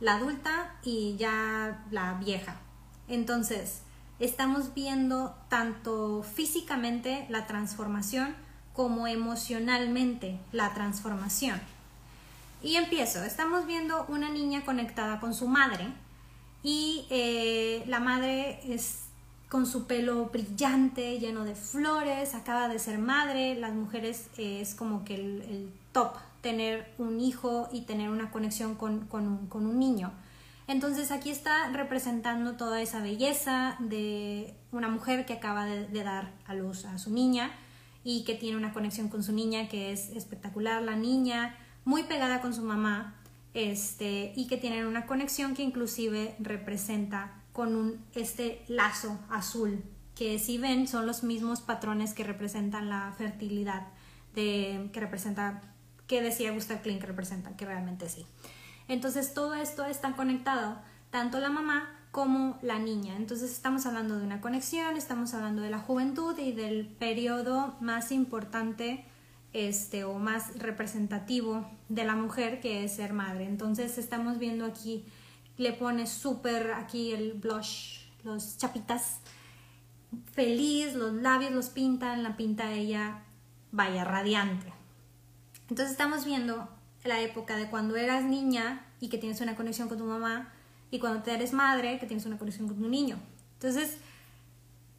la 0.00 0.14
adulta 0.16 0.76
y 0.82 1.16
ya 1.16 1.84
la 1.90 2.14
vieja. 2.14 2.60
Entonces, 3.08 3.82
estamos 4.18 4.72
viendo 4.74 5.34
tanto 5.48 6.22
físicamente 6.22 7.26
la 7.28 7.46
transformación 7.46 8.34
como 8.72 9.06
emocionalmente 9.06 10.40
la 10.52 10.72
transformación. 10.72 11.60
Y 12.62 12.76
empiezo. 12.76 13.24
Estamos 13.24 13.66
viendo 13.66 14.06
una 14.08 14.30
niña 14.30 14.64
conectada 14.64 15.18
con 15.18 15.34
su 15.34 15.48
madre 15.48 15.88
y 16.62 17.06
eh, 17.10 17.82
la 17.88 17.98
madre 17.98 18.60
es 18.72 19.00
con 19.48 19.66
su 19.66 19.86
pelo 19.86 20.26
brillante, 20.26 21.18
lleno 21.18 21.44
de 21.44 21.54
flores, 21.56 22.34
acaba 22.34 22.68
de 22.68 22.78
ser 22.78 22.98
madre. 22.98 23.56
Las 23.56 23.74
mujeres 23.74 24.28
eh, 24.38 24.60
es 24.60 24.74
como 24.74 25.04
que 25.04 25.16
el, 25.16 25.72
top, 25.92 26.14
tener 26.40 26.90
un 26.98 27.20
hijo 27.20 27.68
y 27.72 27.82
tener 27.82 28.08
una 28.08 28.30
conexión 28.30 28.76
con, 28.76 29.08
un, 29.12 29.78
niño. 29.78 30.12
Entonces 30.68 31.10
aquí 31.10 31.30
está 31.30 31.68
representando 31.70 32.52
toda 32.52 32.80
esa 32.80 33.02
belleza 33.02 33.76
de 33.80 34.54
una 34.70 34.88
mujer 34.88 35.26
que 35.26 35.34
acaba 35.34 35.66
de, 35.66 36.02
dar 36.02 36.32
a 36.46 36.54
luz 36.54 36.84
a 36.84 36.96
su 36.98 37.10
niña 37.10 37.50
y 38.04 38.24
que 38.24 38.34
tiene 38.34 38.56
una 38.56 38.72
conexión 38.72 39.08
con 39.08 39.22
su 39.22 39.32
niña 39.32 39.68
que 39.68 39.92
es 39.92 40.10
espectacular. 40.10 40.80
La 40.80 40.96
niña 40.96 41.56
muy 41.84 42.04
pegada 42.04 42.40
con 42.40 42.54
su 42.54 42.62
mamá 42.62 43.14
este, 43.54 44.32
y 44.36 44.46
que 44.46 44.56
tienen 44.56 44.86
una 44.86 45.06
conexión 45.06 45.54
que 45.54 45.62
inclusive 45.62 46.36
representa 46.38 47.34
con 47.52 47.74
un, 47.76 48.04
este 48.14 48.64
lazo 48.68 49.18
azul, 49.30 49.82
que 50.14 50.38
si 50.38 50.58
ven 50.58 50.88
son 50.88 51.06
los 51.06 51.22
mismos 51.22 51.60
patrones 51.60 52.14
que 52.14 52.24
representan 52.24 52.88
la 52.88 53.12
fertilidad 53.16 53.88
de, 54.34 54.88
que 54.92 55.00
representa, 55.00 55.60
que 56.06 56.22
decía 56.22 56.52
Gustav 56.52 56.80
Klimt 56.82 57.00
que 57.00 57.06
representa, 57.06 57.56
que 57.56 57.66
realmente 57.66 58.08
sí. 58.08 58.26
Entonces 58.88 59.34
todo 59.34 59.54
esto 59.54 59.84
está 59.84 60.12
conectado, 60.16 60.78
tanto 61.10 61.40
la 61.40 61.50
mamá 61.50 61.90
como 62.10 62.58
la 62.62 62.78
niña. 62.78 63.16
Entonces 63.16 63.50
estamos 63.50 63.86
hablando 63.86 64.18
de 64.18 64.24
una 64.24 64.40
conexión, 64.40 64.96
estamos 64.96 65.34
hablando 65.34 65.62
de 65.62 65.70
la 65.70 65.78
juventud 65.78 66.38
y 66.38 66.52
del 66.52 66.86
periodo 66.86 67.74
más 67.80 68.12
importante 68.12 69.04
este, 69.52 70.04
o 70.04 70.18
más 70.18 70.58
representativo 70.58 71.66
de 71.88 72.04
la 72.04 72.16
mujer 72.16 72.60
que 72.60 72.84
es 72.84 72.96
ser 72.96 73.12
madre. 73.12 73.44
Entonces 73.44 73.98
estamos 73.98 74.38
viendo 74.38 74.64
aquí, 74.64 75.04
le 75.56 75.72
pone 75.72 76.06
súper 76.06 76.72
aquí 76.72 77.12
el 77.12 77.34
blush, 77.34 78.06
los 78.24 78.56
chapitas, 78.58 79.18
feliz, 80.32 80.94
los 80.94 81.12
labios 81.14 81.52
los 81.52 81.68
pintan, 81.68 82.22
la 82.22 82.36
pinta 82.36 82.72
ella, 82.72 83.22
vaya, 83.70 84.04
radiante. 84.04 84.72
Entonces 85.68 85.92
estamos 85.92 86.24
viendo 86.24 86.68
la 87.04 87.20
época 87.20 87.56
de 87.56 87.68
cuando 87.68 87.96
eras 87.96 88.24
niña 88.24 88.86
y 89.00 89.08
que 89.08 89.18
tienes 89.18 89.40
una 89.40 89.56
conexión 89.56 89.88
con 89.88 89.98
tu 89.98 90.04
mamá 90.04 90.52
y 90.90 90.98
cuando 90.98 91.22
te 91.22 91.32
eres 91.32 91.52
madre 91.52 91.98
que 91.98 92.06
tienes 92.06 92.26
una 92.26 92.38
conexión 92.38 92.68
con 92.68 92.76
tu 92.78 92.88
niño. 92.88 93.18
Entonces, 93.54 93.96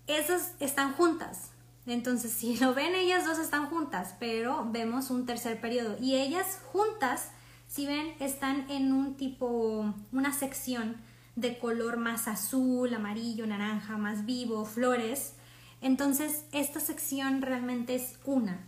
esas 0.07 0.53
están 0.59 0.93
juntas. 0.93 1.52
Entonces, 1.85 2.31
si 2.37 2.57
lo 2.57 2.73
ven, 2.73 2.95
ellas 2.95 3.25
dos 3.25 3.39
están 3.39 3.67
juntas, 3.67 4.15
pero 4.19 4.67
vemos 4.71 5.09
un 5.09 5.25
tercer 5.25 5.59
periodo. 5.59 5.97
Y 5.99 6.15
ellas 6.15 6.59
juntas, 6.71 7.29
si 7.67 7.85
ven, 7.85 8.13
están 8.19 8.69
en 8.69 8.93
un 8.93 9.15
tipo, 9.15 9.93
una 10.11 10.33
sección 10.33 10.97
de 11.35 11.57
color 11.57 11.97
más 11.97 12.27
azul, 12.27 12.93
amarillo, 12.93 13.47
naranja, 13.47 13.97
más 13.97 14.25
vivo, 14.25 14.65
flores. 14.65 15.33
Entonces, 15.81 16.45
esta 16.51 16.79
sección 16.79 17.41
realmente 17.41 17.95
es 17.95 18.19
una. 18.25 18.65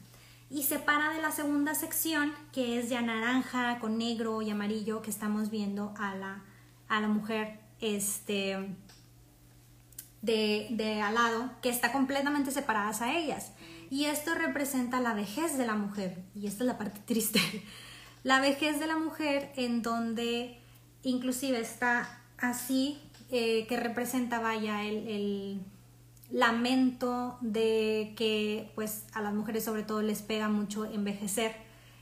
Y 0.50 0.64
separa 0.64 1.12
de 1.12 1.22
la 1.22 1.32
segunda 1.32 1.74
sección, 1.76 2.34
que 2.52 2.80
es 2.80 2.90
ya 2.90 3.02
naranja 3.02 3.80
con 3.80 3.98
negro 3.98 4.42
y 4.42 4.50
amarillo, 4.50 5.02
que 5.02 5.10
estamos 5.10 5.50
viendo 5.50 5.94
a 5.98 6.16
la, 6.16 6.44
a 6.88 7.02
la 7.02 7.08
mujer 7.08 7.60
este, 7.82 8.76
de, 10.26 11.02
al 11.02 11.16
lado, 11.16 11.52
que 11.62 11.70
está 11.70 11.92
completamente 11.92 12.52
separadas 12.52 13.02
a 13.02 13.16
ellas. 13.18 13.52
Y 13.90 14.06
esto 14.06 14.34
representa 14.34 15.00
la 15.00 15.14
vejez 15.14 15.58
de 15.58 15.66
la 15.66 15.76
mujer. 15.76 16.24
Y 16.36 16.48
esta 16.48 16.64
es 16.64 16.68
la 16.68 16.78
parte 16.78 17.02
triste. 17.06 17.40
La 18.24 18.40
vejez 18.40 18.80
de 18.80 18.88
la 18.88 18.98
mujer 18.98 19.52
en 19.56 19.82
donde 19.82 20.60
inclusive 21.04 21.60
está 21.60 22.22
así, 22.38 23.00
eh, 23.30 23.68
que 23.68 23.78
representa, 23.78 24.40
vaya, 24.40 24.84
el, 24.84 25.08
el, 25.08 25.62
lamento 26.32 27.38
de 27.42 28.14
que 28.18 28.72
pues 28.74 29.06
a 29.14 29.22
las 29.22 29.32
mujeres 29.32 29.64
sobre 29.64 29.84
todo 29.84 30.02
les 30.02 30.24
pega 30.24 30.50
mucho 30.50 30.84
envejecer. 30.86 31.56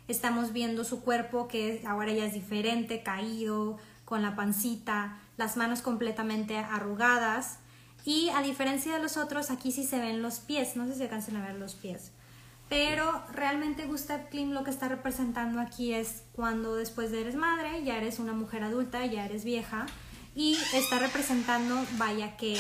Estamos 0.08 0.54
viendo 0.54 0.86
su 0.86 1.02
cuerpo 1.02 1.50
que 1.50 1.84
ahora 1.86 2.14
ya 2.14 2.26
es 2.26 2.34
diferente, 2.34 3.04
caído, 3.04 3.78
con 4.06 4.22
la 4.22 4.36
pancita, 4.38 5.20
las 5.36 5.58
manos 5.58 5.82
completamente 5.82 6.58
arrugadas 6.58 7.60
y 8.06 8.30
a 8.30 8.42
diferencia 8.42 8.94
de 8.94 9.02
los 9.02 9.18
otros, 9.18 9.50
aquí 9.52 9.72
sí 9.72 9.84
se 9.84 10.00
ven 10.00 10.22
los 10.22 10.40
pies, 10.40 10.76
no 10.76 10.86
sé 10.88 10.96
si 10.96 11.04
alcancen 11.04 11.38
a 11.38 11.46
ver 11.46 11.56
los 11.56 11.76
pies. 11.76 12.12
Pero 12.70 13.24
realmente 13.32 13.86
Gustav 13.86 14.30
Klimt 14.30 14.54
lo 14.54 14.64
que 14.64 14.72
está 14.72 14.88
representando 14.88 15.60
aquí 15.60 15.94
es 15.94 16.24
cuando 16.34 16.76
después 16.76 17.12
de 17.12 17.22
eres 17.22 17.36
madre, 17.36 17.84
ya 17.84 17.98
eres 17.98 18.20
una 18.20 18.34
mujer 18.34 18.64
adulta, 18.64 19.06
ya 19.06 19.26
eres 19.26 19.44
vieja 19.44 19.86
y 20.36 20.58
está 20.74 20.98
representando, 21.00 21.80
vaya, 21.98 22.36
que 22.38 22.58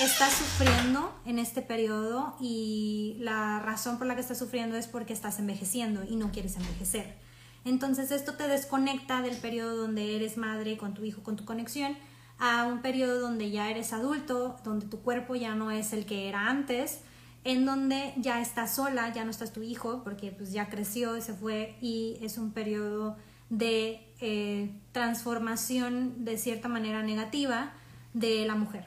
estás 0.00 0.32
sufriendo 0.32 1.14
en 1.24 1.38
este 1.38 1.62
periodo 1.62 2.36
y 2.40 3.16
la 3.20 3.60
razón 3.60 3.98
por 3.98 4.06
la 4.06 4.14
que 4.14 4.20
estás 4.20 4.38
sufriendo 4.38 4.76
es 4.76 4.88
porque 4.88 5.12
estás 5.12 5.38
envejeciendo 5.38 6.02
y 6.04 6.16
no 6.16 6.32
quieres 6.32 6.56
envejecer. 6.56 7.16
Entonces 7.64 8.10
esto 8.10 8.34
te 8.34 8.48
desconecta 8.48 9.22
del 9.22 9.36
periodo 9.36 9.76
donde 9.76 10.16
eres 10.16 10.36
madre 10.36 10.76
con 10.76 10.94
tu 10.94 11.04
hijo, 11.04 11.22
con 11.22 11.36
tu 11.36 11.44
conexión 11.44 11.96
a 12.38 12.66
un 12.66 12.82
periodo 12.82 13.20
donde 13.20 13.50
ya 13.50 13.70
eres 13.70 13.92
adulto, 13.92 14.56
donde 14.64 14.86
tu 14.86 15.00
cuerpo 15.00 15.34
ya 15.34 15.54
no 15.54 15.70
es 15.70 15.92
el 15.92 16.06
que 16.06 16.28
era 16.28 16.48
antes, 16.48 17.00
en 17.44 17.64
donde 17.64 18.14
ya 18.16 18.40
estás 18.40 18.74
sola, 18.74 19.12
ya 19.12 19.24
no 19.24 19.30
estás 19.30 19.52
tu 19.52 19.62
hijo, 19.62 20.02
porque 20.04 20.30
pues 20.30 20.52
ya 20.52 20.68
creció, 20.68 21.20
se 21.20 21.34
fue 21.34 21.76
y 21.80 22.18
es 22.20 22.38
un 22.38 22.52
periodo 22.52 23.16
de 23.50 24.06
eh, 24.20 24.70
transformación 24.92 26.24
de 26.24 26.38
cierta 26.38 26.68
manera 26.68 27.02
negativa 27.02 27.72
de 28.14 28.46
la 28.46 28.54
mujer. 28.54 28.86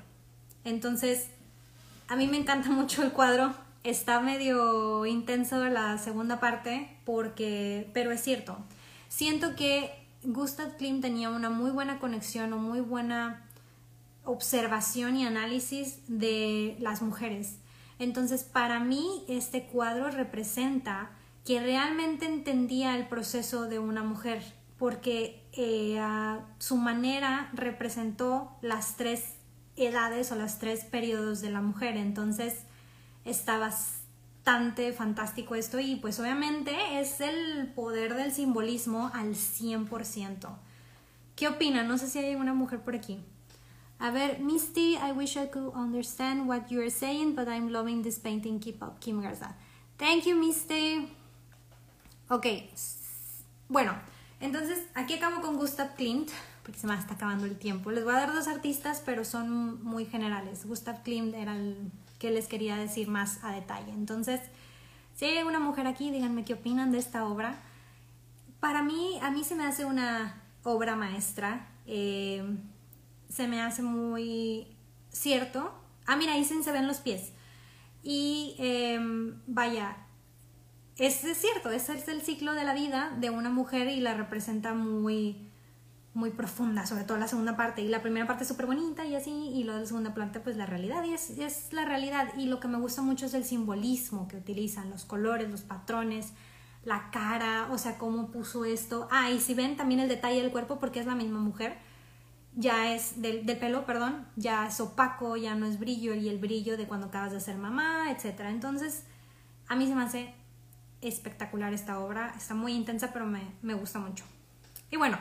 Entonces, 0.63 1.27
a 2.07 2.15
mí 2.15 2.27
me 2.27 2.37
encanta 2.37 2.69
mucho 2.71 3.03
el 3.03 3.11
cuadro, 3.11 3.53
está 3.83 4.19
medio 4.19 5.05
intenso 5.05 5.63
la 5.65 5.97
segunda 5.97 6.39
parte, 6.39 6.97
porque, 7.05 7.89
pero 7.93 8.11
es 8.11 8.21
cierto, 8.21 8.57
siento 9.09 9.55
que 9.55 10.04
Gustav 10.25 10.77
Klimt 10.77 11.01
tenía 11.01 11.29
una 11.29 11.49
muy 11.49 11.71
buena 11.71 11.99
conexión 11.99 12.53
o 12.53 12.57
muy 12.57 12.81
buena 12.81 13.45
observación 14.23 15.17
y 15.17 15.25
análisis 15.25 15.99
de 16.07 16.75
las 16.79 17.01
mujeres. 17.01 17.57
Entonces, 17.99 18.43
para 18.43 18.79
mí, 18.79 19.23
este 19.27 19.65
cuadro 19.67 20.09
representa 20.09 21.11
que 21.45 21.61
realmente 21.61 22.25
entendía 22.25 22.97
el 22.97 23.07
proceso 23.07 23.67
de 23.67 23.79
una 23.79 24.03
mujer, 24.03 24.43
porque 24.77 25.47
eh, 25.53 25.99
a 25.99 26.45
su 26.57 26.75
manera 26.75 27.49
representó 27.53 28.57
las 28.61 28.97
tres 28.97 29.35
edades 29.77 30.31
o 30.31 30.35
los 30.35 30.57
tres 30.57 30.83
periodos 30.83 31.41
de 31.41 31.51
la 31.51 31.61
mujer. 31.61 31.97
Entonces, 31.97 32.63
está 33.23 33.57
bastante 34.45 34.93
fantástico 34.93 35.55
esto 35.55 35.79
y 35.79 35.95
pues 35.95 36.19
obviamente 36.19 36.99
es 36.99 37.19
el 37.19 37.65
poder 37.73 38.13
del 38.13 38.31
simbolismo 38.31 39.09
al 39.15 39.33
100%. 39.33 40.49
¿Qué 41.35 41.47
opinan? 41.47 41.87
No 41.87 41.97
sé 41.97 42.07
si 42.07 42.19
hay 42.19 42.35
una 42.35 42.53
mujer 42.53 42.81
por 42.81 42.93
aquí. 42.93 43.19
A 43.97 44.11
ver, 44.11 44.41
Misty, 44.41 44.97
I 44.97 45.13
wish 45.13 45.35
I 45.35 45.47
could 45.47 45.75
understand 45.75 46.47
what 46.47 46.67
you're 46.69 46.91
saying, 46.91 47.33
but 47.33 47.47
I'm 47.47 47.71
loving 47.71 48.03
this 48.03 48.19
painting. 48.19 48.59
Keep 48.59 48.83
up, 48.83 48.99
Kim 48.99 49.19
Garza. 49.19 49.55
Thank 49.97 50.25
you, 50.25 50.35
Misty. 50.35 51.09
Ok, 52.29 52.45
bueno, 53.67 53.93
entonces 54.41 54.79
aquí 54.93 55.15
acabo 55.15 55.41
con 55.41 55.57
Gustav 55.57 55.95
Klimt, 55.95 56.29
porque 56.61 56.79
se 56.79 56.85
me 56.85 56.93
está 56.93 57.15
acabando 57.15 57.45
el 57.45 57.57
tiempo. 57.57 57.89
Les 57.89 58.03
voy 58.03 58.13
a 58.13 58.17
dar 58.17 58.33
dos 58.33 58.47
artistas, 58.47 59.01
pero 59.03 59.25
son 59.25 59.83
muy 59.83 60.05
generales. 60.05 60.67
Gustav 60.67 61.01
Klimt 61.01 61.33
era 61.33 61.55
el 61.55 61.91
que 62.19 62.31
les 62.31 62.47
quería 62.47 62.75
decir 62.77 63.07
más 63.07 63.43
a 63.43 63.51
detalle. 63.51 63.91
Entonces, 63.91 64.41
si 65.15 65.25
hay 65.25 65.43
una 65.43 65.59
mujer 65.59 65.87
aquí, 65.87 66.11
díganme 66.11 66.45
qué 66.45 66.53
opinan 66.53 66.91
de 66.91 66.97
esta 66.97 67.25
obra. 67.25 67.61
Para 68.59 68.83
mí, 68.83 69.19
a 69.21 69.31
mí 69.31 69.43
se 69.43 69.55
me 69.55 69.65
hace 69.65 69.85
una 69.85 70.41
obra 70.63 70.95
maestra. 70.95 71.67
Eh, 71.85 72.43
se 73.29 73.47
me 73.47 73.61
hace 73.61 73.81
muy 73.81 74.67
cierto. 75.09 75.73
Ah, 76.05 76.15
mira, 76.15 76.33
ahí 76.33 76.43
se 76.45 76.71
ven 76.71 76.87
los 76.87 76.97
pies. 76.97 77.31
Y 78.03 78.55
em, 78.59 79.41
vaya, 79.47 79.97
es 80.97 81.15
cierto, 81.15 81.71
ese 81.71 81.93
es 81.93 82.07
el 82.07 82.21
ciclo 82.21 82.53
de 82.53 82.63
la 82.63 82.73
vida 82.73 83.11
de 83.17 83.29
una 83.29 83.49
mujer 83.49 83.89
y 83.89 83.99
la 83.99 84.13
representa 84.13 84.73
muy, 84.73 85.49
muy 86.15 86.31
profunda, 86.31 86.87
sobre 86.87 87.03
todo 87.03 87.17
la 87.17 87.27
segunda 87.27 87.55
parte. 87.55 87.83
Y 87.83 87.87
la 87.87 88.01
primera 88.01 88.25
parte 88.25 88.43
es 88.43 88.47
súper 88.47 88.65
bonita 88.65 89.05
y 89.05 89.15
así, 89.15 89.31
y 89.31 89.63
la 89.63 89.85
segunda 89.85 90.15
parte, 90.15 90.39
pues 90.39 90.57
la 90.57 90.65
realidad. 90.65 91.03
Y 91.03 91.13
es, 91.13 91.29
es 91.29 91.71
la 91.71 91.85
realidad. 91.85 92.29
Y 92.37 92.47
lo 92.47 92.59
que 92.59 92.67
me 92.67 92.79
gusta 92.79 93.03
mucho 93.03 93.27
es 93.27 93.33
el 93.35 93.45
simbolismo 93.45 94.27
que 94.27 94.37
utilizan, 94.37 94.89
los 94.89 95.05
colores, 95.05 95.49
los 95.51 95.61
patrones, 95.61 96.33
la 96.83 97.11
cara, 97.11 97.67
o 97.71 97.77
sea, 97.77 97.97
cómo 97.99 98.31
puso 98.31 98.65
esto. 98.65 99.07
Ah, 99.11 99.29
y 99.29 99.39
si 99.39 99.53
ven 99.53 99.77
también 99.77 99.99
el 99.99 100.09
detalle 100.09 100.41
del 100.41 100.51
cuerpo, 100.51 100.79
porque 100.79 100.99
es 100.99 101.05
la 101.05 101.15
misma 101.15 101.39
mujer 101.39 101.77
ya 102.55 102.93
es 102.93 103.21
del, 103.21 103.43
pelo, 103.57 103.85
perdón, 103.85 104.25
ya 104.35 104.67
es 104.67 104.79
opaco, 104.79 105.35
ya 105.35 105.55
no 105.55 105.65
es 105.65 105.77
brillo 105.77 106.13
y 106.15 106.29
el 106.29 106.39
brillo 106.39 106.77
de 106.77 106.87
cuando 106.87 107.07
acabas 107.07 107.33
de 107.33 107.41
ser 107.41 107.57
mamá, 107.57 108.09
etc. 108.11 108.41
Entonces, 108.47 109.03
a 109.67 109.75
mí 109.75 109.87
se 109.87 109.95
me 109.95 110.03
hace 110.03 110.33
espectacular 111.01 111.73
esta 111.73 111.99
obra, 111.99 112.33
está 112.37 112.55
muy 112.55 112.73
intensa, 112.73 113.11
pero 113.11 113.25
me, 113.25 113.41
me 113.61 113.73
gusta 113.73 113.99
mucho. 113.99 114.23
Y 114.89 114.95
bueno, 114.95 115.17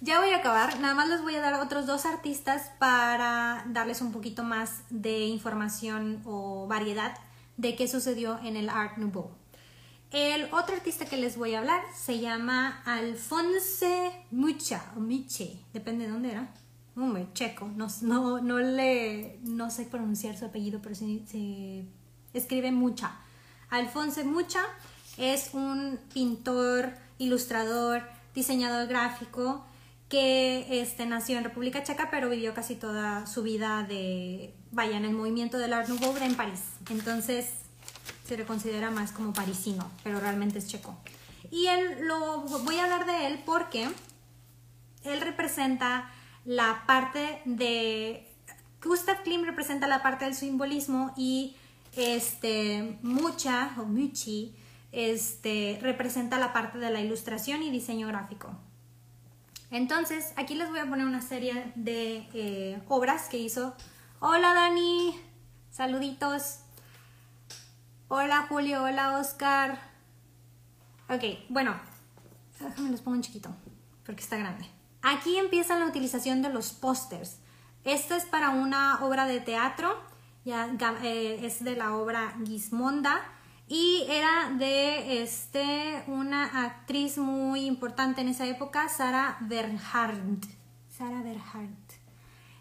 ya 0.00 0.18
voy 0.18 0.30
a 0.30 0.38
acabar, 0.38 0.80
nada 0.80 0.94
más 0.94 1.08
les 1.08 1.22
voy 1.22 1.34
a 1.34 1.40
dar 1.40 1.54
otros 1.54 1.86
dos 1.86 2.06
artistas 2.06 2.70
para 2.78 3.64
darles 3.68 4.00
un 4.00 4.12
poquito 4.12 4.42
más 4.42 4.82
de 4.88 5.26
información 5.26 6.22
o 6.24 6.66
variedad 6.66 7.14
de 7.58 7.76
qué 7.76 7.86
sucedió 7.86 8.38
en 8.42 8.56
el 8.56 8.70
Art 8.70 8.96
Nouveau. 8.96 9.30
El 10.10 10.52
otro 10.52 10.74
artista 10.74 11.04
que 11.04 11.18
les 11.18 11.36
voy 11.36 11.54
a 11.54 11.58
hablar 11.58 11.82
se 11.94 12.18
llama 12.18 12.82
Alfonse 12.84 14.24
Mucha, 14.30 14.82
o 14.96 15.00
Miche, 15.00 15.60
depende 15.72 16.06
de 16.06 16.10
dónde 16.10 16.32
era. 16.32 16.48
Un 16.96 17.32
checo, 17.34 17.68
no, 17.76 17.86
no, 18.02 18.40
no, 18.40 18.58
le, 18.58 19.38
no 19.42 19.70
sé 19.70 19.84
pronunciar 19.84 20.36
su 20.36 20.46
apellido, 20.46 20.80
pero 20.82 20.94
se, 20.94 21.84
escribe 22.32 22.72
Mucha. 22.72 23.12
Alfonse 23.68 24.24
Mucha 24.24 24.62
es 25.18 25.50
un 25.52 26.00
pintor, 26.12 26.92
ilustrador, 27.18 28.02
diseñador 28.34 28.88
gráfico 28.88 29.64
que 30.10 30.82
este, 30.82 31.06
nació 31.06 31.38
en 31.38 31.44
República 31.44 31.82
Checa, 31.82 32.10
pero 32.10 32.28
vivió 32.28 32.52
casi 32.52 32.74
toda 32.74 33.26
su 33.26 33.42
vida 33.42 33.84
de, 33.88 34.52
vaya, 34.72 34.96
en 34.96 35.06
el 35.06 35.12
movimiento 35.12 35.56
del 35.56 35.72
Art 35.72 35.88
Nouveau 35.88 36.14
en 36.18 36.34
París. 36.34 36.60
Entonces, 36.90 37.46
se 38.26 38.36
le 38.36 38.44
considera 38.44 38.90
más 38.90 39.12
como 39.12 39.32
parisino, 39.32 39.88
pero 40.02 40.20
realmente 40.20 40.58
es 40.58 40.66
checo. 40.66 40.96
Y 41.50 41.66
él 41.68 42.00
lo 42.02 42.42
voy 42.42 42.76
a 42.76 42.84
hablar 42.84 43.06
de 43.06 43.28
él 43.28 43.40
porque 43.46 43.88
él 45.04 45.20
representa 45.20 46.10
la 46.44 46.82
parte 46.86 47.40
de 47.44 48.26
Gustav 48.82 49.22
Klim 49.22 49.44
representa 49.44 49.86
la 49.86 50.02
parte 50.02 50.24
del 50.24 50.34
simbolismo 50.34 51.12
y 51.16 51.54
este 51.94 52.98
Mucha 53.02 53.74
o 53.78 53.84
Muchi 53.84 54.54
este, 54.90 55.78
representa 55.82 56.38
la 56.38 56.52
parte 56.52 56.78
de 56.78 56.90
la 56.90 57.00
ilustración 57.00 57.62
y 57.62 57.70
diseño 57.70 58.08
gráfico. 58.08 58.56
Entonces, 59.70 60.32
aquí 60.36 60.56
les 60.56 60.68
voy 60.68 60.80
a 60.80 60.86
poner 60.86 61.06
una 61.06 61.22
serie 61.22 61.72
de 61.76 62.28
eh, 62.34 62.82
obras 62.88 63.28
que 63.28 63.38
hizo. 63.38 63.74
Hola 64.18 64.52
Dani, 64.52 65.14
saluditos. 65.70 66.60
Hola 68.08 68.46
Julio, 68.48 68.82
hola 68.82 69.18
Oscar. 69.18 69.78
Ok, 71.08 71.22
bueno, 71.48 71.80
déjame 72.58 72.90
los 72.90 73.00
pongo 73.00 73.14
en 73.14 73.22
chiquito, 73.22 73.54
porque 74.04 74.22
está 74.22 74.36
grande. 74.36 74.66
Aquí 75.02 75.36
empieza 75.36 75.78
la 75.78 75.86
utilización 75.86 76.42
de 76.42 76.48
los 76.48 76.72
pósters. 76.72 77.38
Esta 77.84 78.16
es 78.16 78.24
para 78.24 78.50
una 78.50 79.04
obra 79.04 79.26
de 79.26 79.40
teatro, 79.40 80.02
ya, 80.44 80.68
eh, 81.04 81.46
es 81.46 81.62
de 81.62 81.76
la 81.76 81.94
obra 81.94 82.36
Gismonda 82.44 83.20
y 83.70 84.04
era 84.08 84.50
de 84.58 85.22
este, 85.22 86.02
una 86.08 86.64
actriz 86.64 87.18
muy 87.18 87.66
importante 87.66 88.20
en 88.20 88.26
esa 88.26 88.44
época, 88.44 88.88
Sara 88.88 89.38
Bernhardt. 89.42 90.44
Sara 90.88 91.22
Bernhardt. 91.22 91.92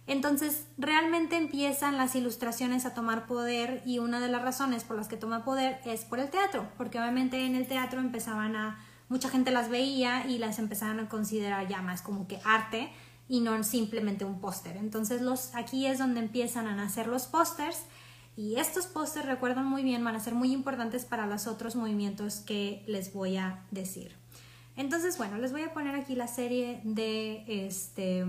Entonces, 0.05 0.67
realmente 0.77 1.35
empiezan 1.35 1.97
las 1.97 2.15
ilustraciones 2.15 2.85
a 2.85 2.93
tomar 2.93 3.25
poder 3.25 3.81
y 3.87 3.97
una 3.97 4.19
de 4.19 4.27
las 4.27 4.43
razones 4.43 4.83
por 4.83 4.97
las 4.97 5.07
que 5.07 5.17
toma 5.17 5.43
poder 5.43 5.81
es 5.83 6.05
por 6.05 6.19
el 6.19 6.29
teatro, 6.29 6.69
porque 6.77 6.99
obviamente 6.99 7.43
en 7.43 7.55
el 7.55 7.67
teatro 7.67 7.99
empezaban 7.99 8.55
a, 8.55 8.79
mucha 9.07 9.29
gente 9.29 9.49
las 9.49 9.69
veía 9.69 10.27
y 10.27 10.37
las 10.37 10.59
empezaban 10.59 10.99
a 10.99 11.09
considerar 11.09 11.67
ya 11.67 11.81
más 11.81 12.03
como 12.03 12.27
que 12.27 12.39
arte 12.45 12.93
y 13.27 13.39
no 13.39 13.63
simplemente 13.63 14.25
un 14.25 14.39
póster. 14.39 14.77
Entonces, 14.77 15.23
los, 15.23 15.55
aquí 15.55 15.87
es 15.87 15.97
donde 15.97 16.19
empiezan 16.19 16.67
a 16.67 16.75
nacer 16.75 17.07
los 17.07 17.25
pósters 17.25 17.79
y 18.39 18.55
estos 18.55 18.87
pósters, 18.87 19.25
recuerdan 19.25 19.65
muy 19.65 19.83
bien, 19.83 20.01
van 20.01 20.15
a 20.15 20.19
ser 20.21 20.33
muy 20.33 20.53
importantes 20.53 21.03
para 21.03 21.27
los 21.27 21.45
otros 21.45 21.75
movimientos 21.75 22.39
que 22.39 22.85
les 22.87 23.11
voy 23.11 23.35
a 23.35 23.65
decir. 23.69 24.15
Entonces, 24.77 25.17
bueno, 25.17 25.37
les 25.37 25.51
voy 25.51 25.63
a 25.63 25.73
poner 25.73 25.93
aquí 25.93 26.15
la 26.15 26.27
serie 26.27 26.79
de, 26.85 27.43
este, 27.65 28.23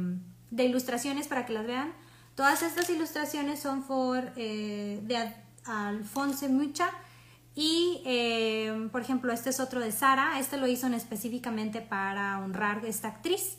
de 0.50 0.64
ilustraciones 0.64 1.28
para 1.28 1.46
que 1.46 1.52
las 1.52 1.64
vean. 1.64 1.92
Todas 2.34 2.62
estas 2.62 2.90
ilustraciones 2.90 3.60
son 3.60 3.84
por, 3.84 4.32
eh, 4.34 4.98
de 5.04 5.32
Alfonso 5.64 6.48
Mucha 6.48 6.90
y, 7.54 8.02
eh, 8.04 8.88
por 8.90 9.02
ejemplo, 9.02 9.32
este 9.32 9.50
es 9.50 9.60
otro 9.60 9.78
de 9.78 9.92
Sara. 9.92 10.40
Este 10.40 10.56
lo 10.56 10.66
hizo 10.66 10.88
específicamente 10.88 11.82
para 11.82 12.40
honrar 12.40 12.84
a 12.84 12.88
esta 12.88 13.06
actriz. 13.06 13.58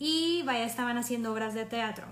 Y 0.00 0.42
vaya, 0.44 0.64
estaban 0.64 0.98
haciendo 0.98 1.32
obras 1.32 1.54
de 1.54 1.66
teatro. 1.66 2.08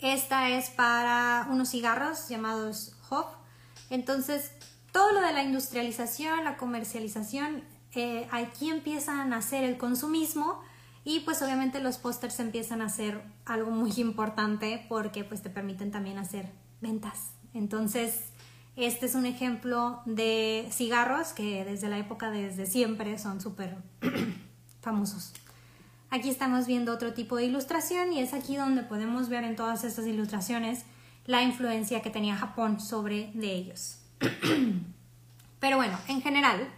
Esta 0.00 0.48
es 0.48 0.70
para 0.70 1.46
unos 1.50 1.70
cigarros 1.70 2.28
llamados 2.28 2.96
Hop. 3.10 3.26
Entonces, 3.90 4.52
todo 4.92 5.12
lo 5.12 5.20
de 5.20 5.32
la 5.32 5.42
industrialización, 5.42 6.44
la 6.44 6.56
comercialización, 6.56 7.62
eh, 7.94 8.26
aquí 8.30 8.70
empieza 8.70 9.20
a 9.20 9.24
nacer 9.24 9.64
el 9.64 9.76
consumismo 9.76 10.60
y 11.04 11.20
pues 11.20 11.42
obviamente 11.42 11.80
los 11.80 11.98
pósters 11.98 12.38
empiezan 12.40 12.82
a 12.82 12.88
ser 12.88 13.22
algo 13.44 13.70
muy 13.70 13.92
importante 13.96 14.86
porque 14.88 15.24
pues 15.24 15.42
te 15.42 15.50
permiten 15.50 15.90
también 15.90 16.18
hacer 16.18 16.50
ventas. 16.80 17.32
Entonces, 17.52 18.30
este 18.76 19.06
es 19.06 19.14
un 19.14 19.26
ejemplo 19.26 20.00
de 20.06 20.68
cigarros 20.70 21.32
que 21.32 21.64
desde 21.64 21.88
la 21.88 21.98
época 21.98 22.30
desde 22.30 22.66
siempre 22.66 23.18
son 23.18 23.40
súper 23.40 23.76
famosos. 24.80 25.32
Aquí 26.12 26.28
estamos 26.28 26.66
viendo 26.66 26.92
otro 26.92 27.14
tipo 27.14 27.36
de 27.36 27.44
ilustración 27.44 28.12
y 28.12 28.18
es 28.18 28.34
aquí 28.34 28.56
donde 28.56 28.82
podemos 28.82 29.28
ver 29.28 29.44
en 29.44 29.54
todas 29.54 29.84
estas 29.84 30.06
ilustraciones 30.08 30.84
la 31.24 31.42
influencia 31.42 32.02
que 32.02 32.10
tenía 32.10 32.36
Japón 32.36 32.80
sobre 32.80 33.30
de 33.34 33.52
ellos. 33.52 34.00
Pero 35.60 35.76
bueno, 35.76 35.96
en 36.08 36.20
general, 36.20 36.68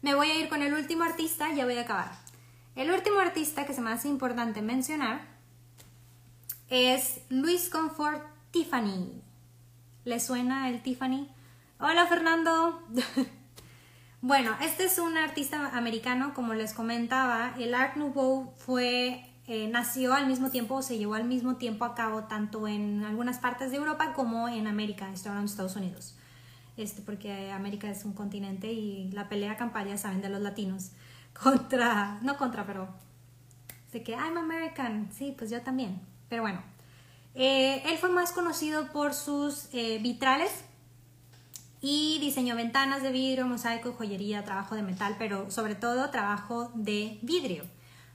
me 0.00 0.14
voy 0.14 0.30
a 0.30 0.38
ir 0.38 0.48
con 0.48 0.62
el 0.62 0.72
último 0.72 1.04
artista 1.04 1.52
y 1.52 1.56
ya 1.56 1.66
voy 1.66 1.76
a 1.76 1.82
acabar. 1.82 2.10
El 2.74 2.90
último 2.90 3.20
artista 3.20 3.66
que 3.66 3.74
se 3.74 3.82
me 3.82 3.90
hace 3.90 4.08
importante 4.08 4.62
mencionar 4.62 5.26
es 6.70 7.20
Luis 7.28 7.68
Comfort 7.68 8.24
Tiffany. 8.50 9.12
¿Le 10.06 10.20
suena 10.20 10.70
el 10.70 10.82
Tiffany? 10.82 11.28
Hola 11.78 12.06
Fernando. 12.06 12.82
Bueno, 14.22 14.54
este 14.60 14.84
es 14.84 14.98
un 14.98 15.16
artista 15.16 15.70
americano, 15.74 16.34
como 16.34 16.52
les 16.52 16.74
comentaba. 16.74 17.54
El 17.58 17.74
Art 17.74 17.96
Nouveau 17.96 18.52
fue, 18.58 19.24
eh, 19.46 19.68
nació 19.68 20.12
al 20.12 20.26
mismo 20.26 20.50
tiempo 20.50 20.74
o 20.74 20.82
se 20.82 20.98
llevó 20.98 21.14
al 21.14 21.24
mismo 21.24 21.56
tiempo 21.56 21.86
a 21.86 21.94
cabo 21.94 22.24
tanto 22.24 22.68
en 22.68 23.02
algunas 23.02 23.38
partes 23.38 23.70
de 23.70 23.78
Europa 23.78 24.12
como 24.12 24.46
en 24.46 24.66
América, 24.66 25.06
de 25.06 25.14
Estados 25.14 25.74
Unidos. 25.74 26.16
Este, 26.76 27.00
porque 27.00 27.50
América 27.50 27.88
es 27.90 28.04
un 28.04 28.12
continente 28.12 28.70
y 28.70 29.10
la 29.12 29.30
pelea 29.30 29.56
campal, 29.56 29.88
ya 29.88 29.96
saben, 29.96 30.20
de 30.20 30.28
los 30.28 30.42
latinos 30.42 30.90
contra, 31.32 32.18
no 32.20 32.36
contra, 32.36 32.66
pero 32.66 32.88
de 33.90 34.02
que 34.02 34.12
I'm 34.12 34.36
American, 34.36 35.08
sí, 35.10 35.34
pues 35.36 35.50
yo 35.50 35.62
también. 35.62 35.98
Pero 36.28 36.42
bueno, 36.42 36.62
eh, 37.34 37.82
él 37.86 37.96
fue 37.96 38.10
más 38.10 38.32
conocido 38.32 38.92
por 38.92 39.14
sus 39.14 39.70
eh, 39.72 39.98
vitrales 40.02 40.64
y 41.80 42.18
diseño 42.20 42.56
ventanas 42.56 43.02
de 43.02 43.10
vidrio, 43.10 43.46
mosaico, 43.46 43.92
joyería, 43.92 44.44
trabajo 44.44 44.74
de 44.74 44.82
metal, 44.82 45.16
pero 45.18 45.50
sobre 45.50 45.74
todo 45.74 46.10
trabajo 46.10 46.70
de 46.74 47.18
vidrio. 47.22 47.64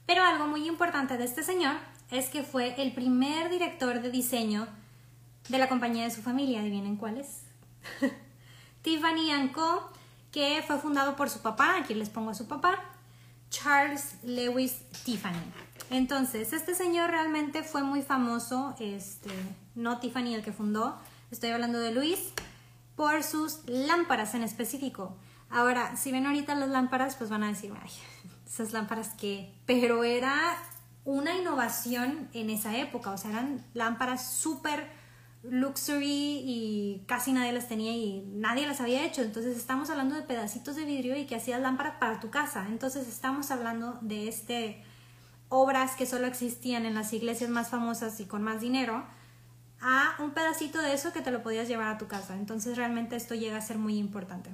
Pero 0.06 0.24
algo 0.24 0.48
muy 0.48 0.68
importante 0.68 1.18
de 1.18 1.26
este 1.26 1.44
señor 1.44 1.76
es 2.12 2.30
que 2.30 2.44
fue 2.44 2.80
el 2.82 2.94
primer 2.94 3.50
director 3.50 4.02
de 4.02 4.12
diseño 4.12 4.68
de 5.50 5.58
la 5.58 5.68
compañía 5.68 6.04
de 6.04 6.12
su 6.12 6.22
familia. 6.22 6.60
¿Adivinen 6.60 6.98
cuál 6.98 7.18
es? 7.18 7.42
Tiffany 8.82 9.52
Co., 9.52 9.90
que 10.32 10.64
fue 10.68 10.78
fundado 10.78 11.16
por 11.16 11.30
su 11.30 11.40
papá, 11.42 11.78
aquí 11.80 11.94
les 11.94 12.10
pongo 12.10 12.32
a 12.32 12.34
su 12.34 12.46
papá, 12.46 12.78
Charles 13.50 14.18
Lewis 14.24 14.82
Tiffany. 15.06 15.42
Entonces, 15.90 16.52
este 16.52 16.76
señor 16.76 17.10
realmente 17.10 17.64
fue 17.64 17.84
muy 17.84 18.02
famoso, 18.02 18.76
este, 18.80 19.30
no 19.76 20.00
Tiffany 20.00 20.36
el 20.36 20.44
que 20.44 20.52
fundó, 20.52 21.00
estoy 21.32 21.52
hablando 21.52 21.80
de 21.80 21.94
Luis, 21.94 22.34
por 22.96 23.24
sus 23.24 23.60
lámparas 23.68 24.36
en 24.36 24.44
específico. 24.44 25.16
Ahora, 25.50 25.96
si 25.96 26.12
ven 26.12 26.26
ahorita 26.26 26.56
las 26.56 26.70
lámparas, 26.70 27.16
pues 27.16 27.30
van 27.30 27.44
a 27.44 27.48
decir, 27.48 27.74
ay, 27.82 27.92
esas 28.48 28.74
lámparas 28.74 29.10
que... 29.10 29.54
Pero 29.66 30.04
era 30.04 30.58
una 31.04 31.36
innovación 31.36 32.30
en 32.34 32.50
esa 32.50 32.76
época, 32.78 33.12
o 33.12 33.18
sea, 33.18 33.32
eran 33.32 33.64
lámparas 33.74 34.34
súper 34.34 34.90
luxury 35.44 36.42
y 36.44 37.04
casi 37.06 37.32
nadie 37.32 37.52
las 37.52 37.68
tenía 37.68 37.92
y 37.92 38.24
nadie 38.34 38.66
las 38.66 38.82
había 38.82 39.06
hecho. 39.06 39.22
Entonces 39.22 39.58
estamos 39.58 39.90
hablando 39.90 40.16
de 40.16 40.24
pedacitos 40.24 40.76
de 40.76 40.86
vidrio 40.86 41.16
y 41.16 41.26
que 41.26 41.36
hacías 41.36 41.62
lámparas 41.62 41.98
para 42.00 42.20
tu 42.20 42.30
casa. 42.30 42.66
Entonces 42.68 43.08
estamos 43.08 43.52
hablando 43.52 44.00
de 44.02 44.28
este 44.28 44.84
obras 45.50 45.96
que 45.96 46.08
solo 46.08 46.26
existían 46.26 46.86
en 46.86 46.96
las 46.96 47.14
iglesias 47.14 47.50
más 47.50 47.70
famosas 47.70 48.20
y 48.20 48.26
con 48.26 48.42
más 48.42 48.62
dinero 48.62 49.06
a 49.88 50.16
un 50.18 50.32
pedacito 50.32 50.82
de 50.82 50.94
eso 50.94 51.14
que 51.14 51.22
te 51.22 51.30
lo 51.30 51.44
podías 51.44 51.68
llevar 51.68 51.94
a 51.94 52.00
tu 52.00 52.08
casa. 52.08 52.34
Entonces 52.34 52.76
realmente 52.76 53.16
esto 53.16 53.36
llega 53.36 53.58
a 53.58 53.62
ser 53.62 53.78
muy 53.78 54.00
importante. 54.00 54.50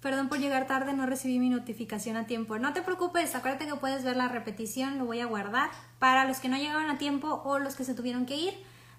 Perdón 0.00 0.28
por 0.28 0.40
llegar 0.40 0.66
tarde, 0.66 0.94
no 0.94 1.06
recibí 1.06 1.38
mi 1.38 1.48
notificación 1.48 2.16
a 2.16 2.26
tiempo. 2.26 2.58
No 2.58 2.72
te 2.72 2.82
preocupes, 2.82 3.36
acuérdate 3.36 3.66
que 3.66 3.76
puedes 3.76 4.02
ver 4.02 4.16
la 4.16 4.26
repetición, 4.26 4.98
lo 4.98 5.04
voy 5.04 5.20
a 5.20 5.26
guardar. 5.26 5.70
Para 6.00 6.24
los 6.24 6.40
que 6.40 6.48
no 6.48 6.56
llegaron 6.56 6.90
a 6.90 6.98
tiempo 6.98 7.40
o 7.44 7.60
los 7.60 7.76
que 7.76 7.84
se 7.84 7.94
tuvieron 7.94 8.26
que 8.26 8.36
ir, 8.36 8.54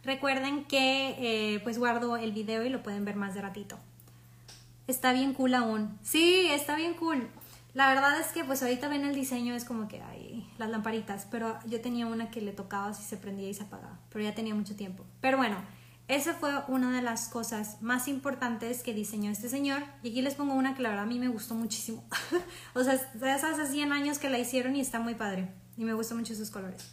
recuerden 0.05 0.63
que 0.63 1.17
eh, 1.19 1.59
pues 1.59 1.77
guardo 1.77 2.15
el 2.15 2.31
video 2.31 2.63
y 2.63 2.69
lo 2.69 2.83
pueden 2.83 3.03
ver 3.03 3.17
más 3.17 3.33
de 3.33 3.41
ratito. 3.41 3.77
Está 4.87 5.11
bien 5.11 5.33
cool 5.33 5.55
aún. 5.55 5.99
Sí, 6.03 6.47
está 6.49 6.77
bien 6.77 6.93
cool. 6.93 7.27
La 7.73 7.89
verdad 7.89 8.17
es 8.21 8.27
que 8.27 8.45
pues 8.45 8.63
ahorita 8.63 8.87
ven 8.87 9.03
el 9.03 9.13
diseño, 9.13 9.55
es 9.55 9.65
como 9.65 9.89
que 9.89 10.01
las 10.57 10.69
lamparitas, 10.69 11.27
pero 11.29 11.57
yo 11.65 11.81
tenía 11.81 12.07
una 12.07 12.31
que 12.31 12.41
le 12.41 12.51
tocaba 12.51 12.93
si 12.93 13.03
se 13.03 13.17
prendía 13.17 13.49
y 13.49 13.53
se 13.53 13.63
apagaba, 13.63 13.99
pero 14.09 14.23
ya 14.23 14.35
tenía 14.35 14.55
mucho 14.55 14.75
tiempo. 14.75 15.05
Pero 15.21 15.37
bueno, 15.37 15.57
esa 16.07 16.33
fue 16.33 16.51
una 16.69 16.95
de 16.95 17.01
las 17.01 17.27
cosas 17.27 17.81
más 17.81 18.07
importantes 18.07 18.81
que 18.81 18.93
diseñó 18.93 19.29
este 19.29 19.49
señor. 19.49 19.83
Y 20.03 20.11
aquí 20.11 20.21
les 20.21 20.35
pongo 20.35 20.53
una 20.53 20.73
que 20.73 20.81
la 20.81 20.89
verdad 20.89 21.03
a 21.03 21.07
mí 21.07 21.19
me 21.19 21.27
gustó 21.27 21.53
muchísimo. 21.53 22.03
o 22.73 22.83
sea, 22.83 22.93
esas 22.93 23.59
hace 23.59 23.67
100 23.67 23.91
años 23.91 24.17
que 24.17 24.29
la 24.29 24.39
hicieron 24.39 24.75
y 24.75 24.79
está 24.79 25.01
muy 25.01 25.15
padre. 25.15 25.49
Y 25.75 25.83
me 25.83 25.93
gustan 25.93 26.17
mucho 26.17 26.33
sus 26.33 26.49
colores. 26.49 26.91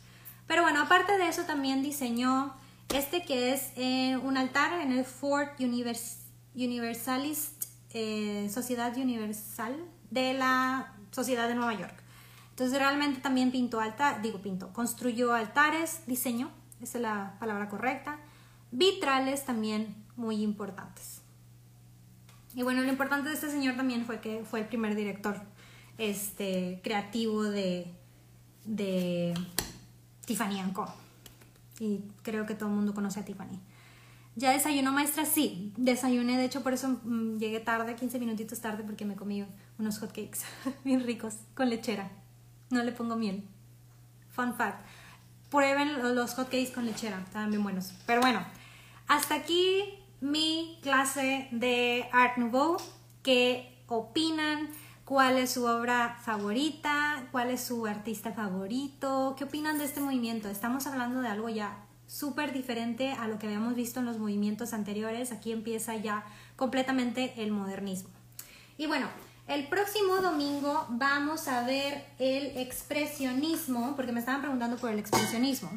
Pero 0.49 0.63
bueno, 0.63 0.83
aparte 0.83 1.17
de 1.17 1.29
eso 1.29 1.45
también 1.45 1.83
diseñó 1.83 2.55
este 2.89 3.23
que 3.23 3.53
es 3.53 3.71
eh, 3.77 4.17
un 4.19 4.37
altar 4.37 4.81
en 4.81 4.93
el 4.93 5.05
Fort 5.05 5.61
Universalist 5.61 7.65
eh, 7.95 8.51
Sociedad 8.53 8.97
Universal 8.97 9.77
de 10.11 10.35
la 10.35 10.93
Sociedad 11.13 11.49
de 11.49 11.55
Nueva 11.55 11.75
York. 11.75 12.04
Entonces 12.55 12.79
realmente 12.79 13.21
también 13.21 13.51
pintó 13.51 13.81
altar, 13.81 14.23
digo 14.23 14.41
pintó, 14.41 14.73
construyó 14.73 15.35
altares, 15.35 16.03
diseño, 16.07 16.53
esa 16.81 16.99
es 16.99 17.03
la 17.03 17.37
palabra 17.41 17.69
correcta, 17.69 18.21
vitrales 18.71 19.45
también 19.45 19.97
muy 20.15 20.41
importantes. 20.41 21.21
Y 22.55 22.63
bueno, 22.63 22.83
lo 22.83 22.89
importante 22.89 23.29
de 23.29 23.35
este 23.35 23.51
señor 23.51 23.75
también 23.75 24.05
fue 24.05 24.21
que 24.21 24.45
fue 24.45 24.61
el 24.61 24.67
primer 24.67 24.95
director 24.95 25.41
este, 25.99 26.81
creativo 26.85 27.43
de, 27.43 27.93
de 28.65 29.35
Tiffany 30.25 30.63
Co. 30.73 30.87
Y 31.81 32.03
creo 32.23 32.47
que 32.47 32.55
todo 32.55 32.69
el 32.69 32.77
mundo 32.77 32.95
conoce 32.95 33.19
a 33.19 33.25
Tiffany. 33.25 33.59
¿Ya 34.37 34.53
desayunó 34.53 34.93
maestra? 34.93 35.25
Sí, 35.25 35.73
desayuné, 35.77 36.39
de 36.39 36.45
hecho 36.45 36.63
por 36.63 36.73
eso 36.73 37.01
mm, 37.03 37.39
llegué 37.39 37.59
tarde, 37.59 37.97
15 37.97 38.21
minutitos 38.21 38.61
tarde 38.61 38.85
porque 38.85 39.05
me 39.05 39.17
comí 39.17 39.45
unos 39.77 39.99
hotcakes 39.99 40.39
bien 40.85 41.03
ricos 41.03 41.35
con 41.57 41.69
lechera. 41.69 42.13
No 42.71 42.83
le 42.83 42.93
pongo 42.93 43.17
miel. 43.17 43.45
Fun 44.31 44.55
fact. 44.55 44.85
Prueben 45.51 46.15
los 46.15 46.35
hotcakes 46.35 46.73
con 46.73 46.87
lechera, 46.87 47.21
estaban 47.25 47.51
bien 47.51 47.63
buenos. 47.63 47.93
Pero 48.07 48.21
bueno, 48.21 48.45
hasta 49.07 49.37
aquí 49.37 49.85
mi 50.21 50.79
clase 50.83 51.49
de 51.53 52.09
Art 52.13 52.39
Nouveau. 52.39 52.79
¿Qué 53.23 53.79
opinan? 53.87 54.69
¿Cuál 55.05 55.37
es 55.37 55.53
su 55.53 55.67
obra 55.67 56.19
favorita? 56.23 57.29
¿Cuál 57.31 57.51
es 57.51 57.63
su 57.63 57.87
artista 57.87 58.33
favorito? 58.33 59.35
¿Qué 59.37 59.45
opinan 59.45 59.79
de 59.79 59.85
este 59.85 60.01
movimiento? 60.01 60.49
Estamos 60.49 60.87
hablando 60.87 61.21
de 61.21 61.29
algo 61.29 61.49
ya 61.51 61.77
súper 62.07 62.53
diferente 62.53 63.13
a 63.13 63.29
lo 63.29 63.39
que 63.39 63.47
habíamos 63.47 63.75
visto 63.75 64.01
en 64.01 64.07
los 64.07 64.19
movimientos 64.19 64.73
anteriores. 64.73 65.31
Aquí 65.31 65.53
empieza 65.53 65.95
ya 65.97 66.25
completamente 66.57 67.35
el 67.43 67.51
modernismo. 67.53 68.11
Y 68.79 68.87
bueno, 68.87 69.09
el 69.47 69.67
próximo 69.69 70.17
domingo 70.17 70.87
vamos 70.89 71.49
a 71.49 71.65
ver 71.65 72.07
el 72.19 72.57
expresionismo, 72.59 73.95
porque 73.97 74.13
me 74.13 74.21
estaban 74.21 74.41
preguntando 74.41 74.77
por 74.77 74.91
el 74.91 74.99
expresionismo. 74.99 75.71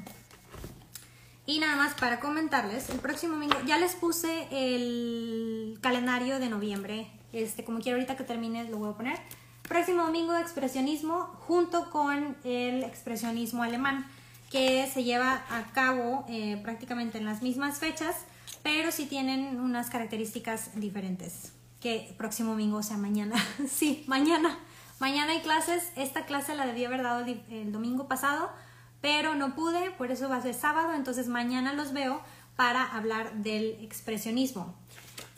Y 1.46 1.60
nada 1.60 1.76
más 1.76 1.94
para 1.94 2.20
comentarles, 2.20 2.90
el 2.90 3.00
próximo 3.00 3.34
domingo 3.34 3.56
ya 3.66 3.78
les 3.78 3.96
puse 3.96 4.48
el 4.52 5.78
calendario 5.82 6.40
de 6.40 6.50
noviembre. 6.50 7.10
Este, 7.34 7.64
como 7.64 7.80
quiero 7.80 7.98
ahorita 7.98 8.18
que 8.18 8.24
termine 8.24 8.70
lo 8.70 8.78
voy 8.78 8.92
a 8.92 8.94
poner. 8.94 9.20
Próximo 9.68 10.04
domingo 10.04 10.36
expresionismo 10.36 11.20
junto 11.48 11.90
con 11.90 12.38
el 12.44 12.84
expresionismo 12.84 13.64
alemán 13.64 14.08
que 14.50 14.90
se 14.94 15.04
lleva 15.04 15.44
a 15.50 15.72
cabo 15.74 16.26
eh, 16.30 16.60
prácticamente 16.64 17.18
en 17.18 17.26
las 17.26 17.42
mismas 17.42 17.80
fechas, 17.80 18.16
pero 18.64 18.92
sí 18.92 19.06
tienen 19.06 19.60
unas 19.60 19.90
características 19.90 20.80
diferentes. 20.80 21.57
Que 21.80 22.14
próximo 22.18 22.52
domingo, 22.52 22.78
o 22.78 22.84
sea, 22.84 22.98
mañana. 22.98 23.36
sí, 23.70 24.04
mañana. 24.08 24.58
Mañana 25.00 25.34
hay 25.34 25.42
clases. 25.42 25.92
Esta 25.96 26.26
clase 26.26 26.56
la 26.56 26.66
debía 26.66 26.88
haber 26.88 27.04
dado 27.04 27.26
el, 27.26 27.72
domingo 27.72 28.08
pasado, 28.08 28.50
pero 29.02 29.36
no 29.36 29.56
pude, 29.56 29.92
por 29.92 30.12
eso 30.12 30.28
va 30.28 30.38
a 30.38 30.42
ser 30.42 30.56
sábado. 30.56 30.94
Entonces 30.94 31.28
mañana 31.28 31.74
los 31.74 31.94
veo 31.94 32.22
para 32.56 32.84
hablar 32.84 33.34
del 33.36 33.78
expresionismo. 33.82 34.74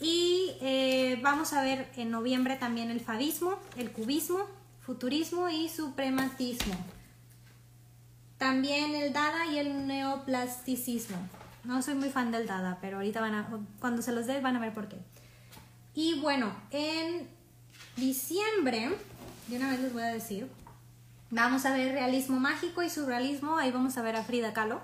Y 0.00 0.52
eh, 0.62 1.20
vamos 1.22 1.52
a 1.52 1.62
ver 1.62 1.90
en 1.96 2.10
noviembre 2.10 2.56
también 2.56 2.90
el 2.90 3.00
fadismo, 3.00 3.58
el 3.76 3.92
cubismo, 3.92 4.40
futurismo 4.80 5.50
y 5.50 5.68
suprematismo. 5.68 6.74
También 8.38 8.94
el 8.94 9.12
Dada 9.12 9.44
y 9.52 9.58
el 9.58 9.86
neoplasticismo. 9.86 11.18
No 11.64 11.82
soy 11.82 11.94
muy 11.94 12.08
fan 12.08 12.32
del 12.32 12.46
Dada, 12.46 12.78
pero 12.80 12.96
ahorita 12.96 13.20
van 13.20 13.34
a, 13.34 13.48
cuando 13.80 14.00
se 14.00 14.12
los 14.12 14.26
dé 14.26 14.40
van 14.40 14.56
a 14.56 14.60
ver 14.60 14.72
por 14.72 14.88
qué. 14.88 14.96
Y 16.00 16.18
bueno, 16.18 16.50
en 16.70 17.28
diciembre, 17.98 18.88
de 19.48 19.56
una 19.58 19.68
vez 19.68 19.80
les 19.80 19.92
voy 19.92 20.02
a 20.02 20.06
decir, 20.06 20.48
vamos 21.28 21.66
a 21.66 21.76
ver 21.76 21.92
realismo 21.92 22.40
mágico 22.40 22.82
y 22.82 22.88
surrealismo. 22.88 23.58
Ahí 23.58 23.70
vamos 23.70 23.98
a 23.98 24.02
ver 24.02 24.16
a 24.16 24.24
Frida 24.24 24.54
Kahlo. 24.54 24.80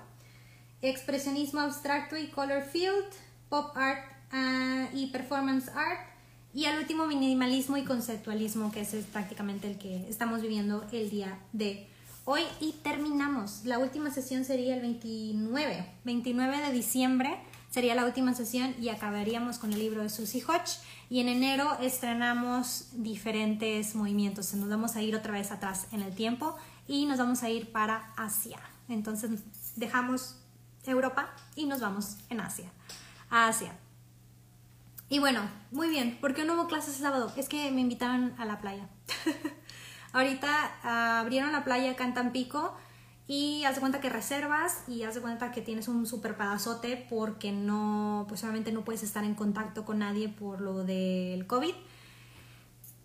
Expresionismo 0.83 1.61
abstracto 1.61 2.17
y 2.17 2.27
color 2.27 2.61
field, 2.61 3.07
pop 3.49 3.75
art 3.75 4.03
ah, 4.31 4.89
y 4.93 5.07
performance 5.07 5.69
art. 5.69 6.07
Y 6.53 6.65
al 6.65 6.77
último, 6.77 7.07
minimalismo 7.07 7.77
y 7.77 7.83
conceptualismo, 7.83 8.71
que 8.71 8.81
es 8.81 8.93
prácticamente 9.11 9.71
el 9.71 9.79
que 9.79 10.07
estamos 10.07 10.43
viviendo 10.43 10.85
el 10.91 11.09
día 11.09 11.39
de 11.51 11.87
hoy 12.25 12.43
y 12.59 12.73
terminamos. 12.83 13.65
La 13.65 13.79
última 13.79 14.11
sesión 14.11 14.45
sería 14.45 14.75
el 14.75 14.81
29. 14.81 15.83
29 16.03 16.57
de 16.57 16.71
diciembre 16.71 17.39
sería 17.69 17.95
la 17.95 18.05
última 18.05 18.33
sesión 18.33 18.75
y 18.81 18.89
acabaríamos 18.89 19.59
con 19.59 19.73
el 19.73 19.79
libro 19.79 20.01
de 20.01 20.09
Susie 20.09 20.43
Hodge. 20.43 20.79
Y 21.09 21.21
en 21.21 21.29
enero 21.29 21.77
estrenamos 21.81 22.89
diferentes 22.91 23.95
movimientos. 23.95 24.53
Nos 24.53 24.69
vamos 24.69 24.95
a 24.95 25.01
ir 25.01 25.15
otra 25.15 25.31
vez 25.31 25.51
atrás 25.51 25.87
en 25.91 26.01
el 26.01 26.13
tiempo 26.13 26.57
y 26.87 27.05
nos 27.05 27.17
vamos 27.17 27.43
a 27.43 27.49
ir 27.49 27.71
para 27.71 28.13
Asia. 28.17 28.59
Entonces 28.89 29.31
dejamos 29.75 30.35
Europa 30.85 31.33
y 31.55 31.65
nos 31.65 31.79
vamos 31.79 32.17
en 32.29 32.41
Asia. 32.41 32.69
A 33.29 33.47
Asia. 33.47 33.73
Y 35.09 35.19
bueno, 35.19 35.41
muy 35.71 35.89
bien. 35.89 36.17
¿Por 36.19 36.33
qué 36.33 36.43
no 36.43 36.55
hubo 36.55 36.67
clases 36.67 36.95
el 36.95 37.01
sábado? 37.01 37.31
Es 37.37 37.47
que 37.47 37.71
me 37.71 37.81
invitaron 37.81 38.33
a 38.37 38.45
la 38.45 38.59
playa. 38.59 38.89
Ahorita 40.11 40.71
ah, 40.83 41.19
abrieron 41.21 41.51
la 41.51 41.63
playa 41.63 41.91
acá 41.91 42.03
en 42.03 42.13
Tampico 42.13 42.75
y 43.27 43.65
haz 43.65 43.75
de 43.75 43.81
cuenta 43.81 43.99
que 43.99 44.09
reservas 44.09 44.83
y 44.87 45.03
haz 45.03 45.15
de 45.15 45.21
cuenta 45.21 45.51
que 45.51 45.61
tienes 45.61 45.89
un 45.89 46.05
super 46.07 46.37
pedazote 46.37 47.05
porque 47.09 47.51
no, 47.51 48.25
pues 48.29 48.41
obviamente 48.43 48.71
no 48.71 48.85
puedes 48.85 49.03
estar 49.03 49.25
en 49.25 49.35
contacto 49.35 49.83
con 49.83 49.99
nadie 49.99 50.29
por 50.29 50.61
lo 50.61 50.85
del 50.85 51.45
COVID. 51.45 51.73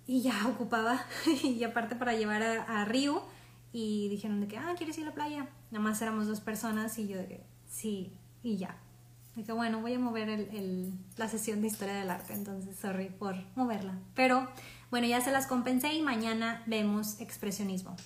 Y 0.06 0.22
ya 0.22 0.46
ocupaba, 0.46 1.04
y 1.42 1.62
aparte 1.64 1.96
para 1.96 2.14
llevar 2.14 2.42
a, 2.42 2.84
Río, 2.84 3.24
y 3.72 4.08
dijeron 4.10 4.40
de 4.40 4.48
que, 4.48 4.58
ah, 4.58 4.74
¿quieres 4.76 4.96
ir 4.98 5.04
a 5.04 5.08
la 5.08 5.14
playa? 5.14 5.48
Nada 5.70 5.82
más 5.82 6.00
éramos 6.02 6.28
dos 6.28 6.40
personas 6.40 6.98
y 6.98 7.08
yo 7.08 7.18
de 7.18 7.26
que, 7.26 7.46
sí, 7.68 8.12
y 8.42 8.56
ya. 8.56 8.76
De 9.34 9.42
que, 9.42 9.52
bueno, 9.52 9.80
voy 9.80 9.94
a 9.94 9.98
mover 9.98 10.28
el, 10.28 10.92
la 11.16 11.28
sesión 11.28 11.62
de 11.62 11.68
historia 11.68 11.94
del 11.94 12.10
arte, 12.10 12.34
entonces, 12.34 12.76
sorry 12.76 13.08
por 13.08 13.34
moverla. 13.56 13.98
Pero 14.14 14.48
bueno, 14.90 15.06
ya 15.06 15.20
se 15.20 15.32
las 15.32 15.46
compensé 15.46 15.94
y 15.94 16.02
mañana 16.02 16.62
vemos 16.66 17.18
expresionismo. 17.20 17.96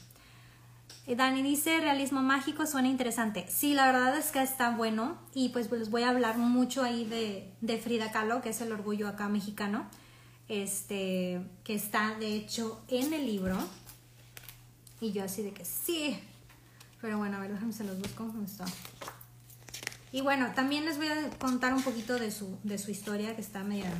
Eh, 1.07 1.15
Dani 1.15 1.43
dice, 1.43 1.79
realismo 1.81 2.21
mágico 2.23 2.67
suena 2.67 2.89
interesante. 2.89 3.47
Sí, 3.49 3.75
la 3.75 3.87
verdad 3.87 4.17
es 4.19 4.33
que 4.33 4.43
está 4.43 4.71
bueno 4.71 5.19
y 5.35 5.51
pues, 5.51 5.71
les 5.71 5.91
voy 5.91 6.03
a 6.03 6.11
hablar 6.11 6.37
mucho 6.37 6.83
ahí 6.83 7.05
de, 7.05 7.79
Frida 7.79 8.11
Kahlo, 8.11 8.43
que 8.43 8.51
es 8.51 8.61
el 8.61 8.73
orgullo 8.73 9.07
acá 9.07 9.29
mexicano, 9.29 9.87
este, 10.49 11.41
que 11.63 11.75
está 11.75 12.17
de 12.19 12.35
hecho 12.35 12.83
en 12.89 13.13
el 13.13 13.27
libro. 13.27 13.57
Y 15.01 15.13
yo 15.13 15.23
así 15.25 15.43
de 15.43 15.53
que 15.53 15.65
sí. 15.65 16.19
Pero 17.01 17.19
bueno, 17.19 17.37
a 17.37 17.41
ver, 17.41 17.53
déjenme 17.53 17.73
se 17.73 17.85
los 17.85 17.99
busco. 17.99 18.27
¿Cómo 18.27 18.45
está? 18.45 18.65
Y 20.11 20.23
bueno, 20.23 20.53
también 20.55 20.87
les 20.87 20.97
voy 20.97 21.09
a 21.09 21.31
contar 21.39 21.75
un 21.75 21.83
poquito 21.83 22.19
de 22.19 22.33
su, 22.33 22.59
de 22.65 22.79
su 22.79 22.91
historia, 22.91 23.37
que 23.37 23.43
está 23.43 23.63
media, 23.63 23.93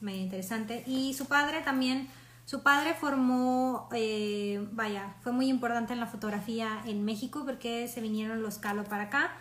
media 0.00 0.22
interesante. 0.22 0.82
Y 0.86 1.14
su 1.14 1.26
padre 1.26 1.60
también 1.60 2.08
su 2.48 2.62
padre 2.62 2.94
formó, 2.94 3.90
eh, 3.92 4.66
vaya, 4.72 5.16
fue 5.20 5.32
muy 5.32 5.48
importante 5.48 5.92
en 5.92 6.00
la 6.00 6.06
fotografía 6.06 6.80
en 6.86 7.04
México 7.04 7.42
porque 7.44 7.88
se 7.88 8.00
vinieron 8.00 8.40
los 8.40 8.56
Calo 8.56 8.84
para 8.84 9.02
acá. 9.02 9.32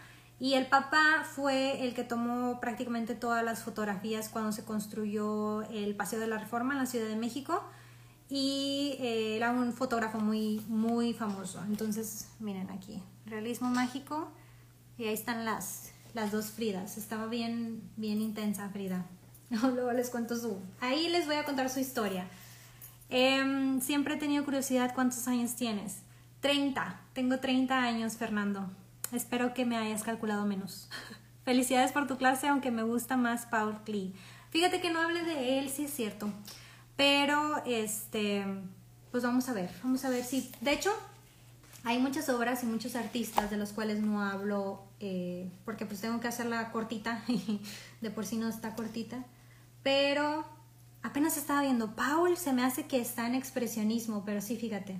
Y 0.41 0.55
el 0.55 0.66
papá 0.66 1.24
fue 1.24 1.86
el 1.86 1.93
que 1.93 2.03
tomó 2.03 2.60
prácticamente 2.60 3.16
todas 3.16 3.45
las 3.45 3.64
fotografías 3.64 4.28
cuando 4.28 4.51
se 4.51 4.66
construyó 4.66 5.62
el 5.70 5.95
Paseo 5.95 6.20
de 6.20 6.28
la 6.28 6.38
Reforma 6.38 6.74
en 6.74 6.80
la 6.80 6.86
Ciudad 6.86 7.08
de 7.08 7.16
México. 7.16 7.64
Y 8.28 8.97
eh, 8.99 9.38
era 9.38 9.51
un 9.51 9.72
fotógrafo 9.72 10.20
muy, 10.20 10.60
muy 10.68 11.14
famoso. 11.14 11.64
Entonces, 11.64 12.28
miren 12.39 12.70
aquí, 12.72 13.01
realismo 13.26 13.70
mágico. 13.70 14.28
Y 14.97 15.05
ahí 15.05 15.14
están 15.14 15.45
las, 15.45 15.93
las 16.14 16.34
dos 16.34 16.47
Fridas. 16.47 16.97
Estaba 16.97 17.28
bien, 17.28 17.89
bien 17.95 18.20
intensa 18.20 18.68
Frida. 18.68 19.05
Luego 19.49 19.93
les 19.93 20.10
cuento 20.10 20.36
su... 20.36 20.58
Ahí 20.82 21.08
les 21.08 21.26
voy 21.26 21.38
a 21.38 21.45
contar 21.45 21.70
su 21.70 21.80
historia. 21.80 22.28
Em, 23.10 23.80
siempre 23.82 24.16
he 24.16 24.18
tenido 24.18 24.43
curiosidad, 24.43 24.93
¿cuántos 24.93 25.28
años 25.28 25.55
tienes? 25.55 26.01
30. 26.41 26.99
Tengo 27.14 27.39
30 27.39 27.82
años, 27.82 28.18
Fernando. 28.18 28.70
Espero 29.12 29.53
que 29.53 29.66
me 29.66 29.78
hayas 29.78 30.03
calculado 30.03 30.45
menos. 30.45 30.89
Felicidades 31.45 31.91
por 31.91 32.08
tu 32.08 32.18
clase, 32.18 32.47
aunque 32.47 32.72
me 32.72 32.84
gusta 32.84 33.16
más 33.16 33.45
Paul 33.45 33.80
Klee. 33.86 34.14
Fíjate 34.49 34.82
que 34.82 34.91
no 34.91 34.99
hable 34.99 35.24
de 35.24 35.60
él, 35.60 35.70
sí 35.70 35.86
es 35.86 35.93
cierto. 35.93 36.30
Pero, 36.95 37.64
este, 37.66 38.45
pues 39.12 39.24
vamos 39.24 39.47
a 39.49 39.53
ver, 39.53 39.70
vamos 39.84 40.03
a 40.03 40.10
ver 40.10 40.24
si... 40.24 40.51
De 40.62 40.74
hecho, 40.74 40.91
hay 41.84 41.99
muchas 41.99 42.28
obras 42.28 42.64
y 42.64 42.66
muchos 42.66 42.95
artistas 42.95 43.49
de 43.49 43.58
los 43.58 43.72
cuales 43.72 44.01
no 44.01 44.22
hablo 44.22 44.84
eh, 44.99 45.49
porque 45.64 45.86
pues 45.86 46.01
tengo 46.01 46.20
que 46.20 46.28
hacerla 46.28 46.72
cortita 46.72 47.24
y 47.28 47.62
de 48.01 48.10
por 48.10 48.26
sí 48.26 48.38
no 48.38 48.49
está 48.49 48.76
cortita. 48.76 49.24
Pero 49.84 50.45
apenas 51.04 51.38
estaba 51.38 51.62
viendo, 51.62 51.95
Paul 51.95 52.38
se 52.38 52.54
me 52.54 52.64
hace 52.64 52.86
que 52.88 53.00
está 53.00 53.28
en 53.28 53.36
expresionismo, 53.36 54.24
pero 54.26 54.41
sí, 54.41 54.58
fíjate. 54.58 55.00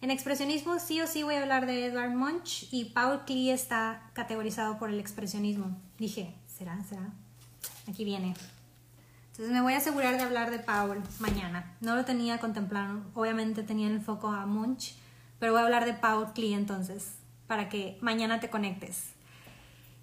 En 0.00 0.10
expresionismo 0.10 0.78
sí 0.78 1.00
o 1.00 1.06
sí 1.06 1.24
voy 1.24 1.34
a 1.34 1.42
hablar 1.42 1.66
de 1.66 1.86
Edward 1.86 2.14
Munch 2.14 2.68
y 2.70 2.86
Paul 2.86 3.24
Klee 3.24 3.50
está 3.50 4.10
categorizado 4.12 4.78
por 4.78 4.90
el 4.90 5.00
expresionismo. 5.00 5.76
Dije, 5.98 6.36
¿será? 6.46 6.82
¿Será? 6.84 7.12
Aquí 7.88 8.04
viene. 8.04 8.34
Entonces 9.32 9.52
me 9.52 9.60
voy 9.60 9.74
a 9.74 9.78
asegurar 9.78 10.16
de 10.16 10.22
hablar 10.22 10.50
de 10.50 10.60
Paul 10.60 11.02
mañana. 11.18 11.76
No 11.80 11.96
lo 11.96 12.04
tenía 12.04 12.38
contemplado, 12.38 13.02
obviamente 13.14 13.62
tenía 13.62 13.88
el 13.88 14.00
foco 14.00 14.28
a 14.28 14.46
Munch, 14.46 14.94
pero 15.38 15.52
voy 15.52 15.62
a 15.62 15.64
hablar 15.64 15.84
de 15.84 15.94
Paul 15.94 16.32
Klee 16.32 16.54
entonces, 16.54 17.12
para 17.46 17.68
que 17.68 17.98
mañana 18.00 18.40
te 18.40 18.50
conectes. 18.50 19.17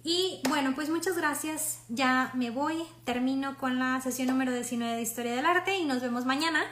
Y 0.08 0.40
bueno, 0.48 0.72
pues 0.76 0.88
muchas 0.88 1.16
gracias. 1.16 1.80
Ya 1.88 2.30
me 2.34 2.50
voy. 2.50 2.84
Termino 3.04 3.58
con 3.58 3.80
la 3.80 4.00
sesión 4.00 4.28
número 4.28 4.52
19 4.52 4.94
de 4.94 5.02
Historia 5.02 5.34
del 5.34 5.44
Arte 5.44 5.78
y 5.78 5.84
nos 5.84 6.00
vemos 6.00 6.24
mañana 6.24 6.62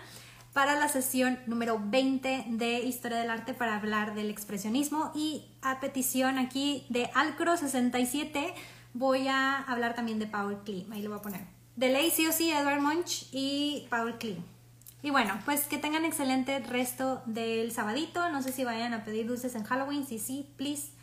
para 0.53 0.79
la 0.79 0.87
sesión 0.87 1.41
número 1.49 1.83
20 1.85 2.45
de 2.51 2.83
Historia 2.83 3.19
del 3.19 3.31
Arte 3.31 3.53
para 3.53 3.75
hablar 3.75 4.15
del 4.15 4.31
expresionismo. 4.31 5.11
Y 5.17 5.47
a 5.63 5.81
petición 5.81 6.39
aquí 6.39 6.87
de 6.91 7.11
Alcro67 7.11 8.55
voy 8.93 9.27
a 9.27 9.57
hablar 9.65 9.97
también 9.97 10.21
de 10.21 10.29
Paul 10.29 10.63
Klee. 10.65 10.87
Ahí 10.93 11.03
lo 11.03 11.11
voy 11.11 11.19
a 11.19 11.23
poner. 11.23 11.41
De 11.75 11.89
Lacey 11.89 12.31
sí, 12.31 12.53
Edward 12.53 12.83
Munch 12.83 13.27
y 13.33 13.89
Paul 13.91 14.17
Klee. 14.17 14.41
Y 15.03 15.11
bueno, 15.11 15.41
pues 15.45 15.63
que 15.63 15.79
tengan 15.79 16.05
excelente 16.05 16.61
resto 16.61 17.21
del 17.27 17.73
sabadito. 17.73 18.31
No 18.31 18.43
sé 18.43 18.53
si 18.53 18.63
vayan 18.63 18.95
a 18.95 19.03
pedir 19.03 19.27
dulces 19.27 19.57
en 19.57 19.65
Halloween. 19.65 20.07
Si 20.07 20.21
sí, 20.21 20.49
please 20.57 20.94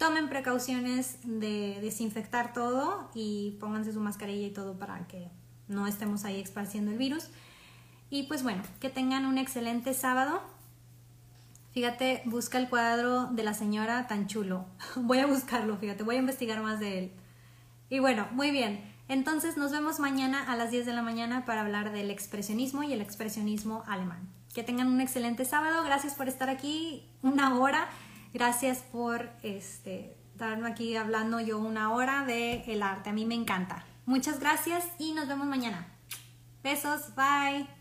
tomen 0.00 0.30
precauciones 0.30 1.18
de 1.24 1.78
desinfectar 1.82 2.54
todo 2.54 3.10
y 3.14 3.58
pónganse 3.60 3.92
su 3.92 4.00
mascarilla 4.00 4.46
y 4.46 4.50
todo 4.50 4.78
para 4.78 5.06
que 5.06 5.28
no 5.68 5.86
estemos 5.86 6.24
ahí 6.24 6.40
esparciendo 6.40 6.90
el 6.90 6.96
virus. 6.96 7.28
Y 8.08 8.22
pues 8.22 8.42
bueno, 8.42 8.62
que 8.80 8.88
tengan 8.88 9.26
un 9.26 9.36
excelente 9.36 9.92
sábado. 9.92 10.40
Fíjate, 11.72 12.22
busca 12.24 12.56
el 12.56 12.70
cuadro 12.70 13.26
de 13.26 13.42
la 13.44 13.52
señora 13.52 14.06
tan 14.06 14.26
chulo. 14.26 14.64
Voy 14.96 15.18
a 15.18 15.26
buscarlo, 15.26 15.76
fíjate, 15.76 16.02
voy 16.02 16.16
a 16.16 16.20
investigar 16.20 16.62
más 16.62 16.80
de 16.80 16.98
él. 16.98 17.12
Y 17.90 17.98
bueno, 17.98 18.26
muy 18.32 18.50
bien. 18.50 18.82
Entonces 19.06 19.58
nos 19.58 19.70
vemos 19.70 20.00
mañana 20.00 20.50
a 20.50 20.56
las 20.56 20.70
10 20.70 20.86
de 20.86 20.94
la 20.94 21.02
mañana 21.02 21.44
para 21.44 21.60
hablar 21.60 21.92
del 21.92 22.10
expresionismo 22.10 22.84
y 22.84 22.94
el 22.94 23.02
expresionismo 23.02 23.84
alemán. 23.86 24.30
Que 24.54 24.62
tengan 24.62 24.88
un 24.88 25.02
excelente 25.02 25.44
sábado. 25.44 25.84
Gracias 25.84 26.14
por 26.14 26.26
estar 26.26 26.48
aquí 26.48 27.04
una 27.20 27.58
hora. 27.58 27.88
Gracias 28.32 28.78
por 28.78 29.30
este, 29.42 30.16
estarme 30.32 30.68
aquí 30.68 30.96
hablando 30.96 31.40
yo 31.40 31.58
una 31.58 31.92
hora 31.92 32.24
de 32.24 32.62
el 32.66 32.82
arte. 32.82 33.10
A 33.10 33.12
mí 33.12 33.24
me 33.26 33.34
encanta. 33.34 33.84
Muchas 34.06 34.40
gracias 34.40 34.84
y 34.98 35.12
nos 35.12 35.28
vemos 35.28 35.46
mañana. 35.46 35.86
Besos, 36.62 37.14
bye. 37.14 37.79